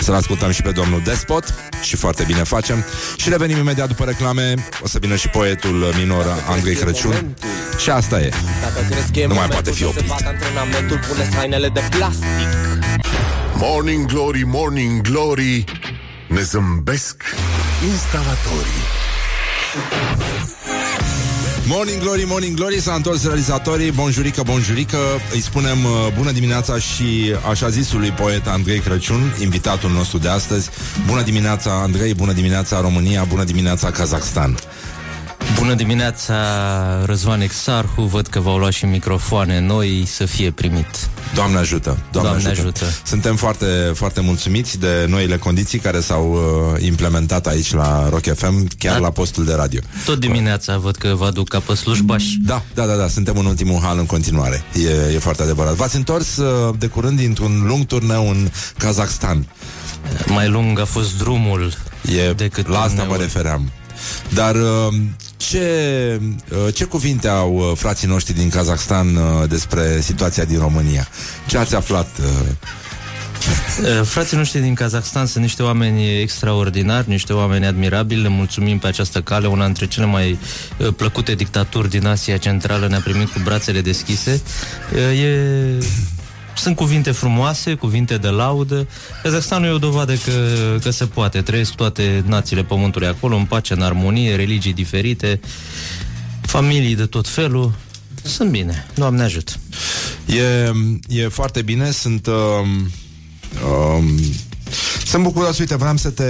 Să-l 0.00 0.14
ascultăm 0.14 0.50
și 0.50 0.62
pe 0.62 0.70
domnul 0.70 1.00
Despot 1.04 1.54
Și 1.82 1.96
foarte 1.96 2.24
bine 2.26 2.42
facem. 2.42 2.84
Și 3.16 3.28
revenim 3.28 3.56
imediat 3.56 3.88
după 3.88 4.04
reclame. 4.04 4.54
O 4.82 4.86
să 4.86 4.98
vină 5.00 5.16
și 5.16 5.28
poetul 5.28 5.92
minor 5.96 6.26
Andrei 6.48 6.74
Crăciun. 6.74 7.36
Și 7.78 7.90
asta 7.90 8.20
e. 8.20 8.30
Nu 9.26 9.34
mai 9.34 9.48
poate 9.48 9.70
fi 9.70 9.84
oprit. 9.84 10.10
Antrenamentul 10.10 11.00
pune 11.08 11.28
hainele 11.36 11.68
de 11.68 11.82
plastic. 11.90 12.48
Morning 13.54 14.06
Glory, 14.06 14.42
Morning 14.46 15.00
Glory. 15.00 15.64
Ne 16.28 16.42
zâmbesc 16.42 17.22
instalatorii 17.90 18.82
Morning 21.66 22.00
Glory, 22.00 22.24
Morning 22.26 22.56
Glory 22.56 22.80
S-a 22.80 22.94
întors 22.94 23.24
realizatorii, 23.24 23.90
bonjurică, 23.90 24.42
bonjurică 24.42 24.98
Îi 25.32 25.40
spunem 25.40 25.84
uh, 25.84 25.90
bună 26.16 26.30
dimineața 26.30 26.78
și 26.78 27.34
așa 27.50 27.68
zisului 27.68 28.10
poet 28.10 28.46
Andrei 28.46 28.78
Crăciun 28.78 29.34
Invitatul 29.42 29.90
nostru 29.90 30.18
de 30.18 30.28
astăzi. 30.28 30.70
Bună 31.06 31.22
dimineața 31.22 31.70
Andrei, 31.70 32.14
bună 32.14 32.32
dimineața 32.32 32.80
România 32.80 33.24
Bună 33.24 33.44
dimineața 33.44 33.90
Kazakhstan 33.90 34.56
Bună 35.58 35.74
dimineața, 35.74 36.34
Răzvan 37.04 37.40
Exarhu 37.40 38.02
Văd 38.02 38.26
că 38.26 38.40
v-au 38.40 38.56
luat 38.58 38.72
și 38.72 38.84
microfoane 38.84 39.60
noi 39.60 40.04
Să 40.06 40.24
fie 40.26 40.50
primit 40.50 40.86
Doamne 41.34 41.58
ajută, 41.58 41.98
Doamne, 42.12 42.30
Doamne 42.30 42.48
ajută. 42.50 42.84
ajută. 42.84 42.98
Suntem 43.06 43.36
foarte, 43.36 43.66
foarte 43.94 44.20
mulțumiți 44.20 44.78
de 44.78 45.06
noile 45.08 45.36
condiții 45.36 45.78
care 45.78 46.00
s-au 46.00 46.32
uh, 46.32 46.82
implementat 46.84 47.46
aici 47.46 47.72
la 47.72 48.08
Rock 48.08 48.34
FM, 48.36 48.68
chiar 48.78 48.92
Da. 48.94 48.98
la 49.00 49.10
postul 49.10 49.44
de 49.44 49.54
radio. 49.54 49.80
Tot 50.04 50.20
dimineața 50.20 50.76
văd 50.78 50.96
că 50.96 51.08
vă 51.16 51.24
aduc 51.24 51.48
ca 51.48 51.60
pe 51.66 51.74
slujbași 51.74 52.36
Da, 52.44 52.62
da, 52.74 52.86
da, 52.86 52.94
da, 52.94 53.08
suntem 53.08 53.36
în 53.38 53.46
ultimul 53.46 53.80
hal 53.82 53.98
în 53.98 54.06
continuare. 54.06 54.62
E, 55.10 55.14
e 55.14 55.18
foarte 55.18 55.42
adevărat. 55.42 55.74
V-ați 55.74 55.96
întors 55.96 56.36
uh, 56.36 56.74
de 56.78 56.86
curând 56.86 57.18
dintr-un 57.18 57.64
lung 57.66 57.86
turneu 57.86 58.28
în 58.30 58.50
Kazakhstan. 58.78 59.46
Mai 60.26 60.48
lung 60.48 60.80
a 60.80 60.84
fost 60.84 61.18
drumul 61.18 61.72
E, 62.28 62.32
decât 62.32 62.68
la 62.68 62.78
asta 62.80 62.94
mă 62.94 63.00
turneul. 63.00 63.20
refeream. 63.22 63.70
Dar 64.34 64.54
uh, 64.54 64.94
ce, 65.48 66.20
uh, 66.66 66.74
ce 66.74 66.84
cuvinte 66.84 67.28
au 67.28 67.54
uh, 67.54 67.76
frații 67.76 68.08
noștri 68.08 68.34
din 68.34 68.48
Kazakhstan 68.48 69.16
uh, 69.16 69.48
despre 69.48 70.00
situația 70.00 70.44
din 70.44 70.58
România? 70.58 71.08
Ce 71.46 71.58
ați 71.58 71.74
aflat? 71.74 72.08
Uh, 72.18 72.52
Uh, 73.80 74.06
Frații 74.06 74.36
noștri 74.36 74.60
din 74.60 74.74
Kazakhstan 74.74 75.26
sunt 75.26 75.42
niște 75.42 75.62
oameni 75.62 76.20
extraordinari, 76.20 77.08
niște 77.08 77.32
oameni 77.32 77.66
admirabili, 77.66 78.22
le 78.22 78.28
mulțumim 78.28 78.78
pe 78.78 78.86
această 78.86 79.20
cale, 79.20 79.46
una 79.46 79.64
dintre 79.64 79.86
cele 79.86 80.06
mai 80.06 80.38
uh, 80.78 80.88
plăcute 80.96 81.34
dictaturi 81.34 81.88
din 81.88 82.06
Asia 82.06 82.36
Centrală 82.36 82.86
ne-a 82.88 83.00
primit 83.00 83.28
cu 83.28 83.40
brațele 83.44 83.80
deschise. 83.80 84.40
Uh, 84.94 85.20
E... 85.20 85.78
Sunt 86.56 86.76
cuvinte 86.76 87.10
frumoase, 87.10 87.74
cuvinte 87.74 88.16
de 88.16 88.28
laudă. 88.28 88.88
Kazakhstanul 89.22 89.68
e 89.68 89.70
o 89.70 89.78
dovadă 89.78 90.14
că, 90.14 90.32
că 90.82 90.90
se 90.90 91.06
poate. 91.06 91.42
Trăiesc 91.42 91.74
toate 91.74 92.24
națiile 92.26 92.64
pământului 92.64 93.06
acolo, 93.06 93.36
în 93.36 93.44
pace, 93.44 93.72
în 93.72 93.82
armonie, 93.82 94.36
religii 94.36 94.72
diferite, 94.72 95.40
familii 96.40 96.96
de 96.96 97.06
tot 97.06 97.28
felul. 97.28 97.74
Sunt 98.22 98.50
bine, 98.50 98.86
Doamne 98.94 99.22
ajută. 99.22 99.52
E, 100.26 100.72
e 101.08 101.28
foarte 101.28 101.62
bine, 101.62 101.90
sunt... 101.90 102.26
Um, 102.26 102.90
um, 103.68 104.20
sunt 105.06 105.22
bucuros, 105.22 105.58
uite, 105.58 105.76
vreau 105.76 105.96
să 105.96 106.10
te, 106.10 106.24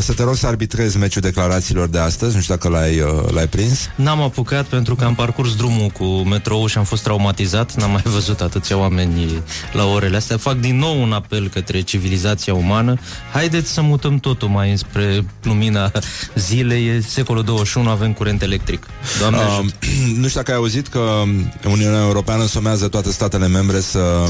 să 0.00 0.12
te 0.12 0.22
rog 0.22 0.34
să 0.34 0.46
arbitrezi 0.46 0.98
meciul 0.98 1.22
declarațiilor 1.22 1.88
de 1.88 1.98
astăzi, 1.98 2.34
nu 2.34 2.40
știu 2.40 2.54
dacă 2.54 2.68
l-ai, 2.68 3.00
uh, 3.00 3.30
l-ai 3.30 3.48
prins. 3.48 3.78
N-am 3.96 4.20
apucat 4.20 4.66
pentru 4.66 4.94
că 4.94 5.04
am 5.04 5.14
parcurs 5.14 5.56
drumul 5.56 5.88
cu 5.88 6.04
metrou 6.04 6.66
și 6.66 6.78
am 6.78 6.84
fost 6.84 7.02
traumatizat. 7.02 7.74
N-am 7.74 7.90
mai 7.90 8.02
văzut 8.04 8.40
atâția 8.40 8.76
oameni 8.76 9.42
la 9.72 9.84
orele 9.84 10.16
astea. 10.16 10.36
Fac 10.36 10.60
din 10.60 10.78
nou 10.78 11.02
un 11.02 11.12
apel 11.12 11.48
către 11.48 11.80
civilizația 11.80 12.54
umană. 12.54 12.98
Haideți 13.32 13.72
să 13.72 13.80
mutăm 13.80 14.18
totul 14.18 14.48
mai 14.48 14.70
înspre 14.70 15.24
lumina 15.42 15.92
zilei. 16.34 16.86
E 16.86 17.02
secolul 17.08 17.44
21, 17.44 17.88
avem 17.88 18.12
curent 18.12 18.42
electric. 18.42 18.86
Doamne 19.18 19.38
Uh, 19.40 19.46
ajută. 19.58 19.74
nu 20.20 20.26
știu 20.26 20.40
dacă 20.40 20.50
ai 20.50 20.56
auzit 20.56 20.88
că 20.88 21.22
Uniunea 21.64 22.00
Europeană 22.00 22.46
somează 22.46 22.88
toate 22.88 23.10
statele 23.12 23.48
membre 23.48 23.80
să 23.80 24.26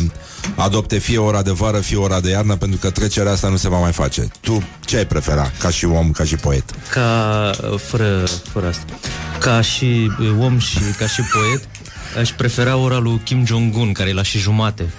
adopte 0.57 0.99
fie 0.99 1.18
ora 1.18 1.43
de 1.43 1.51
vară, 1.51 1.79
fie 1.79 1.97
ora 1.97 2.21
de 2.21 2.31
iarnă, 2.31 2.57
pentru 2.57 2.79
că 2.79 2.91
trecerea 3.11 3.35
asta 3.35 3.49
nu 3.49 3.57
se 3.57 3.69
va 3.69 3.79
mai 3.79 3.93
face. 3.93 4.29
Tu 4.41 4.63
ce 4.85 4.97
ai 4.97 5.07
prefera 5.07 5.51
ca 5.59 5.71
și 5.71 5.85
om, 5.85 6.11
ca 6.11 6.25
și 6.25 6.37
poet? 6.37 6.65
Ca, 6.93 7.51
fără, 7.77 8.25
fără 8.53 8.69
asta, 8.69 8.85
ca 9.39 9.61
și 9.61 10.11
om 10.39 10.59
și 10.59 10.79
ca 10.99 11.07
și 11.07 11.21
poet, 11.21 11.69
aș 12.19 12.31
prefera 12.31 12.77
ora 12.77 12.99
lui 12.99 13.21
Kim 13.25 13.47
Jong-un, 13.47 13.93
care 13.93 14.09
e 14.09 14.13
la 14.13 14.23
și 14.23 14.39
jumate. 14.39 14.91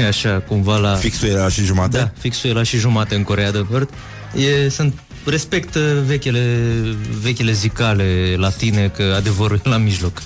E 0.00 0.06
așa, 0.06 0.42
cumva 0.46 0.76
la... 0.76 0.94
Fixul 0.94 1.28
era 1.28 1.48
și 1.48 1.64
jumate? 1.64 1.98
Da, 1.98 2.12
fixul 2.18 2.50
e 2.50 2.52
la 2.52 2.62
și 2.62 2.76
jumate 2.76 3.14
în 3.14 3.22
Corea 3.22 3.50
de 3.50 3.66
Nord. 3.70 3.90
E, 4.34 4.68
sunt, 4.68 4.94
respectă 5.28 6.02
vechile, 6.06 6.58
vechile 7.22 7.52
zicale 7.52 8.34
latine 8.36 8.92
că 8.96 9.14
adevărul 9.16 9.60
e 9.64 9.68
la 9.68 9.76
mijloc. 9.76 10.22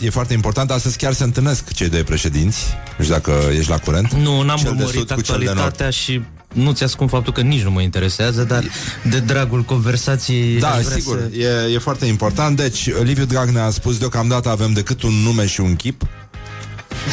E, 0.00 0.06
e 0.06 0.10
foarte 0.10 0.32
important. 0.32 0.70
Astăzi 0.70 0.96
chiar 0.96 1.12
se 1.12 1.24
întâlnesc 1.24 1.72
cei 1.72 1.88
doi 1.88 2.02
președinți. 2.02 2.64
Nu 2.96 3.04
știu 3.04 3.16
dacă 3.16 3.32
ești 3.58 3.70
la 3.70 3.78
curent. 3.78 4.12
Nu, 4.14 4.42
n-am 4.42 4.56
Cel 4.56 4.64
de 4.64 4.82
urmărit 4.82 5.08
sud 5.08 5.10
cu 5.10 5.20
cel 5.20 5.38
de 5.38 5.44
nord. 5.44 5.58
actualitatea 5.58 5.90
și 5.90 6.22
nu 6.54 6.72
ți 6.72 6.82
ascund 6.82 7.10
faptul 7.10 7.32
că 7.32 7.40
nici 7.40 7.62
nu 7.62 7.70
mă 7.70 7.80
interesează, 7.80 8.44
dar 8.44 8.64
de 9.02 9.18
dragul 9.18 9.62
conversației 9.62 10.58
Da, 10.58 10.68
aș 10.68 10.84
vrea 10.84 10.96
sigur, 10.96 11.18
să... 11.32 11.38
e, 11.38 11.74
e 11.74 11.78
foarte 11.78 12.06
important. 12.06 12.56
Deci, 12.56 12.88
Liviu 13.02 13.24
Dragnea 13.24 13.64
a 13.64 13.70
spus 13.70 13.98
deocamdată 13.98 14.48
avem 14.48 14.72
decât 14.72 15.02
un 15.02 15.12
nume 15.12 15.46
și 15.46 15.60
un 15.60 15.76
chip. 15.76 16.02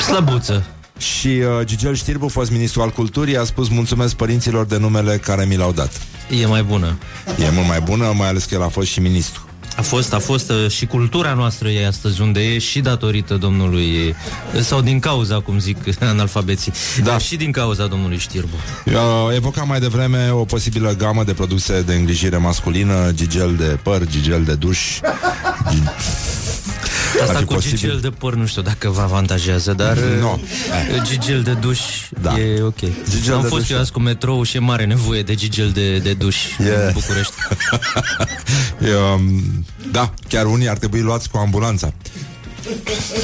Slăbuță. 0.07 0.65
Și 0.97 1.27
uh, 1.27 1.65
Gigel 1.65 1.95
Știrbu, 1.95 2.27
fost 2.27 2.51
ministru 2.51 2.81
al 2.81 2.89
culturii, 2.89 3.37
a 3.37 3.43
spus 3.43 3.69
mulțumesc 3.69 4.15
părinților 4.15 4.65
de 4.65 4.77
numele 4.77 5.17
care 5.17 5.45
mi 5.45 5.55
l-au 5.55 5.71
dat. 5.71 6.01
E 6.29 6.45
mai 6.45 6.63
bună. 6.63 6.97
E 7.39 7.49
mult 7.53 7.67
mai 7.67 7.79
bună, 7.81 8.13
mai 8.17 8.27
ales 8.27 8.43
că 8.45 8.53
el 8.55 8.63
a 8.63 8.67
fost 8.67 8.87
și 8.87 8.99
ministru. 8.99 9.39
A 9.77 9.81
fost, 9.81 10.13
a 10.13 10.19
fost 10.19 10.49
uh, 10.49 10.69
și 10.69 10.85
cultura 10.85 11.33
noastră 11.33 11.69
e 11.69 11.87
astăzi 11.87 12.21
unde 12.21 12.39
e 12.39 12.57
și 12.59 12.79
datorită 12.79 13.33
domnului 13.35 14.15
uh, 14.55 14.61
sau 14.61 14.81
din 14.81 14.99
cauza, 14.99 15.39
cum 15.39 15.59
zic 15.59 15.77
analfabeții, 16.01 16.73
Da. 16.97 17.03
dar 17.03 17.21
și 17.21 17.35
din 17.35 17.51
cauza 17.51 17.85
domnului 17.87 18.17
Știrbu. 18.17 18.55
Eu 18.85 19.31
evocam 19.33 19.67
mai 19.67 19.79
devreme 19.79 20.29
o 20.31 20.45
posibilă 20.45 20.91
gamă 20.97 21.23
de 21.23 21.33
produse 21.33 21.81
de 21.81 21.93
îngrijire 21.93 22.37
masculină, 22.37 23.11
gigel 23.13 23.55
de 23.55 23.77
păr, 23.83 24.07
gigel 24.07 24.43
de 24.43 24.53
duș. 24.53 24.99
Ar 27.21 27.27
Asta 27.27 27.37
fi 27.39 27.45
cu 27.45 27.53
posibil? 27.53 27.77
gigel 27.77 27.99
de 27.99 28.09
păr 28.09 28.35
nu 28.35 28.45
știu 28.45 28.61
dacă 28.61 28.89
vă 28.89 29.01
avantajează, 29.01 29.73
dar 29.73 29.97
No. 29.97 30.37
uh, 30.37 31.01
gigel 31.03 31.41
de 31.41 31.51
duș 31.53 31.79
Da. 32.21 32.39
e 32.39 32.61
ok. 32.61 32.79
Gigel 33.09 33.33
Am 33.33 33.41
de 33.41 33.47
fost 33.47 33.61
duș, 33.61 33.69
eu 33.69 33.75
da. 33.75 33.81
azi 33.81 33.91
cu 33.91 33.99
metrou 33.99 34.43
și 34.43 34.55
e 34.55 34.59
mare 34.59 34.85
nevoie 34.85 35.21
de 35.23 35.33
gigel 35.35 35.69
de, 35.69 35.97
de 35.97 36.13
duș 36.13 36.37
E. 36.59 36.85
în 36.85 36.91
București. 36.93 37.33
Eu, 38.87 39.21
da, 39.91 40.13
chiar 40.27 40.45
unii 40.45 40.69
ar 40.69 40.77
trebui 40.77 41.01
luați 41.01 41.29
cu 41.29 41.37
ambulanța. 41.37 41.93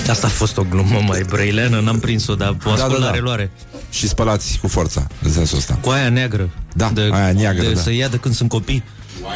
Asta 0.09 0.27
a 0.27 0.29
fost 0.29 0.57
o 0.57 0.65
glumă 0.69 0.99
mai 1.07 1.25
brăileană, 1.29 1.79
n-am 1.79 1.99
prins-o, 1.99 2.35
dar 2.35 2.57
o 2.65 2.69
ascult 2.71 2.91
da, 2.91 2.97
da. 2.99 3.05
la 3.05 3.11
reluare. 3.11 3.51
Și 3.89 4.07
spălați 4.07 4.57
cu 4.61 4.67
forța, 4.67 5.07
în 5.23 5.31
sensul 5.31 5.57
ăsta. 5.57 5.77
Cu 5.81 5.89
aia 5.89 6.09
neagră. 6.09 6.49
Da, 6.73 6.89
de, 6.93 7.09
aia 7.11 7.31
neagră, 7.31 7.63
de, 7.67 7.71
da. 7.73 7.81
Să 7.81 7.91
ia 7.93 8.07
de 8.07 8.17
când 8.17 8.35
sunt 8.35 8.49
copii. 8.49 8.83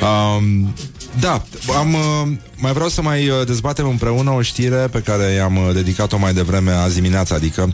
Um, 0.02 0.74
da, 1.20 1.44
am, 1.78 1.94
uh, 1.94 2.38
mai 2.58 2.74
vreau 2.74 2.90
să 2.90 3.02
mai 3.02 3.30
uh, 3.30 3.46
dezbatem 3.46 3.88
împreună 3.88 4.32
o 4.32 4.42
știre 4.42 4.88
pe 4.92 5.00
care 5.00 5.24
i-am 5.24 5.58
uh, 5.58 5.74
dedicat-o 5.74 6.18
mai 6.18 6.34
devreme 6.34 6.72
azi 6.72 6.96
dimineața, 6.96 7.36
adică 7.36 7.74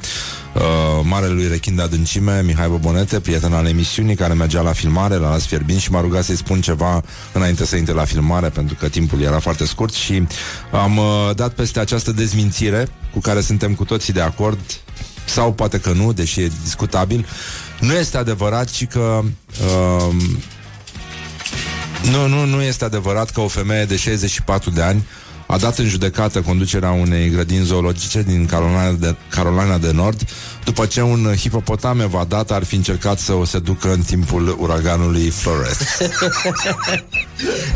uh, 0.53 0.61
marelui 1.03 1.47
rechin 1.47 1.75
de 1.75 1.81
adâncime, 1.81 2.41
Mihai 2.41 2.67
Bobonete, 2.67 3.19
prieten 3.19 3.53
al 3.53 3.65
emisiunii, 3.65 4.15
care 4.15 4.33
mergea 4.33 4.61
la 4.61 4.71
filmare, 4.71 5.15
la 5.15 5.29
Las 5.29 5.45
Fierbin 5.45 5.77
și 5.77 5.91
m-a 5.91 6.01
rugat 6.01 6.23
să-i 6.23 6.35
spun 6.35 6.61
ceva 6.61 7.03
înainte 7.33 7.65
să 7.65 7.75
intre 7.75 7.93
la 7.93 8.05
filmare, 8.05 8.49
pentru 8.49 8.75
că 8.75 8.87
timpul 8.87 9.21
era 9.21 9.39
foarte 9.39 9.65
scurt 9.65 9.93
și 9.93 10.27
am 10.71 10.97
uh, 10.97 11.29
dat 11.35 11.53
peste 11.53 11.79
această 11.79 12.11
dezmințire 12.11 12.87
cu 13.13 13.19
care 13.19 13.41
suntem 13.41 13.73
cu 13.73 13.83
toții 13.83 14.13
de 14.13 14.21
acord, 14.21 14.59
sau 15.25 15.53
poate 15.53 15.79
că 15.79 15.91
nu, 15.91 16.13
deși 16.13 16.41
e 16.41 16.51
discutabil. 16.63 17.25
Nu 17.79 17.93
este 17.93 18.17
adevărat, 18.17 18.69
ci 18.69 18.87
că 18.87 19.21
uh, 19.61 20.15
nu, 22.09 22.27
nu, 22.27 22.45
nu 22.45 22.61
este 22.61 22.85
adevărat 22.85 23.29
că 23.29 23.41
o 23.41 23.47
femeie 23.47 23.85
de 23.85 23.95
64 23.95 24.69
de 24.69 24.81
ani 24.81 25.05
a 25.47 25.57
dat 25.57 25.77
în 25.77 25.87
judecată 25.87 26.41
conducerea 26.41 26.91
unei 26.91 27.29
grădini 27.29 27.65
zoologice 27.65 28.21
din 28.21 28.45
Carolina 28.45 28.91
de, 28.91 29.15
Carolina 29.29 29.77
de 29.77 29.91
Nord 29.91 30.21
după 30.63 30.85
ce 30.85 31.01
un 31.01 31.33
hipopotam 31.35 31.99
evadat 31.99 32.51
ar 32.51 32.63
fi 32.63 32.75
încercat 32.75 33.19
să 33.19 33.33
o 33.33 33.45
seducă 33.45 33.91
în 33.91 34.01
timpul 34.01 34.55
uraganului 34.59 35.29
Flores. 35.29 35.77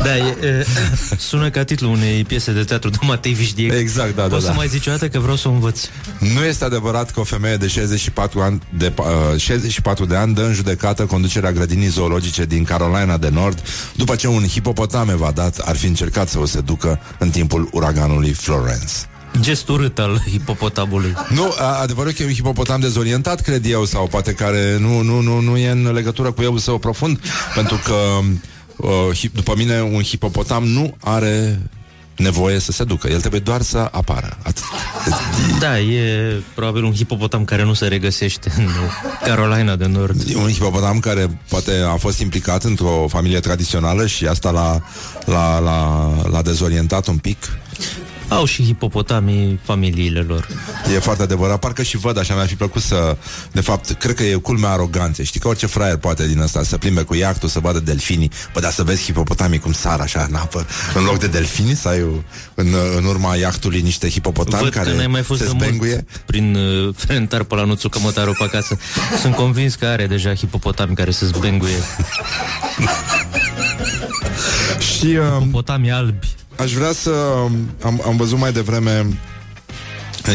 Da, 0.02 0.16
e, 0.16 0.36
e, 0.42 0.66
sună 1.18 1.50
ca 1.50 1.64
titlul 1.64 1.90
unei 1.90 2.24
piese 2.24 2.52
de 2.52 2.64
teatru 2.64 2.90
de 2.90 2.96
Matei 3.02 3.32
Vișdiec. 3.32 3.72
Exact, 3.72 4.14
da, 4.14 4.22
da, 4.22 4.28
Poți 4.28 4.44
da. 4.44 4.50
să 4.50 4.56
mai 4.56 4.68
zici 4.68 4.86
o 4.86 4.90
dată 4.90 5.08
că 5.08 5.18
vreau 5.18 5.36
să 5.36 5.48
o 5.48 5.50
învăț. 5.50 5.80
Nu 6.18 6.44
este 6.44 6.64
adevărat 6.64 7.10
că 7.10 7.20
o 7.20 7.24
femeie 7.24 7.56
de 7.56 7.66
64, 7.66 8.40
ani, 8.40 8.62
de, 8.76 8.92
uh, 8.98 9.40
64 9.40 10.04
de 10.04 10.16
ani 10.16 10.34
dă 10.34 10.42
în 10.42 10.52
judecată 10.52 11.04
conducerea 11.04 11.52
grădinii 11.52 11.88
zoologice 11.88 12.44
din 12.44 12.64
Carolina 12.64 13.16
de 13.16 13.28
Nord 13.28 13.62
după 13.96 14.14
ce 14.14 14.28
un 14.28 14.46
hipopotam 14.46 15.08
evadat 15.08 15.58
ar 15.58 15.76
fi 15.76 15.86
încercat 15.86 16.28
să 16.28 16.38
o 16.38 16.46
seducă 16.46 17.00
în 17.18 17.30
timpul 17.30 17.68
uraganului 17.72 18.32
Florence. 18.32 18.92
Gest 19.40 19.68
urât 19.68 19.98
al 19.98 20.22
hipopotabului. 20.30 21.14
Nu, 21.28 21.54
a- 21.58 21.78
adevărul 21.82 22.12
că 22.12 22.22
e 22.22 22.26
un 22.26 22.32
hipopotam 22.32 22.80
dezorientat, 22.80 23.40
cred 23.40 23.66
eu, 23.66 23.84
sau 23.84 24.06
poate 24.06 24.32
care 24.32 24.76
nu, 24.80 25.00
nu, 25.00 25.20
nu, 25.20 25.40
nu 25.40 25.56
e 25.56 25.70
în 25.70 25.92
legătură 25.92 26.32
cu 26.32 26.42
eu 26.42 26.56
să 26.58 26.70
profund, 26.70 27.20
pentru 27.54 27.80
că, 27.84 27.94
uh, 28.76 29.16
hi- 29.18 29.32
după 29.32 29.54
mine, 29.56 29.80
un 29.82 30.02
hipopotam 30.02 30.64
nu 30.64 30.96
are 31.00 31.60
nevoie 32.16 32.58
să 32.58 32.72
se 32.72 32.84
ducă. 32.84 33.08
El 33.08 33.18
trebuie 33.20 33.40
doar 33.40 33.62
să 33.62 33.88
apară. 33.90 34.36
Atât. 34.42 34.62
Da, 35.58 35.78
e 35.80 36.32
probabil 36.54 36.84
un 36.84 36.94
hipopotam 36.94 37.44
care 37.44 37.64
nu 37.64 37.72
se 37.74 37.86
regăsește 37.86 38.52
în 38.56 38.68
Carolina 39.24 39.76
de 39.76 39.86
Nord. 39.86 40.22
E 40.30 40.36
un 40.36 40.50
hipopotam 40.50 40.98
care 40.98 41.38
poate 41.48 41.72
a 41.92 41.96
fost 41.96 42.18
implicat 42.20 42.64
într-o 42.64 43.06
familie 43.08 43.40
tradițională 43.40 44.06
și 44.06 44.26
asta 44.26 44.50
l-a, 44.50 44.82
l-a, 45.24 45.58
l-a, 45.58 46.10
l-a 46.30 46.42
dezorientat 46.42 47.06
un 47.06 47.16
pic. 47.18 47.38
Au 48.28 48.44
și 48.44 48.62
hipopotamii 48.64 49.60
familiile 49.62 50.20
lor. 50.20 50.46
E 50.94 50.98
foarte 50.98 51.22
adevărat, 51.22 51.58
parcă 51.58 51.82
și 51.82 51.96
văd 51.96 52.18
așa, 52.18 52.34
mi-ar 52.34 52.46
fi 52.46 52.54
plăcut 52.54 52.82
să 52.82 53.16
De 53.52 53.60
fapt, 53.60 53.90
cred 53.98 54.14
că 54.14 54.22
e 54.22 54.34
culmea 54.34 54.70
aroganței 54.70 55.24
Știi 55.24 55.40
că 55.40 55.48
orice 55.48 55.66
fraier 55.66 55.96
poate 55.96 56.26
din 56.26 56.40
asta 56.40 56.62
Să 56.62 56.76
plimbe 56.78 57.02
cu 57.02 57.14
iactul, 57.14 57.48
să 57.48 57.58
vadă 57.60 57.80
delfinii 57.80 58.30
Bă, 58.52 58.60
dar 58.60 58.72
să 58.72 58.82
vezi 58.82 59.02
hipopotamii 59.04 59.58
cum 59.58 59.72
sar 59.72 60.00
așa 60.00 60.26
în 60.28 60.34
apă 60.34 60.66
În 60.94 61.04
loc 61.04 61.18
de 61.18 61.26
delfini, 61.26 61.74
să 61.76 61.88
ai 61.88 62.02
o- 62.02 62.22
în, 62.54 62.74
în 62.96 63.04
urma 63.04 63.34
iactului 63.36 63.80
niște 63.80 64.08
hipopotami 64.08 64.62
Văd 64.62 64.72
Care 64.72 64.90
că 64.90 64.96
n-ai 64.96 65.06
mai 65.06 65.22
fost 65.22 65.40
se 65.40 65.46
de 65.46 65.52
mult 65.52 65.64
zbenguie 65.64 66.04
prin 66.26 66.54
uh, 66.54 66.94
Frentar 67.06 67.42
pe 67.42 67.54
la 67.54 67.64
Nuțu 67.64 67.88
Cămătaru 67.88 68.32
pe 68.38 68.44
acasă. 68.44 68.78
Sunt 69.20 69.34
convins 69.34 69.74
că 69.74 69.86
are 69.86 70.06
deja 70.06 70.34
hipopotami 70.34 70.94
care 70.94 71.10
se 71.10 71.26
zbenguie. 71.26 71.76
Și 74.96 75.06
uh, 75.06 75.22
Hipopotami 75.38 75.90
albi. 75.92 76.26
Aș 76.56 76.72
vrea 76.72 76.92
să 76.92 77.10
am, 77.82 78.02
am 78.06 78.16
văzut 78.16 78.38
mai 78.38 78.52
devreme 78.52 79.06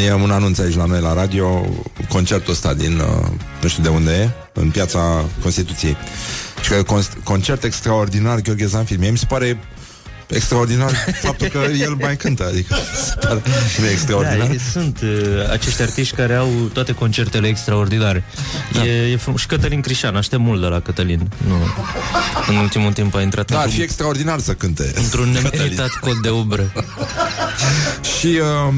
E 0.05 0.13
un 0.13 0.31
anunț 0.31 0.57
aici 0.57 0.75
la 0.75 0.85
noi 0.85 1.01
la 1.01 1.13
radio 1.13 1.65
Concertul 2.09 2.53
ăsta 2.53 2.73
din 2.73 2.99
uh, 2.99 3.27
Nu 3.61 3.67
știu 3.67 3.83
de 3.83 3.89
unde 3.89 4.11
e 4.11 4.29
În 4.53 4.69
piața 4.69 5.25
Constituției. 5.41 5.97
Și 6.61 6.69
că 6.69 6.75
e 6.75 6.83
con- 6.83 7.23
concert 7.23 7.63
extraordinar 7.63 8.39
Gheorghe 8.39 8.65
Zanfir. 8.65 8.97
Mie 8.97 9.09
mi 9.09 9.17
se 9.17 9.25
pare 9.27 9.59
extraordinar 10.35 10.91
Faptul 11.21 11.47
că 11.47 11.57
el 11.79 11.95
mai 11.99 12.17
cântă 12.17 12.45
Adică 12.45 12.75
se 13.05 13.13
pare, 13.19 13.41
nu 13.79 13.85
e 13.85 13.87
Da, 13.87 13.91
extraordinar 13.91 14.49
e, 14.49 14.59
sunt 14.71 14.99
uh, 15.03 15.49
acești 15.51 15.81
artiști 15.81 16.15
care 16.15 16.35
au 16.35 16.49
toate 16.73 16.91
concertele 16.91 17.47
extraordinare. 17.47 18.23
Da. 18.73 18.85
E, 18.85 19.11
e 19.11 19.17
frum- 19.17 19.35
și 19.37 19.45
Cătălin 19.45 19.81
Crișan, 19.81 20.15
aștept 20.15 20.41
mult 20.41 20.61
de 20.61 20.67
la 20.67 20.79
Cătălin. 20.79 21.31
Nu. 21.47 21.55
În 22.47 22.55
ultimul 22.55 22.93
timp 22.93 23.15
a 23.15 23.21
intrat 23.21 23.51
Da, 23.51 23.57
ar 23.57 23.63
într-un, 23.63 23.79
fi 23.79 23.85
extraordinar 23.85 24.39
să 24.39 24.53
cânte 24.53 24.91
într-un 24.95 25.29
nemeritat 25.29 25.89
cod 25.89 26.17
de 26.21 26.29
ubră. 26.29 26.73
Și 28.19 28.39
uh, 28.67 28.73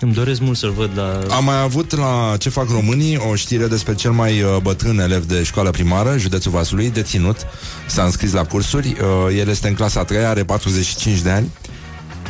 Îmi 0.00 0.12
doresc 0.12 0.40
mult 0.40 0.58
să-l 0.58 0.70
văd 0.70 0.90
la... 0.94 1.26
Am 1.30 1.44
mai 1.44 1.60
avut 1.60 1.96
la 1.96 2.36
Ce 2.38 2.48
fac 2.48 2.68
românii 2.68 3.16
o 3.16 3.34
știre 3.34 3.66
despre 3.66 3.94
cel 3.94 4.10
mai 4.10 4.42
uh, 4.42 4.56
bătrân 4.62 4.98
elev 4.98 5.24
de 5.24 5.42
școală 5.42 5.70
primară, 5.70 6.16
județul 6.18 6.50
Vaslui, 6.50 6.90
deținut. 6.90 7.46
S-a 7.86 8.04
înscris 8.04 8.32
la 8.32 8.44
cursuri. 8.44 8.88
Uh, 8.88 9.36
el 9.36 9.48
este 9.48 9.68
în 9.68 9.74
clasa 9.74 10.00
a 10.00 10.04
treia, 10.04 10.28
are 10.28 10.44
45 10.44 11.18
de 11.18 11.30
ani. 11.30 11.50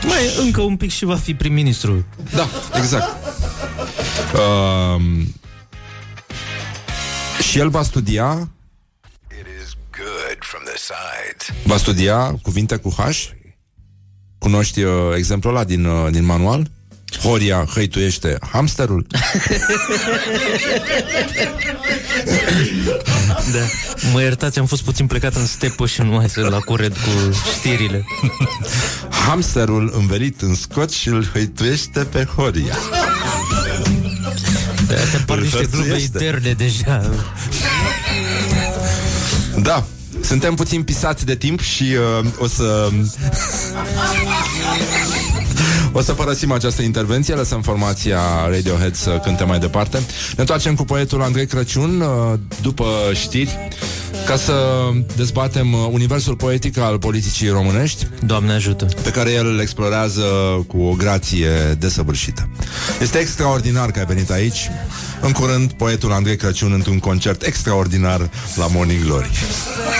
Mai 0.07 0.35
încă 0.39 0.61
un 0.61 0.77
pic 0.77 0.91
și 0.91 1.05
va 1.05 1.17
fi 1.17 1.35
prim-ministru. 1.35 2.05
Da, 2.35 2.49
exact. 2.79 3.17
Uh, 4.35 5.03
și 7.51 7.59
el 7.59 7.69
va 7.69 7.83
studia 7.83 8.49
It 9.41 9.47
is 9.63 9.77
good 9.97 10.39
from 10.39 10.63
the 10.65 10.77
sides. 10.77 11.67
Va 11.67 11.77
studia 11.77 12.39
cuvinte 12.43 12.77
cu 12.77 12.95
H 12.97 13.29
Cunoști 14.39 14.83
uh, 14.83 14.93
exemplul 15.17 15.55
ăla 15.55 15.65
din, 15.65 15.85
uh, 15.85 16.11
din 16.11 16.25
manual? 16.25 16.71
Horia 17.23 17.67
hăituiește 17.75 18.39
hamsterul 18.53 19.07
Da. 23.53 23.59
Mă 24.13 24.21
iertați, 24.23 24.59
am 24.59 24.67
fost 24.67 24.83
puțin 24.83 25.07
plecat 25.07 25.35
în 25.35 25.47
stepă 25.47 25.87
și 25.87 26.01
nu 26.03 26.11
mai 26.11 26.29
sunt 26.29 26.51
la 26.51 26.59
curent 26.59 26.93
cu 26.93 27.37
știrile. 27.59 28.05
Hamsterul 29.27 29.93
învelit 29.97 30.41
în 30.41 30.55
scot 30.55 30.91
și 30.91 31.09
îl 31.09 31.29
hăituiește 31.33 32.01
pe 32.01 32.25
Horia 32.37 32.77
Astea 35.05 35.21
par 35.27 35.39
niște 35.39 35.67
glume 35.71 35.87
Hărțuiește. 35.89 36.19
interne 36.25 36.53
deja. 36.53 37.11
Da, 39.63 39.85
suntem 40.21 40.55
puțin 40.55 40.83
pisați 40.83 41.25
de 41.27 41.35
timp 41.37 41.61
și 41.61 41.85
uh, 42.21 42.27
o 42.39 42.47
să... 42.47 42.91
O 45.93 46.01
să 46.01 46.13
părăsim 46.13 46.53
această 46.53 46.83
intervenție, 46.83 47.35
lăsăm 47.35 47.63
formația 47.63 48.21
Radiohead 48.49 48.95
să 48.95 49.11
cânte 49.11 49.45
mai 49.45 49.59
departe. 49.59 49.97
Ne 49.99 50.37
întoarcem 50.37 50.75
cu 50.75 50.85
poetul 50.85 51.23
Andrei 51.23 51.47
Crăciun 51.47 52.01
uh, 52.01 52.39
după 52.63 52.85
știri 53.13 53.59
ca 54.27 54.37
să 54.37 54.55
dezbatem 55.17 55.73
uh, 55.73 55.89
universul 55.91 56.37
poetic 56.37 56.79
al 56.79 56.99
politicii 56.99 57.49
românești 57.49 58.07
Doamne 58.23 58.53
ajută. 58.53 58.85
pe 59.03 59.11
care 59.11 59.31
el 59.31 59.47
îl 59.47 59.61
explorează 59.61 60.23
cu 60.67 60.81
o 60.81 60.93
grație 60.95 61.51
desăvârșită. 61.79 62.49
Este 63.01 63.19
extraordinar 63.19 63.91
că 63.91 63.99
ai 63.99 64.05
venit 64.05 64.31
aici. 64.31 64.71
În 65.21 65.33
curând, 65.33 65.73
poetul 65.73 66.13
Andrei 66.13 66.37
Crăciun 66.37 66.73
într-un 66.73 66.99
concert 66.99 67.43
extraordinar 67.43 68.31
la 68.55 68.67
Morning 68.67 69.05
Glory. 69.05 69.31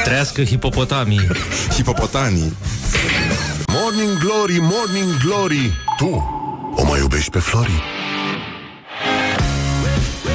Trăiască 0.05 0.43
hipopotamii. 0.43 1.29
Hipopotanii. 1.75 2.53
Morning 3.73 4.19
Glory, 4.19 4.59
Morning 4.61 5.17
Glory 5.25 5.73
Tu 5.97 6.07
o 6.75 6.85
mai 6.85 6.99
iubești 7.01 7.31
pe 7.31 7.39
Flori? 7.39 7.83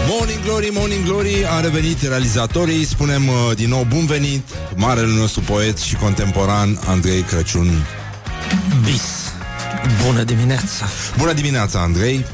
Morning 0.08 0.44
Glory, 0.44 0.70
Morning 0.74 1.06
Glory, 1.06 1.46
a 1.50 1.60
revenit 1.60 2.02
realizatorii, 2.02 2.86
spunem 2.86 3.28
uh, 3.28 3.56
din 3.56 3.70
nou 3.70 3.86
bun 3.90 4.06
venit, 4.06 4.42
marele 4.76 5.14
nostru 5.18 5.42
poet 5.42 5.78
și 5.78 5.96
contemporan 5.96 6.80
Andrei 6.88 7.22
Crăciun. 7.22 7.86
Bis. 8.84 9.34
Bună 10.06 10.24
dimineața! 10.24 10.86
Bună 11.18 11.34
dimineața, 11.34 11.80
Andrei! 11.80 12.26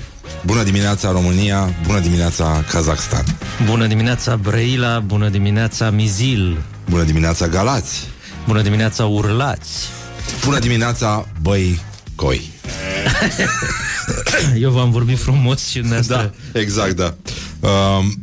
Bună 0.45 0.63
dimineața, 0.63 1.11
România! 1.11 1.69
Bună 1.85 1.99
dimineața, 1.99 2.63
Kazakhstan! 2.71 3.23
Bună 3.65 3.87
dimineața, 3.87 4.35
Brăila! 4.35 4.99
Bună 4.99 5.29
dimineața, 5.29 5.89
Mizil! 5.89 6.63
Bună 6.89 7.03
dimineața, 7.03 7.47
Galați! 7.47 8.07
Bună 8.47 8.61
dimineața, 8.61 9.05
Urlați! 9.05 9.99
Bună 10.45 10.59
dimineața, 10.59 11.27
băi, 11.41 11.79
coi! 12.15 12.49
Eu 14.57 14.71
v-am 14.71 14.91
vorbit 14.91 15.19
frumos 15.19 15.67
și 15.67 15.79
dumneavoastră. 15.79 16.33
Da, 16.51 16.59
exact, 16.59 16.95
da. 16.95 17.15
Um, 17.67 18.19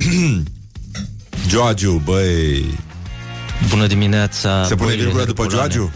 Joagiu, 1.51 2.03
băi... 2.05 2.64
Bună 3.68 3.86
dimineața, 3.86 4.64
Se 4.66 4.74
pune 4.74 4.88
băile 4.88 5.03
virgulă 5.03 5.24
după 5.24 5.42
herculane. 5.42 5.72
Joagiu? 5.72 5.92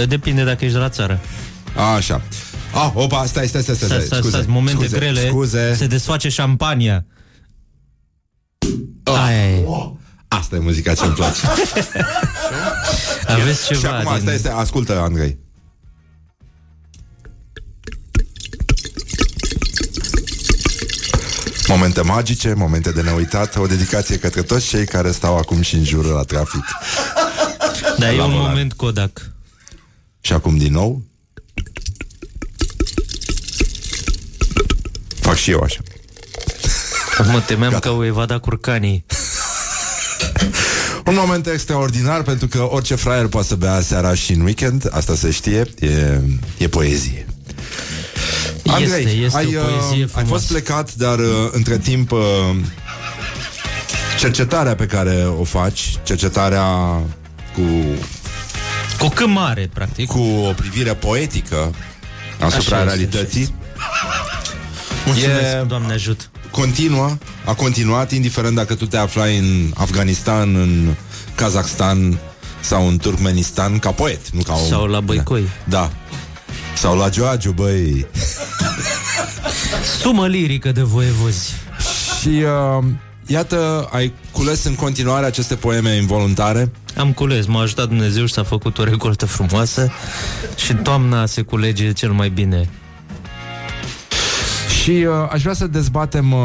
E, 0.00 0.04
Depinde 0.04 0.44
dacă 0.44 0.64
ești 0.64 0.76
de 0.76 0.82
la 0.82 0.88
țară. 0.88 1.20
A, 1.76 1.82
așa. 1.94 2.22
Ah, 2.74 2.90
opa, 2.94 3.26
stai, 3.26 3.46
stai, 3.46 3.62
stai, 3.62 3.74
stați, 3.74 3.92
Stai, 3.92 4.00
stați, 4.00 4.20
scuze, 4.20 4.36
stați, 4.36 4.48
momente 4.48 4.84
scuze, 4.84 4.96
grele, 4.98 5.28
Scuze. 5.28 5.74
se 5.74 5.86
desface 5.86 6.28
șampania. 6.28 7.04
Ah. 9.04 9.14
Aia 9.26 9.50
e. 9.50 9.61
Asta 10.38 10.56
e 10.56 10.58
muzica 10.58 10.94
ce-mi 10.94 11.12
place. 11.12 11.40
Aveți 13.40 13.66
Și 13.66 13.78
ceva 13.80 13.98
acum, 13.98 14.12
din... 14.12 14.20
stai, 14.22 14.38
stai, 14.38 14.52
ascultă, 14.60 14.98
Andrei. 14.98 15.38
Momente 21.66 22.00
magice, 22.02 22.54
momente 22.54 22.92
de 22.92 23.02
neuitat, 23.02 23.56
o 23.56 23.66
dedicație 23.66 24.18
către 24.18 24.42
toți 24.42 24.66
cei 24.68 24.86
care 24.86 25.10
stau 25.10 25.36
acum 25.36 25.62
și 25.62 25.74
în 25.74 25.84
jur 25.84 26.04
la 26.04 26.22
trafic. 26.22 26.64
Dar 27.98 28.12
e 28.12 28.16
la 28.16 28.24
un 28.24 28.30
volan. 28.30 28.46
moment 28.48 28.72
Kodak. 28.72 29.30
Și 30.20 30.32
acum 30.32 30.56
din 30.56 30.72
nou 30.72 31.02
Fac 35.20 35.36
și 35.36 35.50
eu 35.50 35.60
așa 35.60 35.80
Mă 37.32 37.40
temeam 37.46 37.72
Gata. 37.72 37.88
că 37.88 37.94
o 37.94 38.04
evada 38.04 38.38
curcanii. 38.38 39.04
Un 41.06 41.14
moment 41.14 41.46
extraordinar 41.46 42.22
Pentru 42.22 42.46
că 42.46 42.68
orice 42.70 42.94
fraier 42.94 43.26
poate 43.26 43.46
să 43.46 43.54
bea 43.54 43.80
seara 43.80 44.14
și 44.14 44.32
în 44.32 44.40
weekend 44.40 44.88
Asta 44.92 45.14
se 45.14 45.30
știe 45.30 45.66
E, 45.80 46.20
e 46.58 46.68
poezie 46.68 47.26
Andrei, 48.66 49.04
este, 49.04 49.10
este 49.16 49.38
ai, 49.38 49.56
o 49.56 49.60
uh, 49.60 49.66
poezie 49.66 50.02
ai 50.02 50.08
frumoasă. 50.08 50.32
fost 50.34 50.46
plecat 50.48 50.94
Dar 50.94 51.18
uh, 51.18 51.26
între 51.50 51.78
timp 51.78 52.10
uh, 52.12 52.20
Cercetarea 54.18 54.74
pe 54.74 54.86
care 54.86 55.26
o 55.40 55.44
faci 55.44 55.94
Cercetarea 56.02 56.64
cu, 57.54 57.62
Cu 58.98 59.08
cât 59.08 59.26
mare, 59.26 59.70
practic. 59.74 60.06
cu 60.08 60.20
o 60.20 60.52
privire 60.52 60.94
poetică 60.94 61.74
Asupra 62.40 62.76
Așa 62.76 62.84
este, 62.84 62.96
realității 62.96 63.54
Mulțumesc, 65.06 65.40
e- 65.40 65.64
Doamne 65.68 65.92
ajut. 65.92 66.30
Continuă, 66.52 67.16
a 67.44 67.54
continuat, 67.54 68.12
indiferent 68.12 68.54
dacă 68.54 68.74
tu 68.74 68.86
te 68.86 68.96
aflai 68.96 69.38
în 69.38 69.70
Afganistan, 69.74 70.54
în 70.54 70.94
Kazakhstan 71.34 72.18
sau 72.60 72.88
în 72.88 72.96
Turkmenistan, 72.96 73.78
ca 73.78 73.90
poet, 73.90 74.30
nu 74.30 74.42
ca 74.42 74.52
om. 74.52 74.66
Sau 74.66 74.86
la 74.86 75.00
Băicoi. 75.00 75.48
Da. 75.64 75.90
Sau 76.76 76.96
la 76.96 77.08
Joagiu, 77.10 77.52
băi. 77.52 78.06
Sumă 80.00 80.26
lirică 80.26 80.72
de 80.72 80.82
voievozi. 80.82 81.52
Și 82.20 82.28
uh, 82.28 82.84
iată, 83.26 83.88
ai 83.92 84.12
cules 84.30 84.64
în 84.64 84.74
continuare 84.74 85.26
aceste 85.26 85.54
poeme 85.54 85.96
involuntare. 85.96 86.70
Am 86.96 87.12
cules, 87.12 87.46
m-a 87.46 87.60
ajutat 87.60 87.88
Dumnezeu 87.88 88.26
și 88.26 88.32
s-a 88.32 88.42
făcut 88.42 88.78
o 88.78 88.84
recoltă 88.84 89.26
frumoasă 89.26 89.92
și 90.56 90.70
în 90.70 90.76
toamna 90.76 91.26
se 91.26 91.42
culege 91.42 91.92
cel 91.92 92.10
mai 92.10 92.28
bine. 92.28 92.68
Și 94.82 94.90
uh, 94.90 95.28
aș 95.30 95.42
vrea 95.42 95.54
să 95.54 95.66
dezbatem 95.66 96.32
uh, 96.32 96.40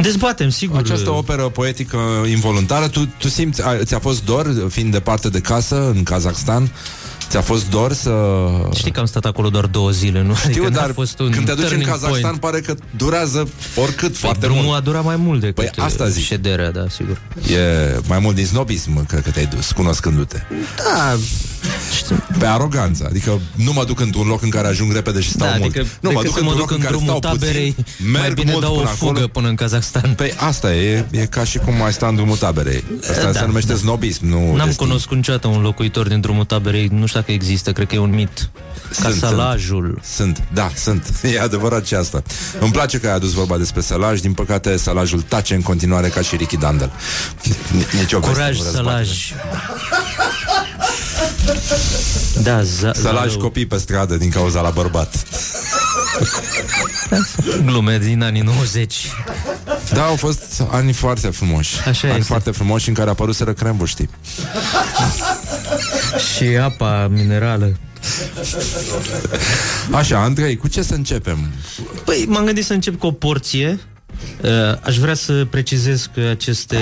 Dezbatem, 0.00 0.48
sigur. 0.48 0.78
această 0.78 1.10
operă 1.10 1.42
poetică 1.42 1.98
involuntară. 2.30 2.88
Tu, 2.88 3.08
tu 3.18 3.28
simți, 3.28 3.62
a, 3.66 3.76
ți-a 3.84 3.98
fost 3.98 4.24
dor, 4.24 4.54
fiind 4.68 4.92
departe 4.92 5.28
de 5.28 5.40
casă, 5.40 5.92
în 5.94 6.02
Kazakhstan, 6.02 6.70
ți-a 7.28 7.40
fost 7.40 7.70
dor 7.70 7.92
să... 7.92 8.12
Știi 8.74 8.90
că 8.90 9.00
am 9.00 9.06
stat 9.06 9.24
acolo 9.24 9.48
doar 9.48 9.66
două 9.66 9.90
zile, 9.90 10.22
nu? 10.22 10.34
Știu, 10.34 10.50
Adică 10.50 10.68
n-a 10.68 10.80
dar 10.80 10.92
fost 10.92 11.18
un 11.18 11.30
când 11.30 11.46
te 11.46 11.52
duci 11.52 11.62
în 11.62 11.68
turning 11.68 11.88
Kazakhstan 11.90 12.20
point. 12.20 12.40
pare 12.40 12.60
că 12.60 12.74
durează 12.96 13.48
oricât 13.76 14.08
Păi 14.10 14.18
foarte 14.20 14.46
drumul 14.46 14.62
mult. 14.62 14.76
a 14.76 14.80
durat 14.80 15.04
mai 15.04 15.16
mult 15.16 15.40
decât 15.40 15.54
Păi 15.54 15.84
asta 15.84 16.08
zic. 16.08 16.24
șederea, 16.24 16.70
da, 16.70 16.84
sigur. 16.88 17.20
E 17.52 18.00
mai 18.08 18.18
mult 18.18 18.34
din 18.34 18.46
snobism, 18.46 19.06
cred 19.06 19.22
că 19.22 19.30
te-ai 19.30 19.46
dus, 19.46 19.72
cunoscându-te. 19.72 20.42
Da, 20.76 21.16
știu. 21.24 21.47
Pe 22.38 22.46
aroganță. 22.46 23.06
Adică 23.08 23.40
nu 23.54 23.72
mă 23.72 23.84
duc 23.84 24.00
într-un 24.00 24.26
loc 24.26 24.42
în 24.42 24.48
care 24.48 24.66
ajung 24.68 24.92
repede 24.92 25.20
și 25.20 25.30
stau 25.30 25.48
da, 25.48 25.56
mult. 25.58 25.74
adică 25.74 25.86
nu, 26.00 26.10
mă 26.10 26.20
decât 26.20 26.24
duc 26.24 26.36
să 26.38 26.42
mă 26.44 26.50
într-un 26.50 26.66
duc 26.66 26.70
loc 26.70 26.70
în 26.70 26.84
care 26.84 26.96
drumul 26.96 27.16
stau 27.18 27.32
taberei, 27.32 27.72
puțin, 27.72 28.10
mai 28.12 28.20
merg 28.20 28.34
bine 28.34 28.50
mult 28.50 28.62
dau 28.62 28.74
o 28.74 28.76
până 28.76 28.88
fugă 28.88 29.10
acolo. 29.10 29.26
până 29.26 29.48
în 29.48 29.54
Kazahstan. 29.54 30.12
Păi 30.16 30.32
asta 30.36 30.74
e, 30.74 31.04
e 31.10 31.26
ca 31.26 31.44
și 31.44 31.58
cum 31.58 31.74
mai 31.74 31.92
sta 31.92 32.06
în 32.06 32.14
drumul 32.14 32.36
taberei. 32.36 32.84
Asta 33.10 33.22
Da, 33.32 33.38
se 33.38 33.46
numește 33.46 33.72
da. 33.72 33.78
snobism, 33.78 34.26
nu 34.26 34.38
N-am 34.56 34.66
destin. 34.66 34.86
cunoscut 34.86 35.16
niciodată 35.16 35.46
un 35.48 35.60
locuitor 35.62 36.08
din 36.08 36.20
drumul 36.20 36.44
taberei, 36.44 36.88
nu 36.92 37.06
știu 37.06 37.20
dacă 37.20 37.32
există, 37.32 37.72
cred 37.72 37.86
că 37.86 37.94
e 37.94 37.98
un 37.98 38.10
mit. 38.14 38.48
Ca 39.02 39.08
Sunt, 39.08 39.14
salajul. 39.20 40.00
Sunt, 40.14 40.42
da, 40.52 40.70
sunt. 40.76 41.12
E 41.34 41.40
adevărat 41.40 41.86
și 41.86 41.94
asta. 41.94 42.22
Îmi 42.60 42.70
place 42.70 42.98
că 42.98 43.06
ai 43.06 43.14
adus 43.14 43.32
vorba 43.32 43.56
despre 43.56 43.80
salaj. 43.80 44.20
Din 44.20 44.32
păcate, 44.32 44.76
salajul 44.76 45.20
tace 45.20 45.54
în 45.54 45.62
continuare 45.62 46.08
ca 46.08 46.20
și 46.20 46.36
Ricky 46.36 46.56
Dandel. 46.56 46.90
Nici 48.00 48.12
o 48.12 48.20
Curaj, 48.20 48.36
veste, 48.56 48.62
nu 48.62 48.64
răzbate. 48.64 48.86
salaj. 49.04 49.32
Da, 52.42 52.62
za- 52.62 52.92
Salaj 52.94 53.32
za- 53.32 53.38
copii 53.38 53.66
pe 53.66 53.76
stradă 53.78 54.16
din 54.16 54.30
cauza 54.30 54.60
la 54.60 54.70
bărbat. 54.70 55.22
Glume 57.64 57.98
din 57.98 58.22
anii 58.22 58.40
90. 58.42 58.94
Da, 59.92 60.04
au 60.04 60.16
fost 60.16 60.62
ani 60.70 60.92
foarte 60.92 61.28
frumoși. 61.28 61.76
Așa 61.88 62.06
ani 62.08 62.16
este. 62.16 62.26
foarte 62.28 62.50
frumoși 62.50 62.88
în 62.88 62.94
care 62.94 63.10
apăruseră 63.10 63.52
crembul, 63.52 63.86
știi? 63.86 64.08
Și 66.36 66.44
apa 66.44 67.08
minerală. 67.10 67.76
Așa, 69.90 70.22
Andrei, 70.22 70.56
cu 70.56 70.68
ce 70.68 70.82
să 70.82 70.94
începem? 70.94 71.38
Păi, 72.04 72.24
m-am 72.28 72.44
gândit 72.44 72.64
să 72.64 72.72
încep 72.72 72.98
cu 72.98 73.06
o 73.06 73.12
porție. 73.12 73.78
Uh, 74.42 74.50
Aș 74.82 74.98
vrea 74.98 75.14
să 75.14 75.46
precizez 75.50 76.10
că 76.14 76.20
aceste 76.20 76.78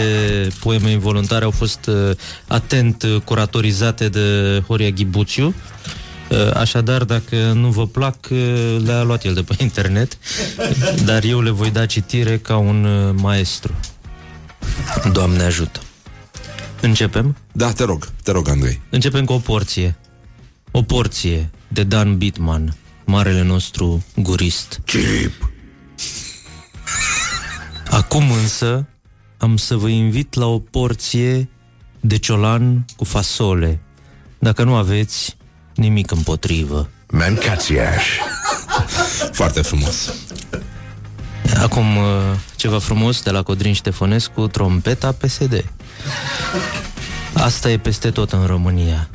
poeme 0.60 0.90
involuntare 0.90 1.44
au 1.44 1.50
fost 1.50 1.86
uh, 1.86 2.10
atent 2.46 3.02
uh, 3.02 3.20
curatorizate 3.24 4.08
de 4.08 4.62
Horia 4.66 4.90
Ghibuțiu. 4.90 5.54
Uh, 6.30 6.54
Așadar, 6.54 7.04
dacă 7.04 7.36
nu 7.36 7.68
vă 7.68 7.86
plac, 7.86 8.16
uh, 8.30 8.76
le-a 8.84 9.02
luat 9.02 9.24
el 9.24 9.34
de 9.34 9.42
pe 9.42 9.54
internet, 9.58 10.18
dar 11.04 11.24
eu 11.24 11.40
le 11.40 11.50
voi 11.50 11.70
da 11.70 11.86
citire 11.86 12.38
ca 12.38 12.56
un 12.56 12.84
uh, 12.84 13.14
maestru. 13.16 13.74
Doamne 15.12 15.42
ajută! 15.42 15.80
Începem? 16.80 17.36
Da, 17.52 17.72
te 17.72 17.84
rog, 17.84 18.08
te 18.22 18.30
rog, 18.30 18.48
Andrei. 18.48 18.80
Începem 18.90 19.24
cu 19.24 19.32
o 19.32 19.38
porție. 19.38 19.96
O 20.70 20.82
porție 20.82 21.50
de 21.68 21.82
Dan 21.82 22.16
Bitman, 22.16 22.76
marele 23.04 23.42
nostru 23.42 24.04
gurist. 24.16 24.80
Chip. 24.84 25.50
Acum 27.90 28.30
însă 28.30 28.86
am 29.38 29.56
să 29.56 29.76
vă 29.76 29.88
invit 29.88 30.34
la 30.34 30.46
o 30.46 30.58
porție 30.58 31.48
de 32.00 32.16
ciolan 32.16 32.84
cu 32.96 33.04
fasole. 33.04 33.80
Dacă 34.38 34.64
nu 34.64 34.74
aveți 34.74 35.36
nimic 35.74 36.10
împotrivă. 36.10 36.88
Mancațiaș. 37.08 38.04
Foarte 39.32 39.62
frumos. 39.62 40.14
Acum 41.60 41.96
uh, 41.96 42.04
ceva 42.56 42.78
frumos 42.78 43.22
de 43.22 43.30
la 43.30 43.42
Codrin 43.42 43.72
Ștefănescu, 43.72 44.46
trompeta 44.46 45.12
PSD. 45.12 45.64
Asta 47.32 47.70
e 47.70 47.78
peste 47.78 48.10
tot 48.10 48.32
în 48.32 48.46
România. 48.46 49.08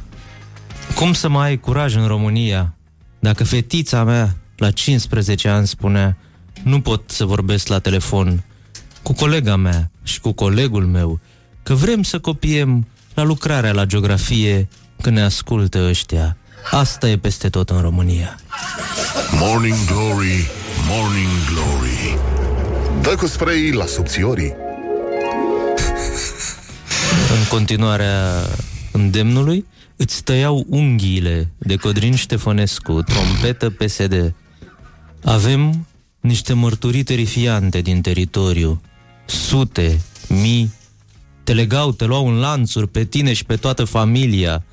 Cum 0.95 1.13
să 1.13 1.29
mai 1.29 1.47
ai 1.47 1.59
curaj 1.59 1.95
în 1.95 2.07
România 2.07 2.73
dacă 3.19 3.43
fetița 3.43 4.03
mea 4.03 4.37
la 4.55 4.71
15 4.71 5.47
ani 5.47 5.67
spunea 5.67 6.17
nu 6.63 6.81
pot 6.81 7.09
să 7.09 7.25
vorbesc 7.25 7.67
la 7.67 7.79
telefon 7.79 8.43
cu 9.03 9.13
colega 9.13 9.55
mea 9.55 9.91
și 10.03 10.19
cu 10.19 10.31
colegul 10.31 10.85
meu 10.85 11.19
că 11.63 11.73
vrem 11.73 12.03
să 12.03 12.19
copiem 12.19 12.87
la 13.13 13.23
lucrarea 13.23 13.71
la 13.71 13.85
geografie 13.85 14.67
când 15.01 15.15
ne 15.15 15.21
ascultă 15.21 15.87
ăștia. 15.87 16.37
Asta 16.71 17.09
e 17.09 17.17
peste 17.17 17.49
tot 17.49 17.69
în 17.69 17.81
România. 17.81 18.39
Morning 19.39 19.85
Glory, 19.85 20.49
Morning 20.87 21.29
Glory. 21.53 22.17
Dă 23.01 23.15
cu 23.15 23.27
spray 23.27 23.71
la 23.71 23.85
subțiorii. 23.85 24.53
În 27.37 27.47
continuarea 27.49 28.31
îndemnului, 28.91 29.65
îți 29.95 30.23
tăiau 30.23 30.65
unghiile 30.69 31.51
de 31.57 31.75
Codrin 31.75 32.15
Ștefănescu, 32.15 33.01
trompetă 33.01 33.69
PSD. 33.69 34.33
Avem 35.23 35.87
niște 36.19 36.53
mărturii 36.53 37.03
terifiante 37.03 37.81
din 37.81 38.01
teritoriu. 38.01 38.81
Sute, 39.31 40.01
mii, 40.27 40.73
te 41.43 41.53
legau, 41.53 41.91
te 41.91 42.05
luau 42.05 42.27
în 42.27 42.39
lanțuri 42.39 42.87
pe 42.87 43.03
tine 43.03 43.33
și 43.33 43.45
pe 43.45 43.55
toată 43.55 43.83
familia, 43.83 44.63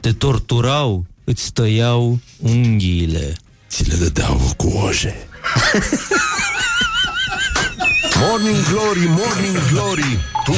te 0.00 0.12
torturau, 0.12 1.06
îți 1.24 1.52
tăiau 1.52 2.18
unghiile. 2.38 3.36
Ți 3.68 3.88
le 3.88 3.94
dădeau 3.94 4.40
cu 4.56 4.66
oje. 4.66 5.28
Morning 8.20 8.56
Glory, 8.70 9.06
Morning 9.06 9.56
Glory 9.70 10.18
Tu 10.44 10.52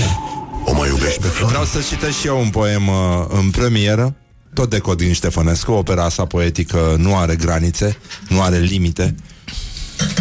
o 0.64 0.74
mai 0.74 0.88
iubești 0.88 1.20
pe 1.20 1.26
Flori? 1.26 1.50
Vreau 1.50 1.64
să 1.64 1.80
citesc 1.88 2.18
și 2.18 2.26
eu 2.26 2.40
un 2.40 2.50
poem 2.50 2.88
uh, 2.88 2.94
în 3.28 3.50
premieră 3.50 4.14
tot 4.54 4.70
de 4.70 4.78
Codin 4.78 5.12
Ștefănescu, 5.12 5.72
opera 5.72 6.08
sa 6.08 6.24
poetică 6.24 6.96
nu 6.98 7.16
are 7.16 7.36
granițe, 7.36 7.96
nu 8.28 8.42
are 8.42 8.58
limite. 8.58 9.14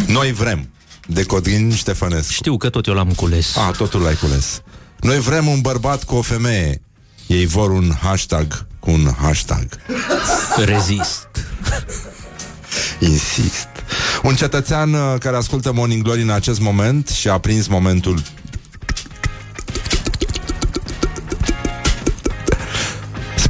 Noi 0.08 0.32
vrem, 0.32 0.70
de 1.08 1.24
Codin 1.24 1.76
Ștefănescu. 1.76 2.32
Știu 2.32 2.58
că 2.58 2.70
tot 2.70 2.86
eu 2.86 2.94
l-am 2.94 3.14
cules. 3.16 3.56
A, 3.56 3.72
totul 3.72 4.02
l-ai 4.02 4.16
cules. 4.16 4.62
Noi 5.00 5.20
vrem 5.20 5.48
un 5.48 5.62
bărbat 5.62 6.04
cu 6.04 6.16
o 6.16 6.22
femeie. 6.22 6.82
Ei 7.28 7.46
vor 7.46 7.70
un 7.70 7.92
hashtag 8.02 8.66
cu 8.80 8.92
un 8.92 9.14
hashtag. 9.22 9.68
Rezist. 10.66 11.28
Insist. 13.00 13.68
Un 14.24 14.36
cetățean 14.36 14.94
uh, 14.94 15.16
care 15.20 15.36
ascultă 15.36 15.74
Morning 15.74 16.04
Glory 16.04 16.22
în 16.22 16.30
acest 16.30 16.60
moment 16.60 17.08
și 17.08 17.28
a 17.28 17.38
prins 17.38 17.68
momentul 17.68 18.22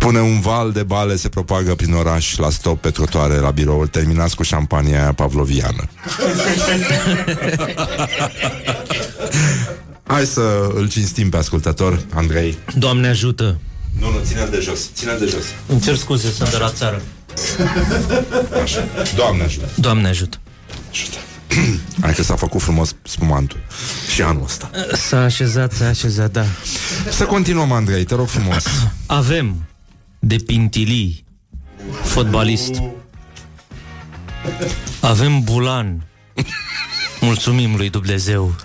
Spune 0.03 0.19
un 0.19 0.39
val 0.39 0.71
de 0.71 0.83
bale 0.83 1.15
se 1.15 1.29
propagă 1.29 1.75
prin 1.75 1.93
oraș 1.93 2.35
La 2.35 2.49
stop 2.49 2.81
pe 2.81 2.89
trotoare 2.89 3.35
la 3.35 3.51
biroul 3.51 3.87
Terminați 3.87 4.35
cu 4.35 4.43
șampania 4.43 5.01
aia 5.01 5.13
pavloviană 5.13 5.83
Hai 10.13 10.25
să 10.25 10.69
îl 10.73 10.89
cinstim 10.89 11.29
pe 11.29 11.37
ascultător 11.37 11.99
Andrei 12.13 12.57
Doamne 12.75 13.07
ajută! 13.07 13.57
Nu, 13.99 14.11
nu, 14.11 14.19
ține 14.23 14.45
de 14.45 14.59
jos, 14.59 14.89
ține 14.93 15.15
de 15.19 15.25
jos 15.25 15.43
Îmi 15.65 15.81
cer 15.81 15.95
scuze, 15.95 16.31
sunt 16.31 16.49
de 16.49 16.57
la 16.57 16.69
țară. 16.71 17.01
Așa. 18.63 18.87
Doamne 19.15 19.43
ajută 19.43 19.67
Doamne 19.75 20.07
ajută! 20.07 20.37
Ajută 20.91 21.17
Hai 22.01 22.13
că 22.13 22.23
s-a 22.23 22.35
făcut 22.35 22.61
frumos 22.61 22.95
spumantul 23.03 23.59
Și 24.13 24.21
anul 24.21 24.43
ăsta 24.43 24.69
S-a 24.93 25.23
așezat, 25.23 25.71
s-a 25.71 25.87
așezat, 25.87 26.31
da. 26.31 26.45
Să 27.09 27.23
continuăm, 27.23 27.71
Andrei, 27.71 28.03
te 28.03 28.15
rog 28.15 28.27
frumos 28.27 28.63
Avem 29.05 29.65
de 30.25 30.35
Pintilii, 30.35 31.25
fotbalist. 32.01 32.81
Avem 34.99 35.43
Bulan. 35.43 36.05
Mulțumim 37.21 37.75
lui 37.75 37.89
Dumnezeu. 37.89 38.55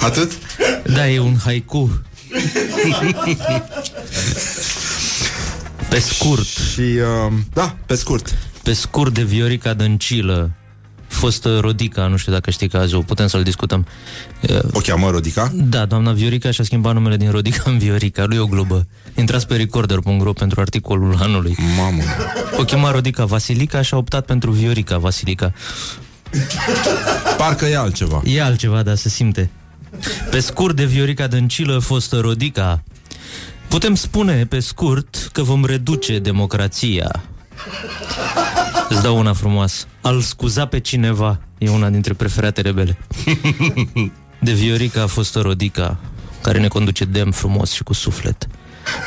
Atât? 0.00 0.32
Da, 0.84 1.08
e 1.08 1.18
un 1.18 1.36
haiku. 1.44 2.02
Pe 5.88 5.98
scurt, 5.98 6.46
Și, 6.72 6.80
uh, 6.80 7.32
da, 7.52 7.76
pe 7.86 7.94
scurt 7.94 8.34
pe 8.66 8.72
scurt 8.72 9.14
de 9.14 9.22
Viorica 9.22 9.74
Dăncilă, 9.74 10.50
fostă 11.16 11.58
Rodica, 11.58 12.06
nu 12.06 12.16
știu 12.16 12.32
dacă 12.32 12.50
știi 12.50 12.68
cazul, 12.68 13.02
putem 13.04 13.26
să-l 13.26 13.42
discutăm. 13.42 13.86
Uh, 14.40 14.58
O 14.72 14.78
cheamă 14.80 15.10
Rodica? 15.10 15.50
Da, 15.54 15.84
doamna 15.84 16.12
Viorica 16.12 16.50
și-a 16.50 16.64
schimbat 16.64 16.94
numele 16.94 17.16
din 17.16 17.30
Rodica 17.30 17.62
în 17.64 17.78
Viorica, 17.78 18.24
nu 18.24 18.34
e 18.34 18.38
o 18.38 18.46
globă. 18.46 18.86
Intrați 19.14 19.46
pe 19.46 19.56
recorder.ro 19.56 20.32
pentru 20.32 20.60
articolul 20.60 21.16
anului. 21.20 21.56
Mamă 21.76 22.02
O 22.58 22.64
chema 22.64 22.90
Rodica 22.90 23.24
Vasilica 23.24 23.82
și 23.82 23.94
a 23.94 23.96
optat 23.96 24.24
pentru 24.24 24.50
Viorica 24.50 24.98
Vasilica. 24.98 25.52
Parcă 27.36 27.64
e 27.64 27.76
altceva 27.76 28.22
E 28.24 28.42
altceva, 28.42 28.82
dar 28.82 28.96
se 28.96 29.08
simte. 29.08 29.50
Pe 30.30 30.40
scurt 30.40 30.76
de 30.76 30.84
Viorica 30.84 31.26
Dăncilă, 31.26 31.78
fostă 31.78 32.20
Rodica, 32.20 32.82
putem 33.68 33.94
spune 33.94 34.46
pe 34.46 34.60
scurt 34.60 35.28
că 35.32 35.42
vom 35.42 35.64
reduce 35.64 36.18
democrația. 36.18 37.22
Îți 38.88 39.02
dau 39.02 39.18
una 39.18 39.32
frumoasă. 39.32 39.86
Al 40.00 40.20
scuza 40.20 40.66
pe 40.66 40.80
cineva 40.80 41.40
e 41.58 41.68
una 41.68 41.90
dintre 41.90 42.14
preferatele 42.14 42.72
mele. 42.72 42.98
De 44.40 44.52
Viorica 44.52 45.02
a 45.02 45.06
fost 45.06 45.36
o 45.36 45.42
Rodica, 45.42 45.98
care 46.42 46.58
ne 46.58 46.68
conduce 46.68 47.04
demn 47.04 47.30
frumos 47.30 47.72
și 47.72 47.82
cu 47.82 47.92
suflet. 47.92 48.46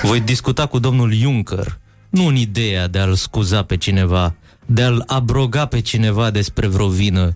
Voi 0.02 0.20
discuta 0.20 0.66
cu 0.66 0.80
domnul 0.80 1.14
Juncker, 1.14 1.80
nu 2.10 2.26
în 2.26 2.36
ideea 2.36 2.88
de 2.88 3.00
a-l 3.00 3.14
scuza 3.14 3.64
pe 3.64 3.78
cineva, 3.78 4.36
de 4.66 4.84
a-l 4.84 5.04
abroga 5.08 5.66
pe 5.66 5.80
cineva 5.80 6.30
despre 6.30 6.68
vreo 6.68 6.88
vină, 6.88 7.36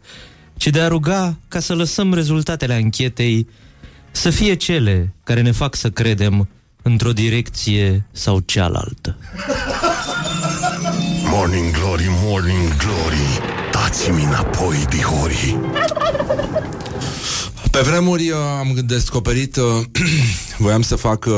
ci 0.56 0.68
de 0.68 0.80
a 0.80 0.88
ruga 0.88 1.38
ca 1.48 1.60
să 1.60 1.74
lăsăm 1.74 2.14
rezultatele 2.14 2.74
anchetei 2.74 3.48
să 4.12 4.30
fie 4.30 4.54
cele 4.54 5.14
care 5.24 5.42
ne 5.42 5.52
fac 5.52 5.76
să 5.76 5.90
credem 5.90 6.50
într-o 6.82 7.14
direcție 7.14 8.06
sau 8.12 8.40
cealaltă. 8.40 9.18
Morning 11.36 11.72
Glory, 11.72 12.08
Morning 12.10 12.76
Glory 12.76 13.40
Dați-mi 13.72 14.24
înapoi, 14.24 14.86
dihorii 14.90 15.60
Pe 17.72 17.80
vremuri 17.80 18.30
uh, 18.30 18.38
am 18.60 18.80
descoperit 18.86 19.56
uh, 19.56 19.64
Voiam 20.58 20.82
să 20.82 20.96
fac 20.96 21.26
uh, 21.26 21.36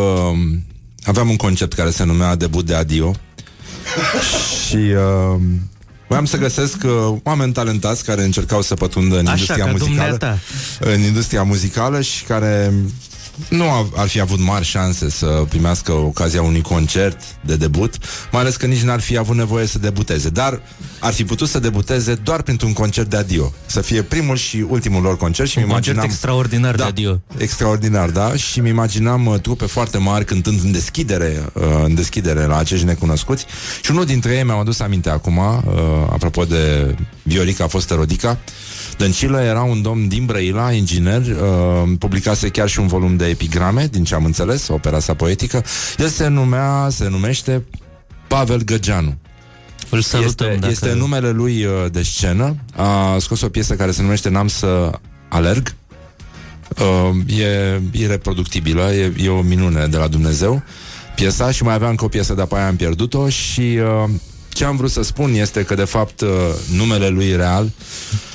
Aveam 1.04 1.30
un 1.30 1.36
concept 1.36 1.74
care 1.74 1.90
se 1.90 2.04
numea 2.04 2.36
Debut 2.36 2.66
de 2.66 2.76
adio. 2.76 3.16
Și 4.68 4.76
uh, 4.76 5.42
Voiam 6.08 6.26
să 6.26 6.38
găsesc 6.38 6.84
uh, 6.84 7.18
oameni 7.24 7.54
talentați 7.54 8.04
care 8.04 8.24
încercau 8.24 8.62
să 8.62 8.74
pătundă 8.74 9.20
în 9.20 9.28
Așa, 9.28 9.32
industria 9.32 9.66
ca 9.66 9.72
muzicală. 9.72 10.18
dumneata. 10.18 10.40
În 10.80 11.00
industria 11.00 11.44
muzicală 11.44 12.02
și 12.02 12.24
care 12.24 12.74
nu 13.50 13.70
a- 13.70 13.90
ar 13.96 14.08
fi 14.08 14.20
avut 14.20 14.40
mari 14.40 14.66
șanse 14.66 15.10
să 15.10 15.26
primească 15.50 15.92
ocazia 15.92 16.42
unui 16.42 16.62
concert 16.62 17.22
de 17.42 17.56
debut, 17.56 17.96
mai 18.32 18.42
ales 18.42 18.56
că 18.56 18.66
nici 18.66 18.82
n-ar 18.82 19.00
fi 19.02 19.18
avut 19.18 19.36
nevoie 19.36 19.66
să 19.66 19.80
debuteze. 19.80 20.30
Dar 20.30 20.62
ar 21.00 21.14
fi 21.14 21.24
putut 21.26 21.50
să 21.50 21.60
debuteze 21.60 22.14
doar 22.16 22.42
printr-un 22.42 22.74
concert 22.74 23.10
de 23.10 23.18
adio. 23.18 23.54
Să 23.66 23.82
fie 23.82 24.02
primul 24.02 24.36
și 24.36 24.66
ultimul 24.70 25.02
lor 25.02 25.18
concert 25.18 25.50
și 25.50 25.58
Un 25.58 25.64
mi 25.64 25.70
concert 25.72 25.96
imaginam... 25.96 26.14
extraordinar 26.16 26.72
de 26.76 26.82
da, 26.82 26.86
adio. 26.88 27.22
Extraordinar, 27.38 28.10
da. 28.10 28.36
Și 28.36 28.60
mi 28.60 28.70
imaginam 28.70 29.26
uh, 29.26 29.40
trupe 29.40 29.66
foarte 29.66 29.98
mari 29.98 30.26
cântând 30.26 30.60
în 30.64 30.72
deschidere, 30.72 31.46
uh, 31.54 31.64
în 31.84 31.96
deschidere 31.96 32.46
la 32.46 32.58
acești 32.58 32.86
necunoscuți. 32.86 33.46
Și 33.82 33.92
unul 33.92 34.06
dintre 34.06 34.36
ei 34.36 34.44
mi-am 34.44 34.60
adus 34.60 34.80
aminte 34.80 35.10
acum, 35.10 35.38
uh, 35.38 35.64
apropo 36.10 36.44
de 36.44 36.96
Viorica, 37.24 37.68
fostă 37.68 37.94
Rodica. 37.94 38.38
Dăncilă 38.98 39.42
era 39.42 39.62
un 39.62 39.82
domn 39.82 40.08
din 40.08 40.26
Brăila, 40.26 40.72
inginer, 40.72 41.22
uh, 41.22 41.92
publicase 42.00 42.50
chiar 42.50 42.70
și 42.70 42.80
un 42.80 42.88
volum 42.88 43.16
de 43.18 43.25
epigrame, 43.30 43.88
din 43.92 44.04
ce 44.04 44.16
am 44.16 44.26
înțeles, 44.26 44.68
opera 44.68 45.00
sa 45.00 45.14
poetică. 45.14 45.64
El 45.98 46.08
se 46.08 46.28
numea, 46.28 46.88
se 46.90 47.10
numește 47.10 47.64
Pavel 48.28 48.64
Găgeanu. 48.64 49.18
Îl 49.90 50.02
salutăm 50.02 50.48
Este, 50.48 50.60
dacă... 50.60 50.72
este 50.72 50.94
numele 50.94 51.30
lui 51.30 51.64
uh, 51.64 51.72
de 51.92 52.02
scenă. 52.02 52.56
A 52.76 53.18
scos 53.20 53.42
o 53.42 53.50
piesă 53.50 53.74
care 53.76 53.92
se 53.92 54.02
numește 54.02 54.30
N-am 54.30 54.48
să 54.48 54.92
alerg. 55.30 55.76
Uh, 56.80 57.38
e 57.40 57.82
ireproductibilă, 57.92 58.94
e, 58.94 59.14
e 59.18 59.30
o 59.30 59.42
minune 59.42 59.88
de 59.88 59.98
la 59.98 60.08
Dumnezeu 60.08 60.64
piesa 61.16 61.52
și 61.52 61.64
mai 61.64 61.74
aveam 61.74 61.90
încă 61.90 62.06
o 62.06 62.08
piesă 62.08 62.34
de 62.34 62.42
apoi 62.42 62.60
am 62.60 62.76
pierdut-o 62.76 63.30
și 63.30 63.62
uh, 63.62 64.10
ce 64.50 64.66
am 64.66 64.76
vrut 64.76 64.92
să 64.92 65.02
spun 65.04 65.34
este 65.34 65.64
că 65.64 65.76
de 65.76 65.84
fapt 65.84 66.22
uh, 66.22 66.30
numele 66.76 67.08
lui 67.08 67.36
real 67.36 67.72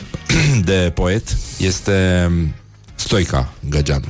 de 0.64 0.92
poet 0.94 1.36
este 1.58 2.30
Stoica 3.00 3.52
Găgeanu. 3.68 4.04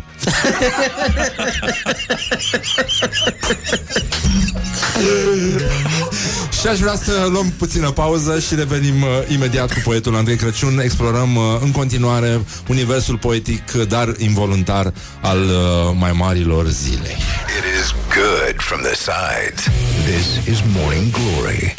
și 6.60 6.66
aș 6.66 6.78
vrea 6.78 6.96
să 6.96 7.26
luăm 7.30 7.52
puțină 7.58 7.90
pauză 7.90 8.38
și 8.38 8.54
revenim 8.54 9.02
uh, 9.02 9.08
imediat 9.28 9.72
cu 9.72 9.80
poetul 9.84 10.16
Andrei 10.16 10.36
Crăciun. 10.36 10.80
Explorăm 10.80 11.36
uh, 11.36 11.42
în 11.60 11.70
continuare 11.70 12.40
universul 12.68 13.18
poetic, 13.18 13.72
dar 13.72 14.14
involuntar 14.18 14.92
al 15.20 15.38
uh, 15.38 15.94
mai 15.98 16.12
marilor 16.12 16.66
zilei. 16.66 17.16
It 17.58 17.64
is 17.82 17.94
good 18.14 18.56
from 18.56 18.80
the 18.80 18.94
sides. 18.94 19.64
This 20.04 20.46
is 20.46 20.62
Morning 20.76 21.10
Glory. 21.10 21.74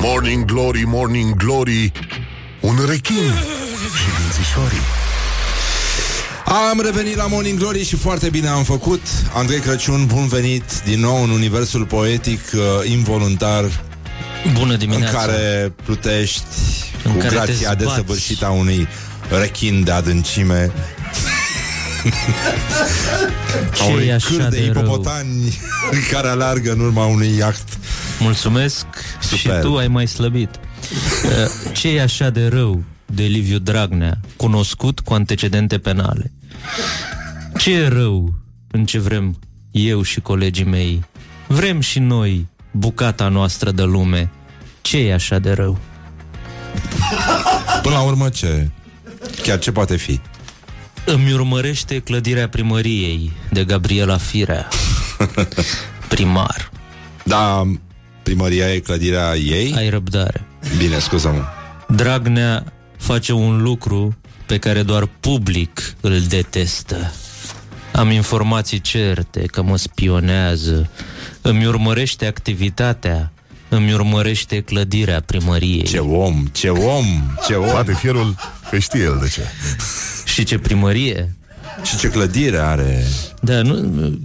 Morning 0.00 0.44
Glory, 0.44 0.82
Morning 0.86 1.36
Glory 1.36 1.92
Un 2.60 2.76
rechin 2.88 3.32
și 3.96 4.08
dințișorii 4.20 5.03
Am 6.70 6.80
revenit 6.80 7.16
la 7.16 7.26
Morning 7.26 7.58
Glory 7.58 7.84
și 7.84 7.96
foarte 7.96 8.28
bine 8.30 8.48
am 8.48 8.62
făcut. 8.64 9.00
Andrei 9.34 9.60
Crăciun, 9.60 10.06
bun 10.06 10.26
venit 10.26 10.62
din 10.84 11.00
nou 11.00 11.22
în 11.22 11.30
universul 11.30 11.84
poetic 11.86 12.40
uh, 12.54 12.60
involuntar 12.90 13.64
Bună 14.52 14.76
dimineața. 14.76 15.18
în 15.20 15.26
care 15.26 15.72
plutești 15.84 16.44
În 17.04 17.12
cu 17.12 17.18
care 17.18 17.28
te 17.28 17.34
grația 17.34 17.54
zbați. 17.56 17.76
desăvârșită 17.76 18.46
a 18.46 18.50
unui 18.50 18.88
rechin 19.40 19.84
de 19.84 19.90
adâncime 19.90 20.70
a 23.72 23.74
Ce 23.74 23.82
unui 23.92 24.06
e 24.06 24.12
așa 24.14 24.26
câr 24.28 24.42
de 24.48 24.48
de 24.48 24.70
rău? 24.72 24.82
ipopotani 24.82 25.58
care 26.12 26.28
aleargă 26.28 26.72
în 26.72 26.80
urma 26.80 27.04
unui 27.06 27.36
iaht. 27.36 27.64
Mulțumesc 28.20 28.86
Super. 29.20 29.38
și 29.54 29.60
tu 29.60 29.76
ai 29.76 29.88
mai 29.88 30.08
slăbit. 30.08 30.48
Uh, 31.24 31.72
Ce 31.72 31.88
e 31.88 32.02
așa 32.02 32.30
de 32.30 32.46
rău 32.46 32.82
de 33.06 33.22
Liviu 33.22 33.58
Dragnea, 33.58 34.20
cunoscut 34.36 35.00
cu 35.00 35.14
antecedente 35.14 35.78
penale? 35.78 36.32
Ce 37.58 37.72
e 37.72 37.88
rău 37.88 38.34
în 38.70 38.84
ce 38.84 38.98
vrem 38.98 39.38
eu 39.70 40.02
și 40.02 40.20
colegii 40.20 40.64
mei? 40.64 41.04
Vrem 41.46 41.80
și 41.80 41.98
noi 41.98 42.46
bucata 42.70 43.28
noastră 43.28 43.70
de 43.70 43.82
lume. 43.82 44.30
ce 44.80 44.98
e 44.98 45.14
așa 45.14 45.38
de 45.38 45.52
rău? 45.52 45.78
Până 47.82 47.94
la 47.94 48.00
urmă, 48.02 48.28
ce? 48.28 48.68
Chiar 49.42 49.58
ce 49.58 49.72
poate 49.72 49.96
fi? 49.96 50.20
Îmi 51.06 51.32
urmărește 51.32 51.98
clădirea 51.98 52.48
primăriei 52.48 53.32
de 53.50 53.64
Gabriela 53.64 54.16
Firea. 54.16 54.68
Primar. 56.08 56.70
Da, 57.24 57.62
primăria 58.22 58.72
e 58.74 58.78
clădirea 58.78 59.34
ei? 59.36 59.74
Ai 59.76 59.88
răbdare. 59.88 60.44
Bine, 60.78 60.98
scuză-mă. 60.98 61.42
Dragnea 61.94 62.64
face 62.96 63.32
un 63.32 63.62
lucru 63.62 64.16
pe 64.46 64.58
care 64.58 64.82
doar 64.82 65.08
public 65.20 65.94
îl 66.00 66.20
detestă. 66.20 67.12
Am 67.92 68.10
informații 68.10 68.80
certe 68.80 69.40
că 69.40 69.62
mă 69.62 69.76
spionează, 69.76 70.90
îmi 71.40 71.66
urmărește 71.66 72.26
activitatea, 72.26 73.32
îmi 73.68 73.92
urmărește 73.92 74.60
clădirea 74.60 75.20
primăriei. 75.20 75.82
Ce 75.82 75.98
om, 75.98 76.48
ce 76.52 76.68
om, 76.68 77.04
ce 77.46 77.54
om. 77.54 77.72
Bate 77.72 77.94
fierul 77.94 78.34
că 78.70 78.78
știe 78.78 79.02
el 79.02 79.18
de 79.22 79.28
ce. 79.28 79.42
Și 80.24 80.44
ce 80.44 80.58
primărie? 80.58 81.34
Și 81.82 81.96
ce 81.96 82.08
clădire 82.08 82.58
are. 82.58 83.04
Da, 83.40 83.62
nu, 83.62 83.74
a, 83.74 84.18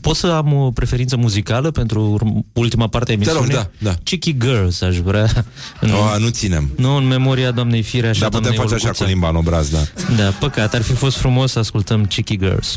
pot 0.00 0.16
să 0.16 0.26
am 0.26 0.52
o 0.52 0.70
preferință 0.70 1.16
muzicală 1.16 1.70
pentru 1.70 2.18
urm- 2.20 2.44
ultima 2.52 2.86
parte 2.88 3.12
a 3.12 3.16
Te 3.16 3.30
rog, 3.32 3.36
emisiunii? 3.42 3.68
da, 3.78 3.90
da. 3.90 3.96
Cheeky 4.04 4.36
Girls 4.38 4.80
aș 4.80 4.96
vrea. 4.96 5.28
În, 5.80 5.90
O, 5.90 6.18
nu 6.18 6.28
ținem. 6.28 6.70
nu 6.76 6.94
în 6.96 7.06
memoria 7.06 7.50
doamnei 7.50 7.82
Firea 7.82 8.12
și 8.12 8.18
a 8.24 8.28
Dar 8.28 8.40
putem 8.40 8.54
doamnei 8.54 8.62
face 8.62 8.74
așa 8.74 8.86
Olguța. 8.86 9.04
cu 9.04 9.10
limba 9.10 9.28
în 9.28 9.36
obraz, 9.36 9.68
da. 9.70 9.78
Da, 10.16 10.30
păcat, 10.30 10.74
ar 10.74 10.82
fi 10.82 10.92
fost 10.92 11.16
frumos 11.16 11.50
să 11.50 11.58
ascultăm 11.58 12.04
Cheeky 12.04 12.38
Girls. 12.38 12.76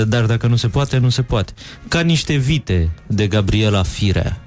E, 0.00 0.04
Dar 0.04 0.24
dacă 0.26 0.46
nu 0.46 0.56
se 0.56 0.68
poate, 0.68 0.98
nu 0.98 1.08
se 1.08 1.22
poate. 1.22 1.52
Ca 1.88 2.00
niște 2.00 2.34
vite 2.36 2.90
de 3.06 3.26
Gabriela 3.26 3.82
Firea. 3.82 4.42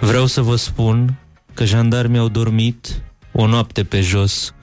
Vreau 0.00 0.26
să 0.26 0.40
vă 0.40 0.56
spun 0.56 1.18
că 1.54 1.64
jandarmii 1.64 2.18
au 2.18 2.28
dormit 2.28 3.02
o 3.32 3.46
noapte 3.46 3.84
pe 3.84 4.00
jos, 4.00 4.54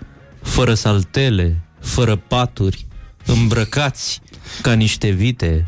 fără 0.42 0.74
saltele, 0.74 1.62
fără 1.80 2.16
paturi, 2.16 2.86
îmbrăcați 3.26 4.22
ca 4.62 4.74
niște 4.74 5.10
vite. 5.10 5.64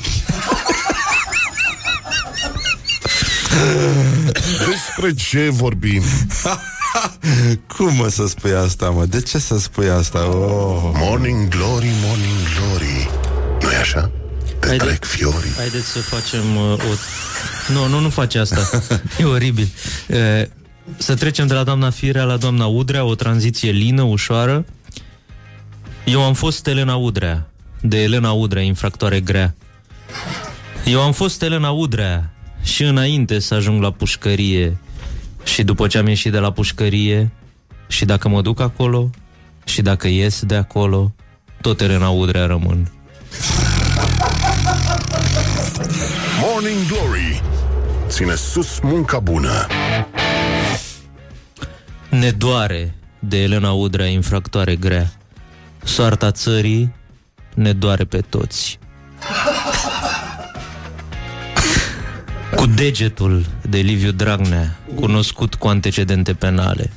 Despre 4.68 5.14
ce 5.14 5.50
vorbim? 5.50 6.04
Cum 7.78 7.96
mă 7.96 8.08
să 8.08 8.28
spui 8.28 8.54
asta, 8.54 8.90
mă? 8.90 9.06
De 9.06 9.22
ce 9.22 9.38
să 9.38 9.60
spui 9.60 9.90
asta? 9.90 10.28
Oh. 10.28 10.92
Morning 10.94 11.48
glory, 11.48 11.90
morning 12.06 12.38
glory. 12.58 13.10
nu 13.62 13.72
e 13.72 13.76
așa? 13.76 14.12
Te 14.60 14.68
Haide. 14.68 14.84
trec 14.84 15.06
fiorii. 15.06 15.52
Haideți 15.58 15.86
să 15.88 16.00
facem 16.00 16.56
uh, 16.56 16.72
o... 16.72 16.94
Nu, 17.74 17.88
nu, 17.88 18.00
nu 18.00 18.10
face 18.10 18.40
asta. 18.40 18.70
e 19.20 19.24
oribil. 19.24 19.70
Uh, 20.08 20.18
să 20.98 21.16
trecem 21.16 21.48
de 21.48 21.54
la 21.54 21.64
doamna 21.64 21.90
Firea 21.90 22.24
la 22.24 22.38
doamna 22.38 22.66
Udrea, 22.66 23.04
o 23.04 23.16
tranziție 23.16 23.72
lină, 23.72 24.02
ușoară. 24.02 24.66
Eu 26.06 26.24
am 26.24 26.34
fost 26.34 26.68
Elena 26.68 26.96
Udrea, 26.96 27.50
de 27.82 28.04
Elena 28.04 28.32
Udrea, 28.32 28.62
infractoare 28.62 29.20
grea. 29.20 29.56
Eu 30.86 31.02
am 31.02 31.12
fost 31.12 31.42
Elena 31.42 31.70
Udrea 31.70 32.34
și 32.64 32.84
înainte 32.84 33.40
să 33.40 33.54
ajung 33.54 33.82
la 33.82 33.92
pușcărie 33.92 34.78
și 35.44 35.64
după 35.64 35.88
ce 35.88 35.98
am 35.98 36.08
ieșit 36.08 36.32
de 36.32 36.40
la 36.40 36.52
pușcărie 36.52 37.32
și 37.88 38.06
dacă 38.06 38.28
mă 38.28 38.42
duc 38.42 38.60
acolo 38.60 39.10
și 39.66 39.82
dacă 39.82 40.08
ies 40.08 40.42
de 40.42 40.56
acolo, 40.56 41.14
tot 41.62 41.82
Elena 41.82 42.10
Udrea 42.10 42.46
rămân. 42.46 42.92
Morning 46.42 46.88
glory. 46.88 47.42
Ține 48.08 48.36
sus 48.36 48.80
munca 48.80 49.20
bună. 49.20 49.68
Ne 52.10 52.32
doare 52.32 52.96
de 53.20 53.42
Elena 53.42 53.72
Udrea, 53.72 54.06
infractoare 54.06 54.76
grea. 54.76 55.12
Soarta 55.84 56.32
țării 56.32 56.92
ne 57.56 57.74
doare 57.74 58.04
pe 58.04 58.22
toți. 58.30 58.80
Cu 62.56 62.66
degetul 62.66 63.46
de 63.70 63.78
Liviu 63.78 64.12
Dragnea, 64.12 64.80
cunoscut 64.96 65.56
cu 65.56 65.68
antecedente 65.68 66.34
penale. 66.34 66.92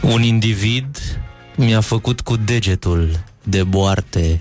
Un 0.00 0.22
individ 0.22 0.96
mi-a 1.56 1.80
făcut 1.80 2.20
cu 2.20 2.36
degetul 2.36 3.20
de 3.42 3.62
boarte. 3.62 4.40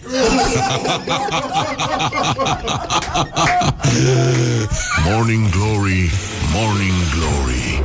Morning 5.06 5.50
glory, 5.50 6.12
morning 6.54 6.93
glory. 7.16 7.84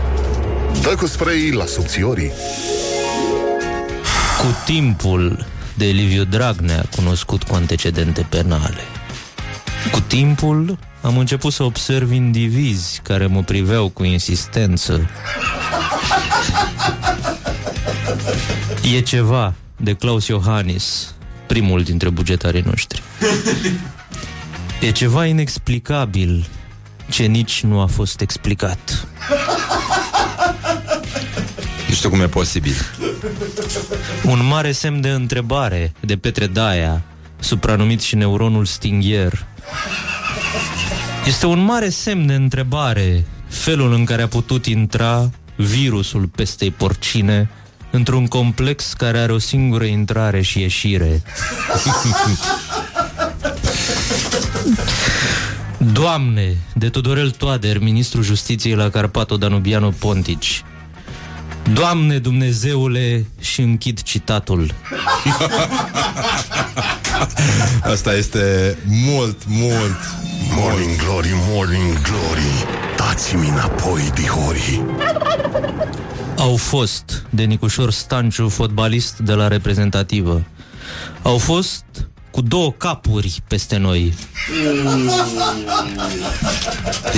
Dă 0.83 0.95
cu 0.95 1.07
spray 1.07 1.51
la 1.51 1.65
subțiorii. 1.65 2.33
Cu 4.39 4.47
timpul 4.65 5.47
de 5.75 5.85
Liviu 5.85 6.25
Dragnea, 6.25 6.85
cunoscut 6.97 7.43
cu 7.43 7.55
antecedente 7.55 8.27
penale. 8.29 8.83
Cu 9.93 10.01
timpul 10.01 10.79
am 11.01 11.19
început 11.19 11.53
să 11.53 11.63
observ 11.63 12.13
indivizi 12.13 13.01
care 13.03 13.27
mă 13.27 13.43
priveau 13.43 13.89
cu 13.89 14.05
insistență. 14.05 15.11
E 18.95 19.01
ceva 19.01 19.55
de 19.77 19.95
Claus 19.95 20.27
Iohannis, 20.27 21.15
primul 21.47 21.83
dintre 21.83 22.11
bugetarii 22.11 22.63
noștri. 22.67 23.03
E 24.81 24.91
ceva 24.91 25.27
inexplicabil 25.27 26.47
ce 27.11 27.25
nici 27.25 27.63
nu 27.63 27.81
a 27.81 27.87
fost 27.87 28.21
explicat. 28.21 29.07
Nu 31.93 31.99
știu 31.99 32.11
cum 32.11 32.21
e 32.21 32.29
posibil. 32.29 32.75
Un 34.25 34.47
mare 34.47 34.73
semn 34.73 35.01
de 35.01 35.09
întrebare 35.09 35.93
de 36.01 36.17
Petre 36.17 36.47
Daia, 36.47 37.03
supranumit 37.41 38.01
și 38.01 38.15
neuronul 38.15 38.65
stinghier. 38.65 39.47
Este 41.27 41.47
un 41.47 41.65
mare 41.65 41.89
semn 41.89 42.27
de 42.27 42.35
întrebare 42.35 43.25
felul 43.49 43.93
în 43.93 44.05
care 44.05 44.23
a 44.23 44.29
putut 44.29 44.67
intra 44.67 45.31
virusul 45.57 46.27
pestei 46.27 46.71
porcine 46.71 47.51
într-un 47.91 48.27
complex 48.27 48.93
care 48.93 49.19
are 49.19 49.33
o 49.33 49.39
singură 49.39 49.85
intrare 49.85 50.43
și 50.43 50.61
ieșire. 50.61 51.23
Doamne, 55.79 56.57
de 56.75 56.89
Tudorel 56.89 57.31
Toader, 57.31 57.79
ministrul 57.79 58.23
justiției 58.23 58.75
la 58.75 58.91
Carpato 58.91 59.37
Danubiano 59.37 59.91
Pontici. 59.91 60.65
Doamne 61.73 62.19
Dumnezeule 62.19 63.27
și 63.41 63.61
închid 63.61 64.03
citatul. 64.03 64.75
Asta 67.93 68.15
este 68.15 68.77
mult, 68.87 69.37
mult. 69.47 69.97
Morning 70.57 70.97
glory, 70.97 71.29
morning 71.49 72.01
glory. 72.03 72.67
Dați-mi 72.97 73.49
înapoi, 73.49 74.11
dihorii. 74.15 74.85
Au 76.37 76.57
fost 76.57 77.25
de 77.31 77.43
Nicușor 77.43 77.91
Stanciu, 77.91 78.49
fotbalist 78.49 79.19
de 79.19 79.33
la 79.33 79.49
reprezentativă. 79.49 80.43
Au 81.23 81.39
fost 81.39 81.85
cu 82.31 82.41
două 82.41 82.73
capuri 82.73 83.43
peste 83.49 83.77
noi. 83.77 84.15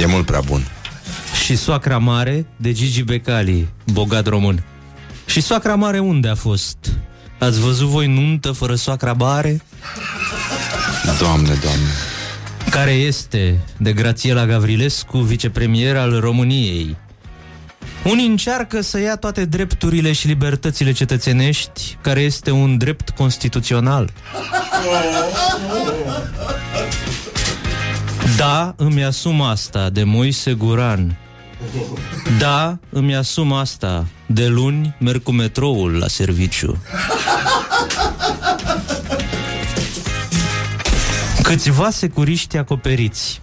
E 0.01 0.07
mult 0.07 0.27
prea 0.27 0.41
bun. 0.41 0.67
Și 1.43 1.57
soacra 1.57 1.99
mare 1.99 2.47
de 2.57 2.72
Gigi 2.72 3.03
Becali, 3.03 3.68
bogat 3.93 4.26
român. 4.26 4.64
Și 5.26 5.41
soacra 5.41 5.74
mare 5.74 5.99
unde 5.99 6.28
a 6.28 6.35
fost? 6.35 6.76
Ați 7.39 7.61
văzut 7.61 7.89
voi 7.89 8.07
nuntă 8.07 8.53
fără 8.53 8.74
soacra 8.74 9.12
mare? 9.12 9.62
Doamne, 11.18 11.59
doamne. 11.62 11.91
Care 12.70 12.91
este 12.91 13.61
de 13.76 13.93
Grațiela 13.93 14.47
Gavrilescu, 14.47 15.18
vicepremier 15.18 15.97
al 15.97 16.20
României. 16.20 16.97
Unii 18.05 18.26
încearcă 18.26 18.80
să 18.80 19.01
ia 19.01 19.16
toate 19.16 19.45
drepturile 19.45 20.12
și 20.12 20.26
libertățile 20.26 20.93
cetățenești, 20.93 21.99
care 22.01 22.20
este 22.20 22.51
un 22.51 22.78
drept 22.78 23.11
constituțional. 23.11 24.11
Da, 28.37 28.74
îmi 28.76 29.05
asum 29.05 29.41
asta 29.41 29.91
de 29.91 30.05
Moise 30.05 30.53
Guran. 30.53 31.16
Da, 32.39 32.79
îmi 32.91 33.17
asum 33.17 33.53
asta. 33.53 34.07
De 34.27 34.47
luni 34.47 34.97
merg 34.99 35.23
cu 35.23 35.33
metroul 35.33 35.93
la 35.93 36.09
serviciu. 36.09 36.83
Câțiva 41.43 41.91
securiști 41.91 42.57
acoperiți 42.57 43.41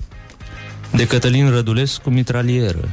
de 0.91 1.07
Cătălin 1.07 1.49
Rădulescu 1.49 2.09
mitralieră. 2.09 2.89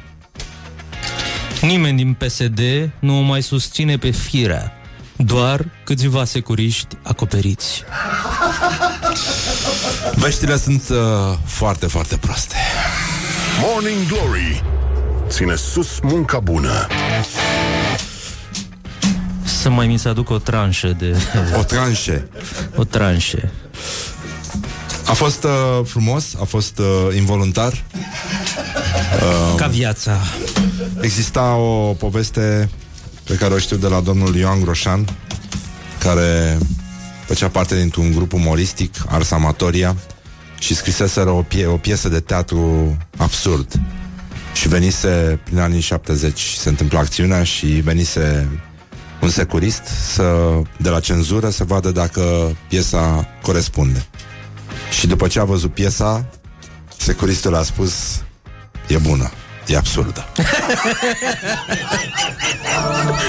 Nimeni 1.61 1.97
din 1.97 2.13
PSD 2.15 2.61
nu 2.99 3.19
o 3.19 3.21
mai 3.21 3.43
susține 3.43 3.97
pe 3.97 4.11
firea, 4.11 4.73
doar 5.17 5.65
câțiva 5.85 6.25
securiști 6.25 6.97
acoperiți. 7.03 7.83
Veștile 10.15 10.57
sunt 10.57 10.89
uh, 10.89 10.97
foarte, 11.45 11.87
foarte 11.87 12.17
proaste. 12.17 12.57
Morning 13.61 14.07
Glory 14.07 14.63
Ține 15.29 15.55
sus 15.55 15.99
munca 16.03 16.39
bună 16.39 16.87
Să 19.45 19.71
mai 19.71 19.87
mi 19.87 19.97
se 19.99 20.09
aduc 20.09 20.31
o 20.31 20.39
tranșă 20.39 20.95
de... 20.99 21.17
O 21.59 21.63
tranșe. 21.63 22.29
o 22.77 22.85
tranșe. 22.85 23.51
A 25.07 25.13
fost 25.13 25.45
uh, 25.45 25.51
frumos, 25.85 26.35
a 26.41 26.45
fost 26.45 26.79
uh, 26.79 27.17
involuntar. 27.17 27.85
Ca 29.57 29.67
viața. 29.67 30.19
Exista 31.01 31.55
o 31.55 31.93
poveste 31.93 32.69
pe 33.25 33.35
care 33.35 33.55
o 33.55 33.59
știu 33.59 33.77
de 33.77 33.87
la 33.87 34.01
domnul 34.01 34.37
Ioan 34.37 34.61
Groșan, 34.61 35.09
care 35.99 36.59
făcea 37.27 37.49
parte 37.49 37.77
dintr-un 37.77 38.13
grup 38.13 38.33
umoristic, 38.33 38.95
Ars 39.09 39.31
Amatoria, 39.31 39.97
și 40.59 40.75
scriseseră 40.75 41.31
o, 41.31 41.43
pie- 41.43 41.67
o 41.67 41.77
piesă 41.77 42.09
de 42.09 42.21
teatru 42.21 42.97
absurd. 43.17 43.81
Și 44.53 44.69
venise 44.69 45.41
prin 45.45 45.59
anii 45.59 45.81
70, 45.81 46.41
se 46.41 46.69
întâmpla 46.69 46.99
acțiunea 46.99 47.43
și 47.45 47.67
venise 47.67 48.49
un 49.21 49.29
securist 49.29 49.83
să, 50.13 50.61
de 50.77 50.89
la 50.89 51.01
cenzură 51.01 51.51
să 51.51 51.65
vadă 51.65 51.91
dacă 51.91 52.57
piesa 52.69 53.29
corespunde. 53.43 54.07
Și 54.99 55.07
după 55.07 55.27
ce 55.27 55.41
a 55.41 55.45
văzut 55.45 55.75
piesa, 55.75 56.27
securistul 56.97 57.55
a 57.55 57.63
spus 57.63 58.23
E 58.87 58.97
bună, 58.97 59.31
e 59.67 59.77
absurdă. 59.77 60.25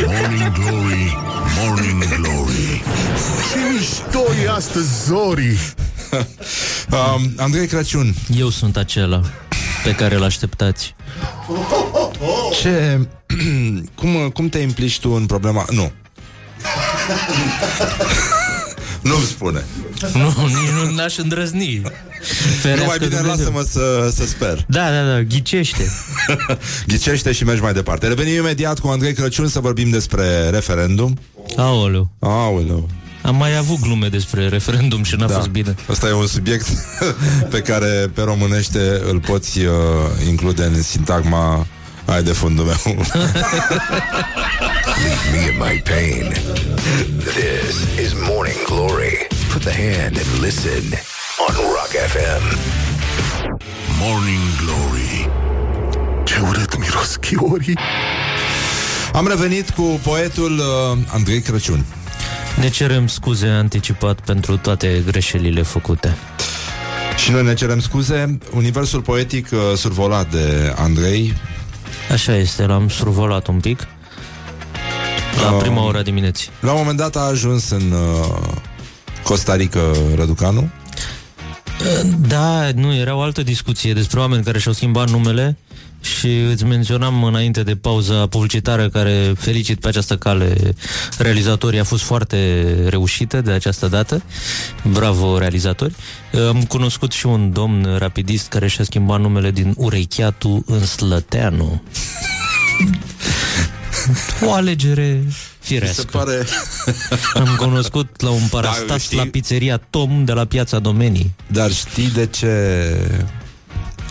Morning 0.05 0.51
Glory 0.51 1.17
Morning 1.59 2.03
Glory 2.03 2.83
Ce 3.51 3.57
mișto 3.73 4.23
e 4.43 4.49
astăzi, 4.49 5.05
Zori 5.05 5.59
Um, 6.91 7.33
Andrei 7.37 7.67
Crăciun, 7.67 8.13
Eu 8.37 8.49
sunt 8.49 8.77
acela 8.77 9.21
pe 9.83 9.95
care 9.95 10.15
îl 10.15 10.23
așteptați. 10.23 10.95
Ce, 12.61 12.99
cum, 13.99 14.29
cum 14.33 14.49
te 14.49 14.57
implici 14.57 14.99
tu 14.99 15.09
în 15.09 15.25
problema... 15.25 15.65
Nu. 15.69 15.91
Nu-mi 19.01 19.23
spune. 19.23 19.63
Nu, 20.13 20.33
nici 20.47 20.69
nu 20.83 20.95
n-aș 20.95 21.17
îndrăzni. 21.17 21.79
Nu 21.83 21.89
Ferească 22.61 22.85
mai 22.87 22.97
bine 22.97 23.09
Dumnezeu. 23.09 23.37
lasă-mă 23.37 23.61
să, 23.61 24.09
să 24.15 24.25
sper. 24.25 24.65
Da, 24.67 24.89
da, 24.91 25.03
da, 25.11 25.21
ghicește. 25.21 25.91
Ghicește 26.87 27.31
și 27.31 27.43
mergi 27.43 27.61
mai 27.61 27.73
departe. 27.73 28.07
Revenim 28.07 28.35
imediat 28.35 28.79
cu 28.79 28.87
Andrei 28.87 29.13
Crăciun 29.13 29.47
să 29.47 29.59
vorbim 29.59 29.89
despre 29.89 30.49
referendum. 30.49 31.17
Aoleu. 31.55 32.09
Aoleu. 32.19 32.89
Am 33.21 33.35
mai 33.35 33.57
avut 33.57 33.79
glume 33.79 34.07
despre 34.07 34.47
referendum 34.47 35.03
și 35.03 35.15
n-a 35.15 35.27
Da. 35.27 35.33
fost 35.35 35.47
bine. 35.47 35.75
Asta 35.89 36.07
e 36.07 36.11
un 36.11 36.27
subiect 36.27 36.67
pe 37.53 37.59
care 37.61 38.11
pe 38.13 38.21
românește 38.21 39.01
îl 39.09 39.19
poți 39.19 39.59
uh, 39.59 39.73
include 40.27 40.63
în 40.63 40.81
sintagma 40.83 41.67
ai 42.05 42.23
de 42.23 42.31
fundul 42.31 42.65
meu. 42.65 42.95
Me 45.31 45.39
and 45.49 45.57
my 45.57 45.81
pain. 45.83 46.33
This 47.23 47.75
is 48.05 48.11
Morning 48.27 48.63
Glory. 48.65 49.27
Put 49.51 49.61
the 49.63 49.71
hand 49.73 50.17
and 50.17 50.41
listen 50.43 50.83
on 51.47 51.55
Rock 51.55 51.91
FM. 52.13 52.57
Morning 54.01 54.39
Glory 54.65 55.29
Ce 56.23 56.39
urât 56.47 56.77
miros 56.79 57.15
chiorii 57.15 57.77
Am 59.13 59.27
revenit 59.27 59.69
cu 59.69 59.99
poetul 60.03 60.57
uh, 60.57 60.97
Andrei 61.07 61.41
Crăciun. 61.41 61.85
Ne 62.59 62.69
cerem 62.69 63.07
scuze 63.07 63.47
anticipat 63.47 64.19
pentru 64.21 64.57
toate 64.57 65.03
greșelile 65.05 65.61
făcute. 65.61 66.17
Și 67.17 67.31
noi 67.31 67.43
ne 67.43 67.53
cerem 67.53 67.79
scuze. 67.79 68.37
Universul 68.53 69.01
poetic 69.01 69.47
uh, 69.51 69.59
survolat 69.77 70.31
de 70.31 70.73
Andrei 70.77 71.33
Așa 72.11 72.35
este, 72.35 72.65
l-am 72.65 72.89
survolat 72.89 73.47
un 73.47 73.59
pic. 73.59 73.87
La 75.41 75.53
Oh. 75.53 75.61
prima 75.61 75.83
ora 75.83 76.01
dimineții. 76.01 76.49
La 76.59 76.71
un 76.71 76.77
moment 76.77 76.97
dat 76.97 77.15
a 77.15 77.19
ajuns 77.19 77.69
în 77.69 77.91
uh, 77.91 78.47
Costa 79.23 79.55
Rica 79.55 79.79
Răducanu 80.15 80.69
Da, 82.27 82.69
nu, 82.75 82.95
era 82.95 83.15
o 83.15 83.21
altă 83.21 83.43
discuție 83.43 83.93
despre 83.93 84.19
oameni 84.19 84.43
care 84.43 84.59
și-au 84.59 84.73
schimbat 84.73 85.09
numele 85.09 85.57
și 86.01 86.39
îți 86.51 86.63
menționam 86.65 87.23
înainte 87.23 87.63
de 87.63 87.75
pauza 87.75 88.27
publicitară 88.27 88.89
care, 88.89 89.33
felicit 89.37 89.79
pe 89.79 89.87
această 89.87 90.17
cale, 90.17 90.73
realizatorii 91.17 91.79
a 91.79 91.83
fost 91.83 92.03
foarte 92.03 92.65
reușită 92.87 93.41
de 93.41 93.51
această 93.51 93.87
dată. 93.87 94.23
Bravo, 94.83 95.37
realizatori. 95.37 95.93
Am 96.47 96.63
cunoscut 96.63 97.11
și 97.11 97.25
un 97.25 97.51
domn 97.53 97.95
rapidist 97.97 98.47
care 98.47 98.67
și-a 98.67 98.83
schimbat 98.83 99.19
numele 99.19 99.51
din 99.51 99.73
Urechiatu 99.77 100.63
în 100.65 100.85
Slăteanu. 100.85 101.81
O 104.45 104.53
alegere 104.53 105.21
Mi 105.25 105.31
se 105.31 105.37
firească. 105.59 106.03
pare 106.11 106.45
Am 107.45 107.55
cunoscut 107.57 108.21
la 108.21 108.29
un 108.29 108.47
parastas 108.49 108.85
Da, 108.87 108.97
știi- 108.97 109.17
la 109.17 109.23
pizzeria 109.31 109.77
Tom 109.89 110.25
de 110.25 110.31
la 110.31 110.45
piața 110.45 110.79
Domenii. 110.79 111.35
Dar 111.47 111.71
știi 111.71 112.09
de 112.11 112.25
ce 112.25 112.47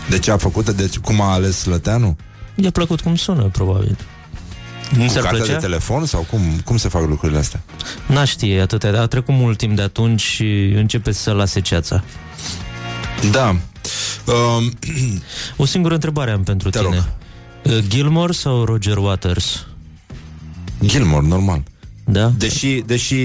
De 0.09 0.19
ce 0.19 0.31
a 0.31 0.37
făcut 0.37 0.69
De 0.69 0.87
ce, 0.87 0.99
cum 0.99 1.21
a 1.21 1.31
ales 1.31 1.57
Slăteanu? 1.57 2.17
I-a 2.55 2.71
plăcut 2.71 3.01
cum 3.01 3.15
sună, 3.15 3.43
probabil. 3.43 3.97
Nu 4.95 5.05
Cu 5.05 5.09
ți-ar 5.11 5.23
cartea 5.23 5.39
plăcea? 5.39 5.53
de 5.59 5.65
telefon? 5.65 6.05
Sau 6.05 6.21
cum, 6.29 6.41
cum 6.65 6.77
se 6.77 6.87
fac 6.87 7.07
lucrurile 7.07 7.39
astea? 7.39 7.61
N-a 8.07 8.23
știe 8.23 8.61
atâtea, 8.61 9.01
a 9.01 9.05
trecut 9.07 9.33
mult 9.35 9.57
timp 9.57 9.75
de 9.75 9.81
atunci 9.81 10.21
și 10.21 10.71
începe 10.75 11.11
să 11.11 11.31
lase 11.31 11.61
ceața. 11.61 12.03
Da 13.31 13.49
um, 13.49 14.73
O 15.57 15.65
singură 15.65 15.93
întrebare 15.93 16.31
am 16.31 16.43
pentru 16.43 16.69
Te 16.69 16.79
tine. 16.79 17.05
Uh, 17.63 17.77
Gilmore 17.87 18.31
sau 18.31 18.63
Roger 18.63 18.97
Waters? 18.97 19.65
Gilmore, 20.85 21.27
normal 21.27 21.63
Da? 22.05 22.31
Deși, 22.37 22.81
deși 22.85 23.15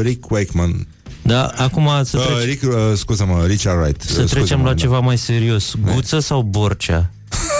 Rick 0.00 0.30
Wakeman 0.30 0.86
Da, 1.26 1.46
acum 1.46 1.90
să, 2.04 2.18
uh, 2.18 2.26
trece, 2.26 2.44
Rick, 2.44 2.62
uh, 2.62 2.76
scuză-mă, 2.96 3.44
Richard 3.46 3.80
Wright 3.80 4.02
să 4.02 4.10
uh, 4.10 4.16
trecem 4.16 4.34
scuză-mă, 4.36 4.62
la 4.62 4.68
da. 4.68 4.74
ceva 4.74 4.98
mai 5.00 5.18
serios. 5.18 5.74
Guță 5.92 6.18
sau 6.18 6.42
Borcea? 6.42 7.10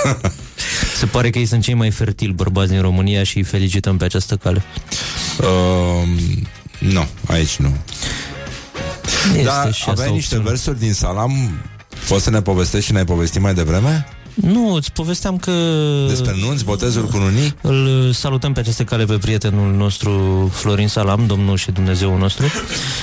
Se 0.99 1.07
pare 1.07 1.31
că 1.31 1.39
ei 1.39 1.47
sunt 1.47 1.63
cei 1.63 1.75
mai 1.75 1.91
fertili 1.91 2.33
bărbați 2.33 2.71
din 2.71 2.81
România 2.81 3.23
și 3.23 3.37
îi 3.37 3.43
felicităm 3.43 3.97
pe 3.97 4.05
această 4.05 4.37
cale. 4.37 4.63
uh, 5.39 6.09
Nu, 6.79 7.07
aici 7.27 7.57
nu 7.57 7.77
Este 9.33 9.43
Dar 9.43 9.73
și 9.73 9.81
asta 9.81 9.91
aveai 9.91 10.09
o 10.09 10.15
niște 10.15 10.35
opțiune. 10.35 10.45
versuri 10.57 10.79
din 10.79 10.93
Salam 10.93 11.33
Poți 12.09 12.23
să 12.25 12.31
ne 12.31 12.43
povestești 12.43 12.87
și 12.87 12.93
ne-ai 12.93 13.05
povestit 13.05 13.41
mai 13.41 13.55
devreme? 13.55 14.07
Nu, 14.35 14.73
îți 14.75 14.93
povesteam 14.93 15.37
că... 15.39 15.53
Despre 16.09 16.35
nunți, 16.41 16.65
botezuri 16.65 17.09
cu 17.09 17.17
nunii? 17.17 17.55
Îl 17.61 18.13
salutăm 18.13 18.53
pe 18.53 18.61
această 18.61 18.85
cale 18.85 19.05
pe 19.05 19.19
prietenul 19.19 19.73
nostru 19.75 20.51
Florin 20.55 20.89
Salam, 20.89 21.27
domnul 21.27 21.57
și 21.57 21.71
Dumnezeu 21.71 22.17
nostru. 22.19 22.47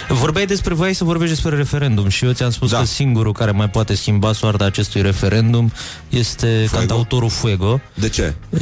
Vorbeai 0.10 0.46
despre, 0.46 0.74
voiai 0.74 0.96
să 0.96 1.04
vorbești 1.04 1.34
despre 1.34 1.56
referendum 1.56 2.08
și 2.08 2.26
eu 2.26 2.32
ți-am 2.32 2.50
spus 2.50 2.72
Da. 2.72 2.78
că 2.78 2.86
singurul 2.86 3.34
care 3.34 3.52
mai 3.52 3.70
poate 3.70 3.96
schimba 3.96 4.34
soarta 4.34 4.66
acestui 4.66 5.02
referendum 5.02 5.72
este 6.10 6.68
cantautorul 6.72 7.30
Fuego. 7.30 7.82
De 7.94 8.10
ce? 8.10 8.34
Uh, 8.50 8.60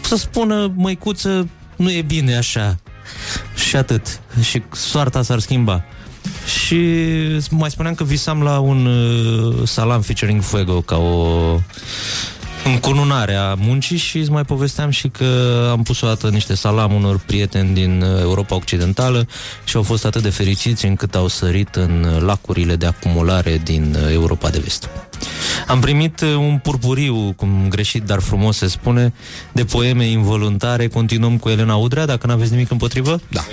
Să 0.00 0.16
spună, 0.16 0.72
măicuță, 0.76 1.48
nu 1.76 1.90
e 1.92 2.02
bine 2.02 2.36
așa. 2.36 2.76
Și 3.68 3.76
atât. 3.76 4.20
Și 4.42 4.62
soarta 4.72 5.22
s-ar 5.22 5.38
schimba. 5.38 5.84
Și 6.46 6.80
mai 7.50 7.70
spuneam 7.70 7.94
că 7.94 8.04
visam 8.04 8.42
la 8.42 8.58
un 8.58 8.86
uh, 8.86 9.68
salam 9.68 10.00
featuring 10.00 10.42
Fuego 10.42 10.80
ca 10.80 10.96
o 10.96 11.60
încununare 12.64 13.34
a 13.34 13.54
muncii 13.54 13.96
și 13.96 14.18
îți 14.18 14.30
mai 14.30 14.44
povesteam 14.44 14.90
și 14.90 15.08
că 15.08 15.68
am 15.70 15.82
pus 15.82 16.00
o 16.00 16.06
dată 16.06 16.28
niște 16.28 16.54
salam 16.54 16.92
unor 16.92 17.20
prieteni 17.26 17.74
din 17.74 18.02
uh, 18.02 18.20
Europa 18.20 18.54
Occidentală 18.54 19.28
și 19.64 19.76
au 19.76 19.82
fost 19.82 20.04
atât 20.04 20.22
de 20.22 20.30
fericiți 20.30 20.86
încât 20.86 21.14
au 21.14 21.28
sărit 21.28 21.74
în 21.74 22.06
uh, 22.14 22.22
lacurile 22.22 22.76
de 22.76 22.86
acumulare 22.86 23.60
din 23.64 23.96
uh, 24.04 24.12
Europa 24.12 24.48
de 24.48 24.58
Vest. 24.58 24.88
Am 25.66 25.80
primit 25.80 26.20
uh, 26.20 26.34
un 26.34 26.58
purpuriu, 26.58 27.32
cum 27.36 27.66
greșit, 27.68 28.02
dar 28.02 28.20
frumos 28.20 28.56
se 28.56 28.66
spune, 28.66 29.12
de 29.52 29.64
poeme 29.64 30.06
involuntare. 30.06 30.88
Continuăm 30.88 31.38
cu 31.38 31.48
Elena 31.48 31.74
Udrea, 31.74 32.06
dacă 32.06 32.26
n-aveți 32.26 32.50
nimic 32.50 32.70
împotrivă. 32.70 33.20
Da, 33.28 33.44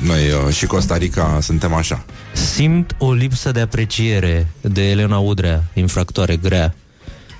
noi 0.00 0.20
uh, 0.30 0.54
și 0.54 0.66
Costa 0.66 0.96
Rica 0.96 1.38
suntem 1.40 1.74
așa 1.74 2.04
Simt 2.32 2.94
o 2.98 3.12
lipsă 3.12 3.52
de 3.52 3.60
apreciere 3.60 4.48
de 4.60 4.90
Elena 4.90 5.18
Udrea, 5.18 5.64
infractoare 5.74 6.36
grea. 6.36 6.74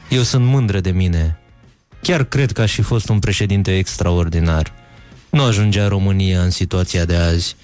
Eu 0.08 0.22
sunt 0.22 0.44
mândră 0.44 0.80
de 0.80 0.90
mine. 0.90 1.38
Chiar 2.02 2.24
cred 2.24 2.52
că 2.52 2.60
aș 2.60 2.72
fi 2.72 2.82
fost 2.82 3.08
un 3.08 3.18
președinte 3.18 3.76
extraordinar. 3.76 4.72
Nu 5.30 5.42
ajungea 5.42 5.88
România 5.88 6.40
în 6.40 6.50
situația 6.50 7.04
de 7.04 7.16
azi. 7.16 7.56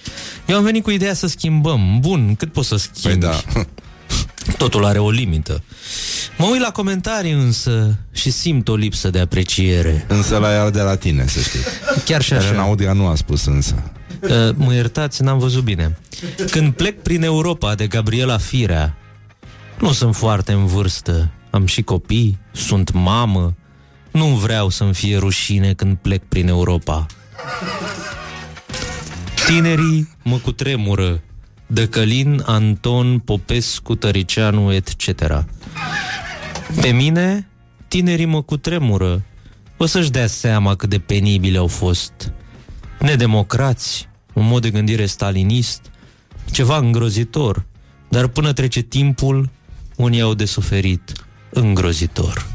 Eu 0.47 0.57
am 0.57 0.63
venit 0.63 0.83
cu 0.83 0.91
ideea 0.91 1.15
să 1.15 1.27
schimbăm. 1.27 1.99
Bun, 2.01 2.35
cât 2.35 2.53
poți 2.53 2.69
să 2.69 2.77
schimbi? 2.77 3.27
Păi 3.27 3.31
da 3.31 3.63
Totul 4.57 4.85
are 4.85 4.99
o 4.99 5.11
limită. 5.11 5.63
Mă 6.39 6.47
uit 6.47 6.61
la 6.61 6.71
comentarii 6.71 7.33
însă 7.33 7.99
și 8.13 8.31
simt 8.31 8.69
o 8.69 8.75
lipsă 8.75 9.11
de 9.11 9.19
apreciere. 9.19 10.05
Însă 10.09 10.39
la 10.39 10.51
iar 10.51 10.71
de 10.71 10.81
la 10.81 10.97
tine, 10.97 11.27
să 11.27 11.41
știi 11.41 11.61
Chiar 12.05 12.23
și 12.23 12.33
Elena 12.33 12.61
așa. 12.61 12.71
Udrea 12.71 12.93
nu 12.93 13.07
a 13.07 13.15
spus 13.15 13.45
însă 13.45 13.75
Uh, 14.23 14.55
mă 14.55 14.75
iertați, 14.75 15.23
n-am 15.23 15.39
văzut 15.39 15.65
bine. 15.65 15.99
Când 16.51 16.73
plec 16.73 17.03
prin 17.03 17.23
Europa 17.23 17.75
de 17.75 17.87
Gabriela 17.87 18.39
Firea, 18.39 18.97
nu 19.79 19.93
sunt 19.93 20.17
foarte 20.17 20.53
în 20.53 20.67
vârstă. 20.67 21.31
am 21.51 21.67
și 21.67 21.83
copii, 21.83 22.39
sunt 22.53 22.93
mamă, 22.93 23.55
nu 24.11 24.27
vreau 24.27 24.69
să-mi 24.69 24.95
fie 24.95 25.17
rușine 25.19 25.73
când 25.73 25.97
plec 25.97 26.23
prin 26.23 26.49
Europa. 26.49 27.07
Tinerii 29.47 30.09
mă 30.23 30.37
cutremură, 30.37 31.23
Dăcălin, 31.73 32.43
Anton, 32.47 33.19
Popescu, 33.19 33.95
Tăricianu, 33.95 34.73
etc. 34.73 35.45
Pe 36.81 36.89
mine, 36.89 37.49
tinerii 37.89 38.25
mă 38.25 38.43
cutremură. 38.43 39.23
O 39.77 39.87
să-și 39.87 40.11
dea 40.11 40.27
seama 40.27 40.75
cât 40.75 40.89
de 40.89 40.99
penibile 40.99 41.59
au 41.59 41.67
fost. 41.67 42.13
Nedemocrați, 42.99 44.09
un 44.33 44.47
mod 44.47 44.63
de 44.63 44.71
gândire 44.71 45.07
stalinist, 45.07 45.81
ceva 46.51 46.77
îngrozitor. 46.77 47.65
Dar 48.09 48.27
până 48.27 48.53
trece 48.53 48.81
timpul, 48.81 49.51
unii 49.97 50.21
au 50.21 50.35
de 50.35 50.45
suferit. 50.45 51.13
Îngrozitor. 51.51 52.47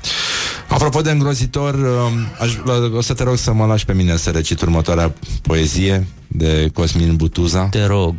Apropo 0.69 1.01
de 1.01 1.11
îngrozitor, 1.11 1.73
um, 1.73 2.27
aș, 2.39 2.53
o 2.95 3.01
să 3.01 3.13
te 3.13 3.23
rog 3.23 3.37
să 3.37 3.53
mă 3.53 3.65
lași 3.65 3.85
pe 3.85 3.93
mine 3.93 4.17
să 4.17 4.29
recit 4.29 4.61
următoarea 4.61 5.13
poezie 5.41 6.07
de 6.27 6.69
Cosmin 6.73 7.15
Butuza, 7.15 7.67
Te 7.67 7.85
rog. 7.85 8.15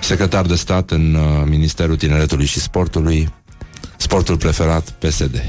Secretar 0.00 0.46
de 0.46 0.54
stat 0.54 0.90
în 0.90 1.14
uh, 1.14 1.42
Ministerul 1.46 1.96
Tineretului 1.96 2.46
și 2.46 2.60
Sportului, 2.60 3.34
sportul 3.96 4.36
preferat 4.36 4.90
PSD. 4.90 5.44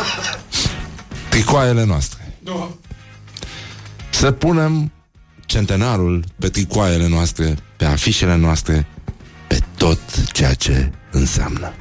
Tricoaiele 1.30 1.84
noastre. 1.84 2.38
Să 4.10 4.30
punem 4.30 4.92
centenarul 5.46 6.24
pe 6.38 6.48
tricoaiele 6.48 7.08
noastre, 7.08 7.54
pe 7.76 7.84
afișele 7.84 8.36
noastre, 8.36 8.86
pe 9.46 9.58
tot 9.76 10.32
ceea 10.32 10.54
ce 10.54 10.90
înseamnă. 11.10 11.72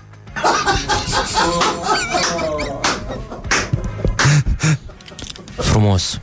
Frumos. 5.55 6.21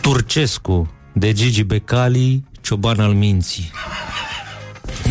Turcescu, 0.00 0.90
de 1.12 1.32
Gigi 1.32 1.62
Becali, 1.62 2.44
cioban 2.66 3.00
al 3.00 3.12
minții. 3.12 3.70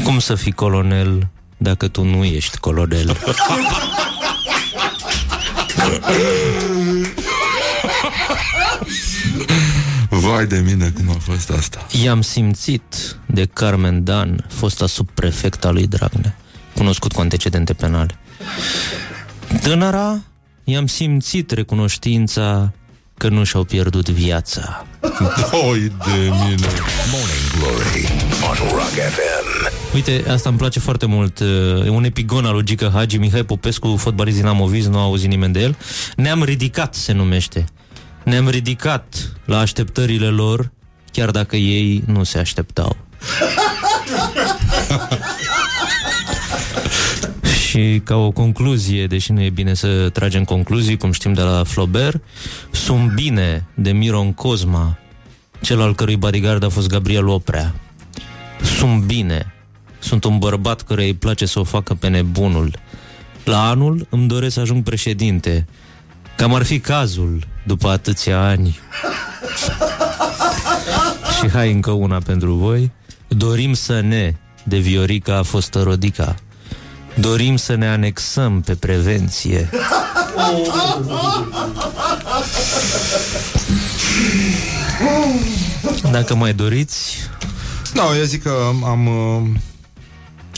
Cum 0.03 0.19
să 0.19 0.35
fii 0.35 0.51
colonel 0.51 1.27
dacă 1.57 1.87
tu 1.87 2.03
nu 2.03 2.23
ești 2.23 2.57
colonel? 2.57 3.17
Vai 10.09 10.45
de 10.45 10.59
mine 10.59 10.89
cum 10.89 11.09
a 11.09 11.17
fost 11.19 11.49
asta. 11.49 11.87
I-am 12.03 12.21
simțit 12.21 13.17
de 13.25 13.45
Carmen 13.45 14.03
Dan, 14.03 14.45
fosta 14.47 14.87
subprefecta 14.87 15.69
lui 15.69 15.87
Dragnea, 15.87 16.35
cunoscut 16.75 17.11
cu 17.11 17.21
antecedente 17.21 17.73
penale. 17.73 18.19
Tânăra, 19.61 20.21
i-am 20.63 20.87
simțit 20.87 21.51
recunoștința 21.51 22.73
că 23.17 23.29
nu 23.29 23.43
și-au 23.43 23.63
pierdut 23.63 24.09
viața. 24.09 24.85
Oi 25.69 25.79
de 25.79 26.15
mine. 26.15 26.67
Morning 27.11 27.51
Glory 27.57 28.11
on 28.41 28.69
Rock 28.71 28.89
FM. 28.89 29.73
Uite, 29.93 30.23
asta 30.29 30.49
îmi 30.49 30.57
place 30.57 30.79
foarte 30.79 31.05
mult. 31.05 31.39
E 31.85 31.89
un 31.89 32.03
epigon 32.03 32.45
al 32.45 32.53
lui 32.53 32.63
Gică 32.63 32.89
Hagi, 32.93 33.17
Mihai 33.17 33.43
Popescu, 33.43 33.95
fotbalist 33.97 34.37
dinamoviz, 34.37 34.87
nu 34.87 34.97
a 34.97 35.01
auzit 35.01 35.29
nimeni 35.29 35.53
de 35.53 35.59
el. 35.59 35.77
Ne-am 36.15 36.43
ridicat, 36.43 36.95
se 36.95 37.11
numește. 37.11 37.65
Ne-am 38.23 38.49
ridicat 38.49 39.31
la 39.45 39.59
așteptările 39.59 40.27
lor, 40.27 40.71
chiar 41.11 41.31
dacă 41.31 41.55
ei 41.55 42.03
nu 42.05 42.23
se 42.23 42.37
așteptau. 42.37 42.97
Și 47.75 48.01
ca 48.03 48.15
o 48.15 48.31
concluzie, 48.31 49.07
deși 49.07 49.31
nu 49.31 49.41
e 49.41 49.49
bine 49.49 49.73
să 49.73 50.09
tragem 50.09 50.43
concluzii, 50.43 50.97
cum 50.97 51.11
știm 51.11 51.33
de 51.33 51.41
la 51.41 51.63
Flaubert, 51.63 52.23
sunt 52.71 53.13
bine 53.13 53.65
de 53.73 53.91
Miron 53.91 54.33
Cosma, 54.33 54.97
cel 55.61 55.81
al 55.81 55.95
cărui 55.95 56.15
bodyguard 56.15 56.63
a 56.63 56.69
fost 56.69 56.87
Gabriel 56.87 57.27
Oprea. 57.27 57.75
Sunt 58.61 59.03
bine. 59.03 59.53
Sunt 59.99 60.23
un 60.23 60.37
bărbat 60.37 60.81
care 60.81 61.03
îi 61.03 61.13
place 61.13 61.45
să 61.45 61.59
o 61.59 61.63
facă 61.63 61.93
pe 61.93 62.07
nebunul. 62.07 62.79
La 63.43 63.69
anul 63.69 64.07
îmi 64.09 64.27
doresc 64.27 64.53
să 64.53 64.59
ajung 64.59 64.83
președinte. 64.83 65.67
Cam 66.37 66.53
ar 66.53 66.63
fi 66.63 66.79
cazul 66.79 67.47
după 67.65 67.87
atâția 67.87 68.41
ani. 68.41 68.79
Și 71.39 71.49
hai 71.49 71.71
încă 71.71 71.91
una 71.91 72.17
pentru 72.19 72.53
voi. 72.53 72.91
Dorim 73.27 73.73
să 73.73 74.01
ne, 74.01 74.33
de 74.63 74.77
Viorica 74.77 75.37
a 75.37 75.43
fost 75.43 75.73
Rodica. 75.73 76.35
Dorim 77.15 77.55
să 77.57 77.75
ne 77.75 77.87
anexăm 77.87 78.61
pe 78.61 78.75
prevenție. 78.75 79.69
Dacă 86.11 86.35
mai 86.35 86.53
doriți, 86.53 87.17
Nu, 87.93 88.01
no, 88.03 88.15
eu 88.15 88.23
zic 88.23 88.43
că 88.43 88.69
am 88.83 89.07
uh, 89.07 89.41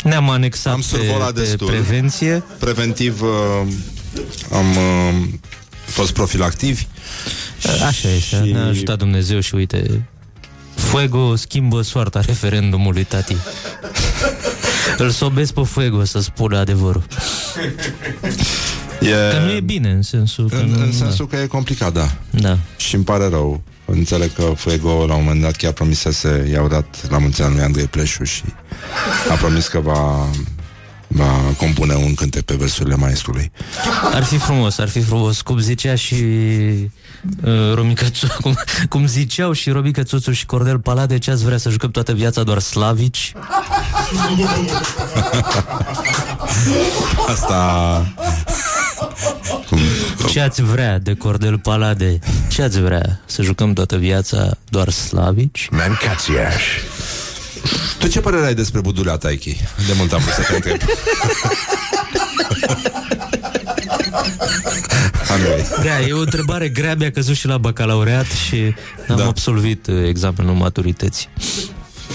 ne-am 0.04 0.30
anexat 0.30 0.74
Am 0.74 0.80
pe, 0.80 0.86
survolat 0.98 1.34
pe 1.34 1.40
destul. 1.40 1.68
prevenție. 1.68 2.44
preventiv 2.60 3.22
uh, 3.22 3.30
am 4.52 4.70
uh, 4.70 5.24
fost 5.86 6.12
profilactivi. 6.14 6.88
Așa 7.88 8.10
este, 8.10 8.36
Și- 8.46 8.52
ne-a 8.52 8.66
ajutat 8.66 8.98
Dumnezeu 8.98 9.40
și 9.40 9.56
uite, 9.56 10.08
Fuego 10.76 11.36
schimbă 11.36 11.82
soarta 11.82 12.22
referendumului, 12.22 13.04
tati. 13.04 13.36
Îl 14.98 15.10
sobesc 15.10 15.54
pe 15.54 15.62
Fuego 15.64 16.04
să 16.04 16.20
spună 16.20 16.58
adevărul. 16.58 17.04
E, 19.00 19.10
Că 19.10 19.40
nu 19.46 19.52
e 19.52 19.60
bine 19.60 19.90
în 19.92 20.02
sensul 20.02 20.50
că 20.50 20.56
în, 20.56 20.70
nu, 20.70 20.80
în 20.84 20.92
sensul 20.92 21.28
că 21.28 21.36
e 21.36 21.46
complicat, 21.46 21.94
da. 21.94 22.12
Da. 22.30 22.58
Și 22.78 22.96
îmi 22.96 23.04
pare 23.04 23.28
rău. 23.30 23.62
Înțeleg 23.86 24.34
că 24.34 24.54
Fuego 24.56 25.06
la 25.08 25.16
un 25.16 25.24
moment 25.24 25.42
dat 25.42 25.56
chiar 25.56 25.72
promisese, 25.72 26.48
i-au 26.52 26.68
dat 26.68 27.10
la 27.10 27.18
mulți 27.18 27.42
ani 27.42 27.54
lui 27.54 27.64
Andrei 27.64 27.86
Pleșu 27.86 28.24
și 28.24 28.44
a 29.32 29.34
promis 29.34 29.68
că 29.68 29.80
va, 29.80 30.28
va 31.08 31.32
compune 31.58 31.94
un 31.94 32.14
cântec 32.14 32.42
pe 32.42 32.56
versurile 32.56 32.96
maestrului. 32.96 33.52
Ar 34.14 34.24
fi 34.24 34.38
frumos, 34.38 34.78
ar 34.78 34.88
fi 34.90 35.02
frumos, 35.02 35.42
cum 35.42 35.60
zicea 35.60 35.96
și 35.96 36.16
uh, 37.44 37.74
Romica 37.74 38.06
Țu- 38.10 38.38
cum, 38.42 38.56
cum 38.90 39.06
ziceau 39.08 39.52
și 39.52 39.70
Romica 39.70 40.04
Țuțu 40.04 40.32
și 40.32 40.46
Cordel 40.46 40.80
Palade, 40.80 41.18
ce 41.18 41.32
ați 41.32 41.44
vrea 41.44 41.58
să 41.58 41.70
jucăm 41.70 41.92
toată 41.92 42.14
viața 42.14 42.44
doar 42.44 42.60
slavici? 42.60 43.34
Asta... 47.34 48.06
Cum, 49.68 49.80
Ce 50.30 50.40
ați 50.40 50.62
vrea 50.62 51.00
de 51.00 51.14
Cordel 51.14 51.60
Palade? 51.60 52.20
Ce 52.50 52.62
ați 52.62 52.82
vrea? 52.82 53.20
Să 53.26 53.42
jucăm 53.42 53.74
toată 53.74 53.96
viața 53.98 54.58
doar 54.70 54.90
slavici? 54.90 55.68
Mancațiaș. 55.72 56.64
tu 58.00 58.08
ce 58.08 58.20
părere 58.20 58.46
ai 58.46 58.54
despre 58.54 58.80
Budulea 58.82 59.16
Taichi? 59.18 59.56
De 59.88 59.94
mult 59.98 60.14
am 60.14 60.20
vrut 60.20 60.34
să 60.34 60.42
te 60.42 60.56
întreb. 60.56 60.78
Andrei. 65.30 65.66
Da, 65.84 66.00
e 66.08 66.14
o 66.14 66.20
întrebare 66.20 66.70
grea, 66.70 66.96
mi-a 66.96 67.12
căzut 67.12 67.36
și 67.36 67.48
la 67.48 67.58
bacalaureat 67.58 68.26
și 68.26 68.56
am 69.10 69.16
Da. 69.16 69.16
da. 69.16 69.26
absolvit 69.28 69.88
uh, 69.88 70.08
examenul 70.08 70.54
maturității. 70.56 71.28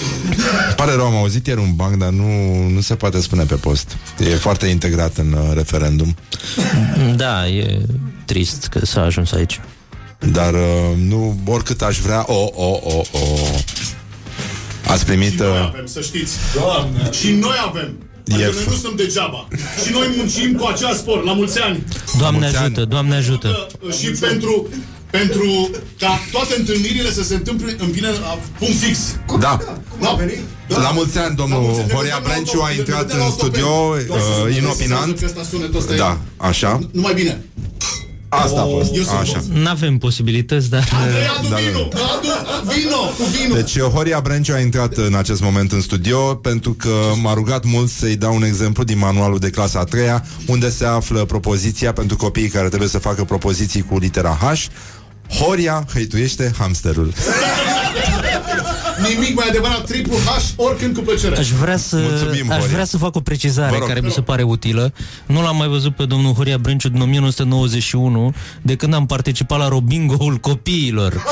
Pare 0.77 0.95
rău, 0.95 1.07
am 1.07 1.15
auzit 1.17 1.47
ieri 1.47 1.61
un 1.61 1.75
banc, 1.75 1.95
dar 1.97 2.09
nu, 2.09 2.57
nu 2.69 2.81
se 2.81 2.95
poate 2.95 3.21
spune 3.21 3.45
pe 3.45 3.55
post. 3.55 3.97
E 4.19 4.25
foarte 4.35 4.67
integrat 4.67 5.17
în 5.17 5.33
uh, 5.33 5.55
referendum, 5.55 6.17
Da, 7.17 7.49
e 7.49 7.79
trist 8.25 8.67
că 8.67 8.87
s-a 8.87 9.03
ajuns 9.03 9.33
aici. 9.33 9.61
dar 10.33 10.53
uh, 10.55 10.61
nu, 10.97 11.39
oricât 11.47 11.83
aș 11.83 11.99
vrea, 11.99 12.25
o, 12.27 12.51
o, 12.55 12.79
o, 12.83 13.03
o. 13.13 13.19
Ați 14.87 15.05
primit... 15.05 15.39
Noi 15.39 15.49
Uh, 15.49 15.67
avem, 15.67 15.87
să 15.87 16.01
știți. 16.01 16.33
Doamne. 16.55 17.11
Și 17.13 17.31
noi 17.31 17.57
avem. 17.67 17.91
Adică 18.31 18.41
E 18.41 18.45
noi 18.53 18.63
f- 18.63 18.67
nu 18.67 18.73
suntem 18.73 18.93
degeaba. 18.97 19.49
Și 19.85 19.93
noi 19.93 20.07
muncim 20.17 20.53
cu 20.53 20.67
acea 20.67 20.95
spor, 20.95 21.25
la 21.25 21.33
mulți 21.33 21.61
ani. 21.61 21.85
Doamne 22.19 22.39
mulți 22.41 22.57
ani. 22.57 22.65
ajută, 22.65 22.85
Doamne 22.85 23.15
ajută. 23.15 23.67
Uh, 23.81 23.93
Și 23.95 24.07
pentru, 24.07 24.69
pentru 25.17 25.71
ca 25.99 26.19
toate 26.33 26.55
întâlnirile 26.59 27.11
să 27.11 27.23
se 27.23 27.35
întâmple 27.35 27.77
în 27.79 27.91
bine, 27.91 28.09
uh, 28.09 28.37
punct 28.59 28.79
fix. 28.79 28.99
da, 29.41 29.59
Nu 30.01 30.09
a 30.09 30.15
venit? 30.15 30.39
la 30.69 30.91
mulți 30.91 31.19
ani, 31.19 31.35
La 31.39 31.45
mulți 31.45 31.59
domnul 31.61 31.81
ani. 31.81 31.87
Ne 31.87 31.95
Horia 31.95 32.17
vedem 32.17 32.23
la 32.23 32.29
Brenciu 32.29 32.59
auto- 32.59 32.65
a 32.65 32.69
ne 32.69 32.77
intrat 32.79 33.01
vedem 33.03 33.19
la 33.19 33.25
în 33.25 33.31
autopen. 33.31 33.49
studio 33.51 34.05
Doar 34.07 34.21
să 34.21 34.27
uh, 34.29 34.35
spuneți 34.37 34.59
inopinant. 34.59 35.19
Că 35.19 35.25
ăsta 35.25 35.43
sunetul 35.51 35.79
ăsta 35.79 35.95
Da, 35.95 36.19
e 36.21 36.27
așa. 36.37 36.79
numai 36.93 37.15
bine. 37.15 37.45
Asta 38.35 38.61
a 38.61 38.65
fost, 38.65 38.95
Eu 38.97 39.03
sunt 39.03 39.19
așa. 39.19 39.43
N-avem 39.53 39.99
posibilități, 39.99 40.71
dar... 40.71 40.89
Andrei, 41.03 41.23
adu 41.39 41.49
Da, 41.49 41.57
da, 41.57 41.57
vino, 41.57 41.79
adu 42.59 42.71
vino, 42.75 42.97
cu 42.97 43.23
vino. 43.43 43.55
Deci 43.55 43.79
Horia 43.79 44.21
Brenciu 44.21 44.55
a 44.55 44.59
intrat 44.61 44.97
în 44.97 45.15
acest 45.15 45.41
moment 45.43 45.73
în 45.73 45.81
studio 45.81 46.35
pentru 46.35 46.73
că 46.73 46.95
m-a 47.23 47.35
rugat 47.35 47.65
mult 47.65 47.91
să-i 47.91 48.17
dau 48.17 48.35
un 48.35 48.43
exemplu 48.43 48.85
din 48.85 48.99
manualul 48.99 49.39
de 49.39 49.51
clasa 49.51 49.79
a 49.79 49.85
treia 49.85 50.25
unde 50.47 50.71
se 50.71 50.85
află 50.85 51.25
propoziția 51.25 51.93
pentru 51.93 52.17
copiii 52.17 52.49
care 52.49 52.69
trebuie 52.69 52.89
să 52.89 52.99
facă 52.99 53.25
propoziții 53.25 53.83
cu 53.83 53.99
litera 53.99 54.39
H. 54.41 54.59
Horia 55.39 55.85
hăituiește 55.93 56.51
hamsterul. 56.59 57.13
Nimic 59.09 59.35
mai 59.35 59.47
adevărat, 59.49 59.85
triplu 59.87 60.17
H, 60.17 60.43
oricând 60.57 60.95
cu 60.97 61.01
plăcere. 61.03 61.37
Aș 61.39 61.49
vrea 61.51 61.77
să, 61.77 61.97
Mulțumim, 61.97 62.51
aș 62.51 62.57
Horia. 62.59 62.73
vrea 62.73 62.85
să 62.85 62.97
fac 62.97 63.17
o 63.17 63.21
precizare 63.21 63.71
Vă 63.71 63.77
rog. 63.79 63.89
care 63.89 64.01
mi 64.01 64.11
se 64.11 64.21
pare 64.21 64.43
utilă. 64.43 64.93
Nu 65.27 65.43
l-am 65.43 65.57
mai 65.57 65.69
văzut 65.69 65.97
pe 65.97 66.05
domnul 66.05 66.33
Horia 66.33 66.59
Brânciu 66.59 66.89
din 66.89 67.01
1991, 67.01 68.35
de 68.63 68.75
când 68.77 68.95
am 68.95 69.07
participat 69.07 69.59
la 69.59 69.69
Robingo-ul 69.69 70.37
copiilor. 70.37 71.23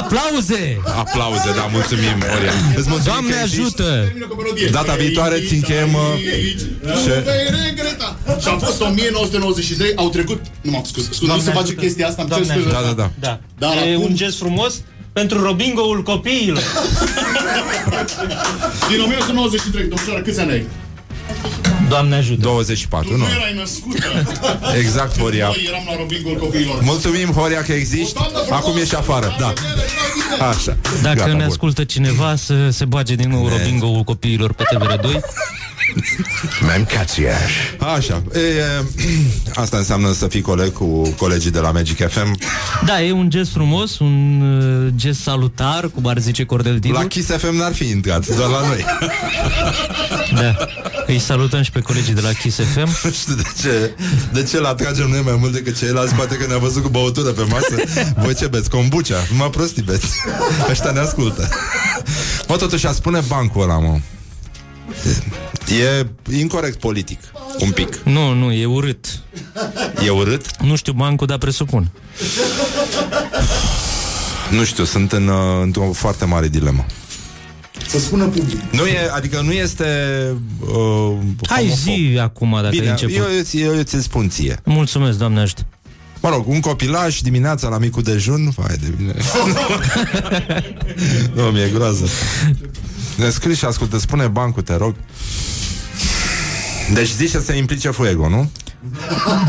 Aplauze! 0.00 0.80
Aplauze, 0.98 1.50
da, 1.56 1.68
mulțumim, 1.72 2.16
Horia. 2.32 2.52
Îți 2.76 2.88
mulțumim 2.88 3.02
Doamne 3.04 3.30
că 3.32 3.38
existi. 3.42 3.60
ajută! 3.62 4.02
Termină 4.04 4.26
cu 4.26 4.34
melodie. 4.40 4.68
Data 4.68 4.94
viitoare 4.94 5.36
ți 5.46 5.54
încheiem, 5.54 5.92
uh, 5.94 6.00
Aici, 6.34 6.60
ce- 7.04 7.22
vei 7.24 7.46
regreta. 7.66 8.18
Și 8.40 8.48
a 8.48 8.56
fost 8.58 8.80
1993, 8.80 9.92
au 9.96 10.08
trecut, 10.08 10.40
nu 10.60 10.70
m-am 10.70 10.84
scuz, 10.86 11.04
scuz, 11.04 11.20
nu 11.20 11.26
Doamne 11.26 11.44
se 11.44 11.50
face 11.50 11.62
ajută. 11.64 11.80
chestia 11.80 12.06
asta, 12.08 12.22
îmi 12.22 12.30
cer 12.30 12.42
Doamne 12.44 12.62
scuze. 12.62 12.74
Da, 12.76 12.82
da, 12.88 12.92
da. 13.02 13.10
Da. 13.26 13.40
Dar 13.58 13.76
e 13.86 13.92
acum- 13.94 14.02
un 14.04 14.14
gest 14.16 14.38
frumos 14.38 14.74
pentru 15.18 15.42
Robingo-ul 15.42 16.02
copiilor. 16.02 16.62
Din 18.90 19.00
1993, 19.00 19.88
domnișoara, 19.88 20.20
câți 20.22 20.40
ani 20.40 20.50
ai? 20.50 20.66
Doamne 21.88 22.14
ajută! 22.16 22.40
24, 22.40 23.10
Nu 23.10 23.16
nu? 23.16 23.24
erai 23.24 23.54
născută. 23.56 24.06
Exact, 24.82 25.18
Horia. 25.18 25.46
Noi 25.46 25.64
eram 25.68 25.82
la 25.86 25.96
Robingo 25.96 26.30
copiilor. 26.30 26.78
Mulțumim, 26.82 27.28
Horia, 27.30 27.62
că 27.62 27.72
existi. 27.72 28.20
Acum 28.50 28.76
ești 28.76 28.94
afară, 28.94 29.36
da. 29.38 29.52
Așa. 30.48 30.76
Dacă 31.02 31.16
Gata, 31.18 31.26
ne 31.26 31.32
bun. 31.32 31.42
ascultă 31.42 31.84
cineva 31.84 32.36
să 32.36 32.70
se 32.70 32.84
bage 32.84 33.14
din 33.14 33.28
nou 33.30 33.48
Robingo-ul 33.48 34.02
copiilor 34.02 34.52
pe 34.52 34.64
TVR2 34.74 35.06
Mancațiaș. 36.60 37.52
Așa. 37.96 38.22
E, 38.34 38.38
e, 38.38 38.84
asta 39.62 39.76
înseamnă 39.76 40.12
să 40.12 40.26
fii 40.26 40.40
coleg 40.40 40.72
cu 40.72 41.14
colegii 41.16 41.50
de 41.50 41.58
la 41.58 41.70
Magic 41.70 42.08
FM. 42.08 42.38
Da, 42.84 43.02
e 43.02 43.12
un 43.12 43.30
gest 43.30 43.50
frumos, 43.52 43.98
un 43.98 44.40
uh, 44.40 44.92
gest 44.96 45.20
salutar, 45.20 45.90
cum 45.94 46.06
ar 46.06 46.18
zice 46.18 46.44
Cordel 46.44 46.78
Dinu 46.78 46.94
La 46.94 47.06
Kiss 47.06 47.28
FM 47.28 47.56
n-ar 47.56 47.74
fi 47.74 47.88
intrat, 47.88 48.36
doar 48.36 48.48
la 48.48 48.66
noi. 48.66 48.84
Da. 50.34 50.56
Îi 51.06 51.18
salutăm 51.18 51.62
și 51.62 51.70
pe 51.70 51.80
colegii 51.80 52.14
de 52.14 52.20
la 52.20 52.32
Kiss 52.32 52.60
FM 52.60 52.88
Nu 53.04 53.10
știu 53.20 53.34
de 53.34 53.42
ce, 53.62 53.92
de 54.32 54.42
ce 54.42 54.60
l-atragem 54.60 55.08
noi 55.08 55.20
mai 55.24 55.36
mult 55.40 55.52
decât 55.52 55.78
ceilalți 55.78 56.14
Poate 56.14 56.36
că 56.36 56.46
ne-a 56.46 56.58
văzut 56.58 56.82
cu 56.82 56.88
băutură 56.88 57.30
pe 57.30 57.42
masă 57.50 57.74
Voi 58.16 58.34
ce 58.34 58.46
beți? 58.46 58.70
Kombucha? 58.70 59.16
Numai 59.30 59.50
prostii 59.50 59.82
beți 59.82 60.06
Ăștia 60.70 60.90
ne 60.90 60.98
ascultă 60.98 61.48
Mă, 62.48 62.56
totuși, 62.56 62.86
a 62.86 62.92
spune 62.92 63.20
bancul 63.28 63.62
ăla, 63.62 63.78
mă 63.78 63.98
E 65.82 66.06
incorrect 66.36 66.78
politic 66.80 67.18
Un 67.58 67.70
pic 67.70 67.96
Nu, 68.04 68.32
nu, 68.32 68.52
e 68.52 68.66
urât 68.66 69.06
E 70.06 70.10
urât? 70.10 70.60
Nu 70.60 70.76
știu 70.76 70.92
bancul, 70.92 71.26
dar 71.26 71.38
presupun 71.38 71.90
Nu 74.50 74.64
știu, 74.64 74.84
sunt 74.84 75.12
în, 75.12 75.28
uh, 75.28 75.60
într-o 75.62 75.92
foarte 75.92 76.24
mare 76.24 76.48
dilemă 76.48 76.86
Să 77.88 77.98
spună 77.98 78.24
public. 78.24 78.60
Nu 78.70 78.86
e, 78.86 79.10
adică 79.14 79.40
nu 79.40 79.52
este 79.52 79.84
uh, 80.60 81.16
Hai 81.48 81.62
homofob. 81.62 81.78
zi 81.78 82.18
acum 82.20 82.50
dacă 82.50 82.64
ai 82.64 82.70
Bine, 82.70 82.90
început 82.90 83.16
eu, 83.16 83.22
eu, 83.52 83.74
eu 83.76 83.82
ți-l 83.82 84.00
spun 84.00 84.28
ție 84.28 84.60
Mulțumesc, 84.64 85.18
doamne 85.18 85.40
ajută 85.40 85.66
Mă 86.20 86.28
rog, 86.28 86.48
un 86.48 86.60
copilaș 86.60 87.20
dimineața 87.20 87.68
la 87.68 87.78
micul 87.78 88.02
dejun 88.02 88.50
Vai 88.56 88.76
de 88.80 88.92
bine 88.96 89.14
Nu, 91.34 91.42
mi-e 91.42 91.70
groază. 91.74 92.08
Ne 93.16 93.30
scrii 93.30 93.54
și 93.54 93.64
ascultă, 93.64 93.98
spune 93.98 94.26
bancul, 94.26 94.62
te 94.62 94.74
rog. 94.74 94.94
Deci 96.92 97.08
zici 97.08 97.30
să 97.30 97.40
se 97.40 97.56
implice 97.56 97.90
Fuego, 97.90 98.28
nu? 98.28 98.50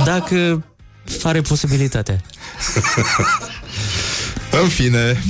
Dacă 0.06 0.64
are 1.24 1.42
posibilitatea 1.42 2.22
În 4.62 4.68
fine. 4.68 5.24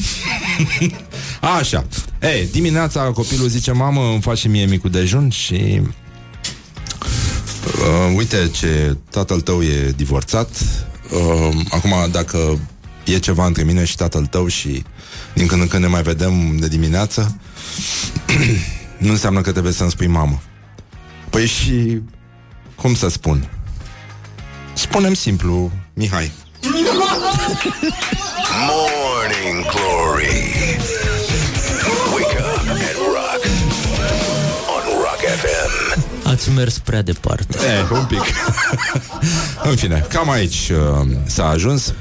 Așa. 1.60 1.86
Ei, 2.22 2.48
dimineața 2.52 3.02
copilul 3.02 3.48
zice 3.48 3.72
Mamă, 3.72 4.02
îmi 4.12 4.22
faci 4.22 4.38
și 4.38 4.48
mie 4.48 4.66
micul 4.66 4.90
dejun 4.90 5.30
Și 5.30 5.82
uh, 7.66 8.14
Uite 8.16 8.50
ce 8.52 8.98
tatăl 9.10 9.42
tău 9.42 9.64
e 9.64 9.94
divorțat 9.96 10.48
uh, 11.12 11.56
Acum 11.70 11.94
dacă 12.12 12.60
E 13.06 13.20
ceva 13.20 13.46
între 13.46 13.64
mine 13.64 13.86
și 13.86 13.96
tatăl 13.96 14.26
tău 14.26 14.48
Și 14.48 14.84
din 15.34 15.48
când 15.48 15.62
în 15.62 15.68
când 15.68 15.84
ne 15.84 15.90
mai 15.90 16.02
vedem 16.02 16.58
de 16.58 16.68
dimineață 16.68 17.38
Nu 18.98 19.10
înseamnă 19.10 19.42
că 19.42 19.52
trebuie 19.52 19.74
să-mi 19.74 19.92
spui 19.92 20.08
mamă. 20.08 20.42
Păi 21.30 21.46
și 21.46 22.02
Cum 22.76 22.96
să 22.96 23.08
spun? 23.10 23.50
Spunem 24.74 25.14
simplu 25.14 25.72
Mihai. 25.94 26.32
Morning 28.68 29.66
Glory. 29.72 30.99
Ați 36.40 36.52
mers 36.52 36.78
prea 36.78 37.02
departe 37.02 37.58
E, 37.58 37.94
un 37.94 38.06
pic. 38.06 38.22
În 39.70 39.76
fine, 39.76 40.06
cam 40.10 40.30
aici 40.30 40.70
uh, 40.70 41.08
s-a 41.26 41.48
ajuns. 41.48 41.94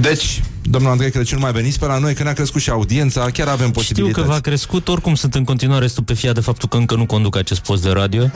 Deci, 0.00 0.42
domnul 0.70 0.90
Andrei 0.90 1.10
Crăciun, 1.10 1.38
mai 1.40 1.52
veniți 1.52 1.78
pe 1.78 1.86
la 1.86 1.98
noi, 1.98 2.14
că 2.14 2.22
ne-a 2.22 2.32
crescut 2.32 2.60
și 2.60 2.70
audiența, 2.70 3.30
chiar 3.30 3.48
avem 3.48 3.66
Știu 3.66 3.80
posibilități. 3.80 4.26
că 4.26 4.32
v-a 4.32 4.40
crescut, 4.40 4.88
oricum 4.88 5.14
sunt 5.14 5.34
în 5.34 5.44
continuare 5.44 5.86
stupefiat 5.86 6.34
de 6.34 6.40
faptul 6.40 6.68
că 6.68 6.76
încă 6.76 6.94
nu 6.94 7.06
conduc 7.06 7.36
acest 7.36 7.60
post 7.60 7.82
de 7.82 7.90
radio, 7.90 8.30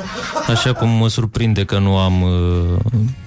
așa 0.46 0.72
cum 0.72 0.88
mă 0.88 1.08
surprinde 1.08 1.64
că 1.64 1.78
nu 1.78 1.96
am 1.96 2.22
uh, 2.22 2.30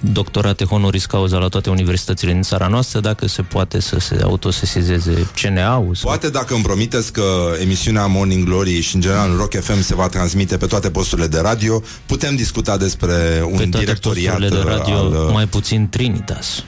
doctorate 0.00 0.64
honoris 0.64 1.06
cauza 1.06 1.38
la 1.38 1.48
toate 1.48 1.70
universitățile 1.70 2.32
din 2.32 2.42
țara 2.42 2.66
noastră, 2.66 3.00
dacă 3.00 3.28
se 3.28 3.42
poate 3.42 3.80
să 3.80 3.98
se 3.98 4.18
autosesizeze 4.22 5.26
CNA-ul. 5.42 5.94
Sau... 5.94 6.10
Poate 6.10 6.30
dacă 6.30 6.54
îmi 6.54 6.62
promiteți 6.62 7.12
că 7.12 7.22
emisiunea 7.62 8.06
Morning 8.06 8.44
Glory 8.44 8.80
și 8.80 8.94
în 8.94 9.00
general 9.00 9.36
Rock 9.36 9.60
FM 9.60 9.82
se 9.82 9.94
va 9.94 10.08
transmite 10.08 10.56
pe 10.56 10.66
toate 10.66 10.90
posturile 10.90 11.26
de 11.26 11.40
radio, 11.42 11.82
putem 12.06 12.36
discuta 12.36 12.76
despre 12.76 13.42
un 13.44 13.56
pe 13.56 13.66
toate 13.66 13.78
directoriat 13.78 14.38
posturile 14.38 14.62
de 14.62 14.70
radio, 14.70 14.94
al... 14.94 15.26
uh, 15.26 15.32
mai 15.32 15.46
puțin 15.46 15.88
Trinitas. 15.88 16.64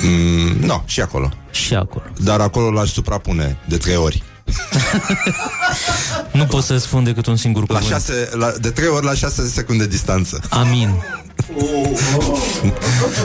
Mm, 0.00 0.56
no, 0.66 0.82
și 0.86 1.00
acolo. 1.00 1.28
Și 1.50 1.74
acolo. 1.74 2.04
Dar 2.18 2.40
acolo 2.40 2.70
l-aș 2.70 2.90
suprapune 2.90 3.56
de 3.68 3.76
trei 3.76 3.96
ori. 3.96 4.22
Nu 6.32 6.44
pot 6.44 6.62
să 6.64 6.76
spun 6.76 7.04
decât 7.04 7.26
un 7.26 7.36
singur 7.36 7.62
La 7.68 7.78
cuvânt. 7.78 7.92
șase, 7.92 8.28
la, 8.32 8.52
de 8.60 8.70
trei 8.70 8.88
ori 8.88 9.04
la 9.04 9.14
șase 9.14 9.48
secunde 9.48 9.86
distanță. 9.86 10.40
Amin. 10.50 10.90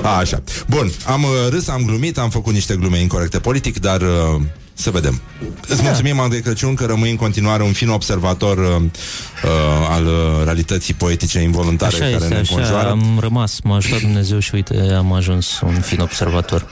A, 0.04 0.18
așa. 0.18 0.44
Bun, 0.68 0.92
am 1.08 1.24
uh, 1.24 1.30
râs, 1.50 1.68
am 1.68 1.84
glumit, 1.86 2.18
am 2.18 2.30
făcut 2.30 2.54
niște 2.54 2.76
glume 2.76 3.00
incorrecte 3.00 3.40
politic, 3.40 3.80
dar 3.80 4.02
uh, 4.02 4.42
să 4.78 4.90
vedem. 4.92 5.22
Îți 5.68 5.82
mulțumim, 5.82 6.20
Andrei 6.20 6.42
Crăciun, 6.42 6.76
că 6.76 6.86
rămâi 6.86 7.10
în 7.10 7.16
continuare 7.16 7.64
un 7.64 7.72
fin 7.72 7.90
observator 7.90 8.58
uh, 8.58 8.66
uh, 8.66 9.50
al 9.90 10.06
uh, 10.06 10.44
realității 10.44 10.94
poetice 10.94 11.40
involuntare 11.40 11.96
Așa 11.96 12.04
care 12.04 12.14
este, 12.14 12.28
ne 12.28 12.36
așa 12.36 12.54
înconjoară. 12.54 12.90
am 12.90 13.18
rămas, 13.20 13.60
m-a 13.64 13.76
ajutat 13.76 14.00
Dumnezeu 14.00 14.40
și 14.40 14.52
uite, 14.54 14.94
am 14.98 15.14
ajuns 15.14 15.60
un 15.66 15.82
fin 15.82 16.00
observator. 16.00 16.68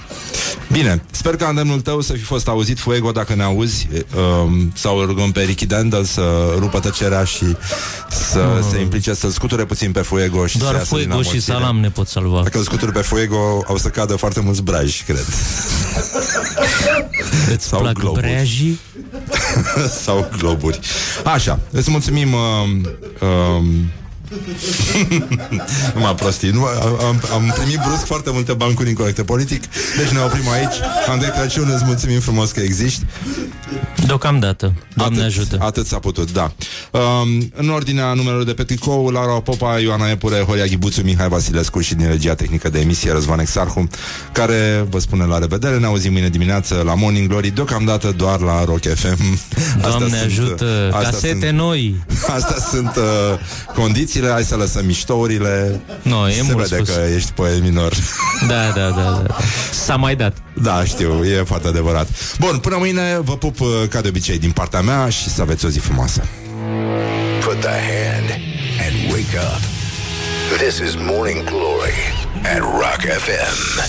Bine, 0.72 1.04
sper 1.12 1.36
că 1.36 1.46
îndemnul 1.46 1.82
tău 1.82 2.02
să 2.02 2.14
fi 2.14 2.22
fost 2.24 2.48
auzit, 2.48 2.80
Fuego, 2.80 3.12
dacă 3.12 3.36
ne 3.36 3.44
auzi, 3.44 3.88
uh, 3.92 4.52
sau 4.74 4.98
îl 4.98 5.06
rugăm 5.06 5.32
pe 5.32 5.42
Ricky 5.42 5.66
Dandel 5.66 6.04
să 6.04 6.54
rupă 6.58 6.80
tăcerea 6.80 7.24
și 7.24 7.46
să 8.10 8.64
se 8.72 8.80
implice, 8.80 9.14
să 9.14 9.32
scuture 9.32 9.66
puțin 9.66 9.92
pe 9.92 10.02
Fuego 10.02 10.46
și 10.46 10.58
să 10.58 10.64
Doar 10.64 10.74
iasă 10.74 10.96
din 10.96 11.04
Fuego 11.04 11.22
și 11.22 11.30
amorțire. 11.30 11.58
Salam 11.58 11.80
ne 11.80 11.90
pot 11.90 12.08
salva. 12.08 12.42
Dacă 12.44 12.58
îl 12.58 12.64
scuturi 12.64 12.92
pe 12.92 13.02
Fuego, 13.02 13.64
au 13.68 13.78
să 13.78 13.90
cadă 13.90 14.16
foarte 14.16 14.40
mulți 14.40 14.62
braji, 14.62 15.04
cred. 15.04 15.26
Îți 17.54 17.68
sau 17.68 17.80
plac 17.80 17.95
globuri. 18.00 18.22
breajii? 18.22 18.80
sau 20.04 20.30
globuri. 20.38 20.80
Așa, 21.24 21.60
îți 21.72 21.92
mulțumim 21.92 22.34
uh, 22.34 22.40
uh, 23.22 23.66
Numai 25.94 26.16
prostii 26.22 26.50
nu, 26.50 26.64
am, 27.08 27.22
am 27.34 27.54
primit 27.58 27.80
brusc 27.88 28.06
foarte 28.06 28.30
multe 28.32 28.54
bancuri 28.54 28.90
incorrecte 28.90 29.24
politic 29.24 29.64
Deci 29.98 30.10
ne 30.10 30.20
oprim 30.20 30.50
aici 30.50 30.76
Andrei 31.08 31.32
Crăciun, 31.32 31.70
îți 31.74 31.84
mulțumim 31.86 32.20
frumos 32.20 32.52
că 32.52 32.60
existi 32.60 33.06
Deocamdată. 34.06 34.74
Doamne 34.94 35.20
atât, 35.20 35.28
ajută. 35.28 35.58
Atât 35.60 35.86
s-a 35.86 36.00
putut, 36.00 36.32
da 36.32 36.52
um, 36.92 37.52
În 37.56 37.70
ordinea 37.70 38.14
numelor 38.14 38.44
de 38.44 38.54
pe 38.54 38.64
tricou 38.64 39.10
Lara 39.10 39.40
Popa, 39.40 39.80
Ioana 39.80 40.10
Epure, 40.10 40.40
Horia 40.40 40.66
Ghibuțu 40.66 41.02
Mihai 41.02 41.28
Vasilescu 41.28 41.80
și 41.80 41.96
din 41.96 42.08
regia 42.08 42.34
tehnică 42.36 42.70
de 42.70 42.80
emisie 42.80 43.12
Răzvan 43.12 43.40
Exarhu 43.40 43.88
Care 44.32 44.86
vă 44.90 45.00
spune 45.00 45.26
la 45.26 45.38
revedere 45.38 45.78
Ne 45.78 45.86
auzim 45.86 46.12
mâine 46.12 46.30
dimineață 46.30 46.82
la 46.86 46.94
Morning 46.94 47.28
Glory 47.28 47.50
Deocamdată 47.50 48.14
doar 48.18 48.40
la 48.40 48.64
Rock 48.64 48.82
FM 48.82 49.18
Doamne 49.82 50.06
Astea 50.06 50.24
ajută. 50.24 50.48
sunt, 50.58 50.62
uh, 50.62 50.94
astea 50.94 51.10
Casete 51.10 51.46
sunt, 51.46 51.58
noi. 51.58 51.96
Astea 52.38 52.58
sunt 52.70 52.96
uh, 52.96 53.40
condițiile 54.20 54.32
Hai 54.32 54.44
să 54.44 54.56
lăsăm 54.56 54.86
miștourile 54.86 55.82
No, 56.02 56.30
e 56.30 56.34
Se 56.34 56.42
mult 56.42 56.68
vede 56.68 56.84
spus. 56.84 56.96
că 56.96 57.02
ești 57.16 57.32
poet 57.32 57.62
minor 57.62 57.94
Da, 58.48 58.72
da, 58.76 58.90
da, 58.90 59.24
da. 59.28 59.36
S-a 59.72 59.96
mai 59.96 60.16
dat. 60.16 60.38
Da, 60.54 60.84
știu, 60.84 61.24
e 61.26 61.44
foarte 61.46 61.68
adevărat 61.68 62.08
Bun, 62.40 62.58
până 62.58 62.76
mâine 62.80 63.20
vă 63.24 63.38
pup 63.38 63.60
uh, 63.60 63.68
ca 63.90 64.02
de 64.02 64.08
obicei 64.08 64.38
din 64.38 64.52
partea 64.52 64.82
mea 64.82 65.10
Și 65.10 65.30
să 65.30 65.42
aveți 65.42 65.66
o 65.66 65.70
zi 65.70 65.80
frumoasă 65.80 66.24
Put 67.40 67.60
the 67.60 67.70
hand 67.70 68.30
and 68.86 69.12
wake 69.12 69.38
up. 69.54 69.62
This 70.58 70.78
is 70.88 70.96
Morning 71.12 71.44
Glory 71.44 71.98
at 72.56 72.60
Rock 72.60 73.02
FM. 73.18 73.82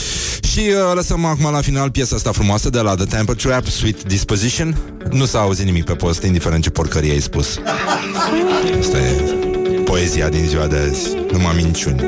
Și 0.47 0.59
uh, 0.59 0.95
lăsăm 0.95 1.25
acum 1.25 1.51
la 1.53 1.61
final 1.61 1.91
piesa 1.91 2.17
asta 2.17 2.33
frumoasă 2.33 2.71
de 2.71 2.81
la 2.81 2.95
The 2.95 3.05
Temple 3.05 3.35
Trap, 3.35 3.67
Sweet 3.67 4.03
Disposition. 4.03 4.77
Nu 5.11 5.25
s-a 5.25 5.39
auzit 5.39 5.65
nimic 5.65 5.85
pe 5.85 5.95
post, 5.95 6.23
indiferent 6.23 6.63
ce 6.63 6.71
porcărie 6.71 7.13
ai 7.13 7.21
spus. 7.21 7.47
Asta 8.81 8.99
e 8.99 9.36
poezia 9.97 10.29
din 10.29 10.47
ziua 10.47 10.67
de 10.67 10.77
azi. 10.77 11.17
Numai 11.33 11.55
minciuni. 11.55 12.03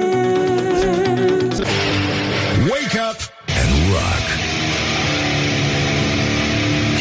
Wake 2.73 2.99
up 3.09 3.19
and 3.61 3.71
rock. 3.93 4.27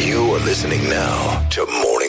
You 0.08 0.34
are 0.34 0.44
listening 0.44 0.82
now 0.88 1.46
to 1.54 1.60
Morning 1.84 2.07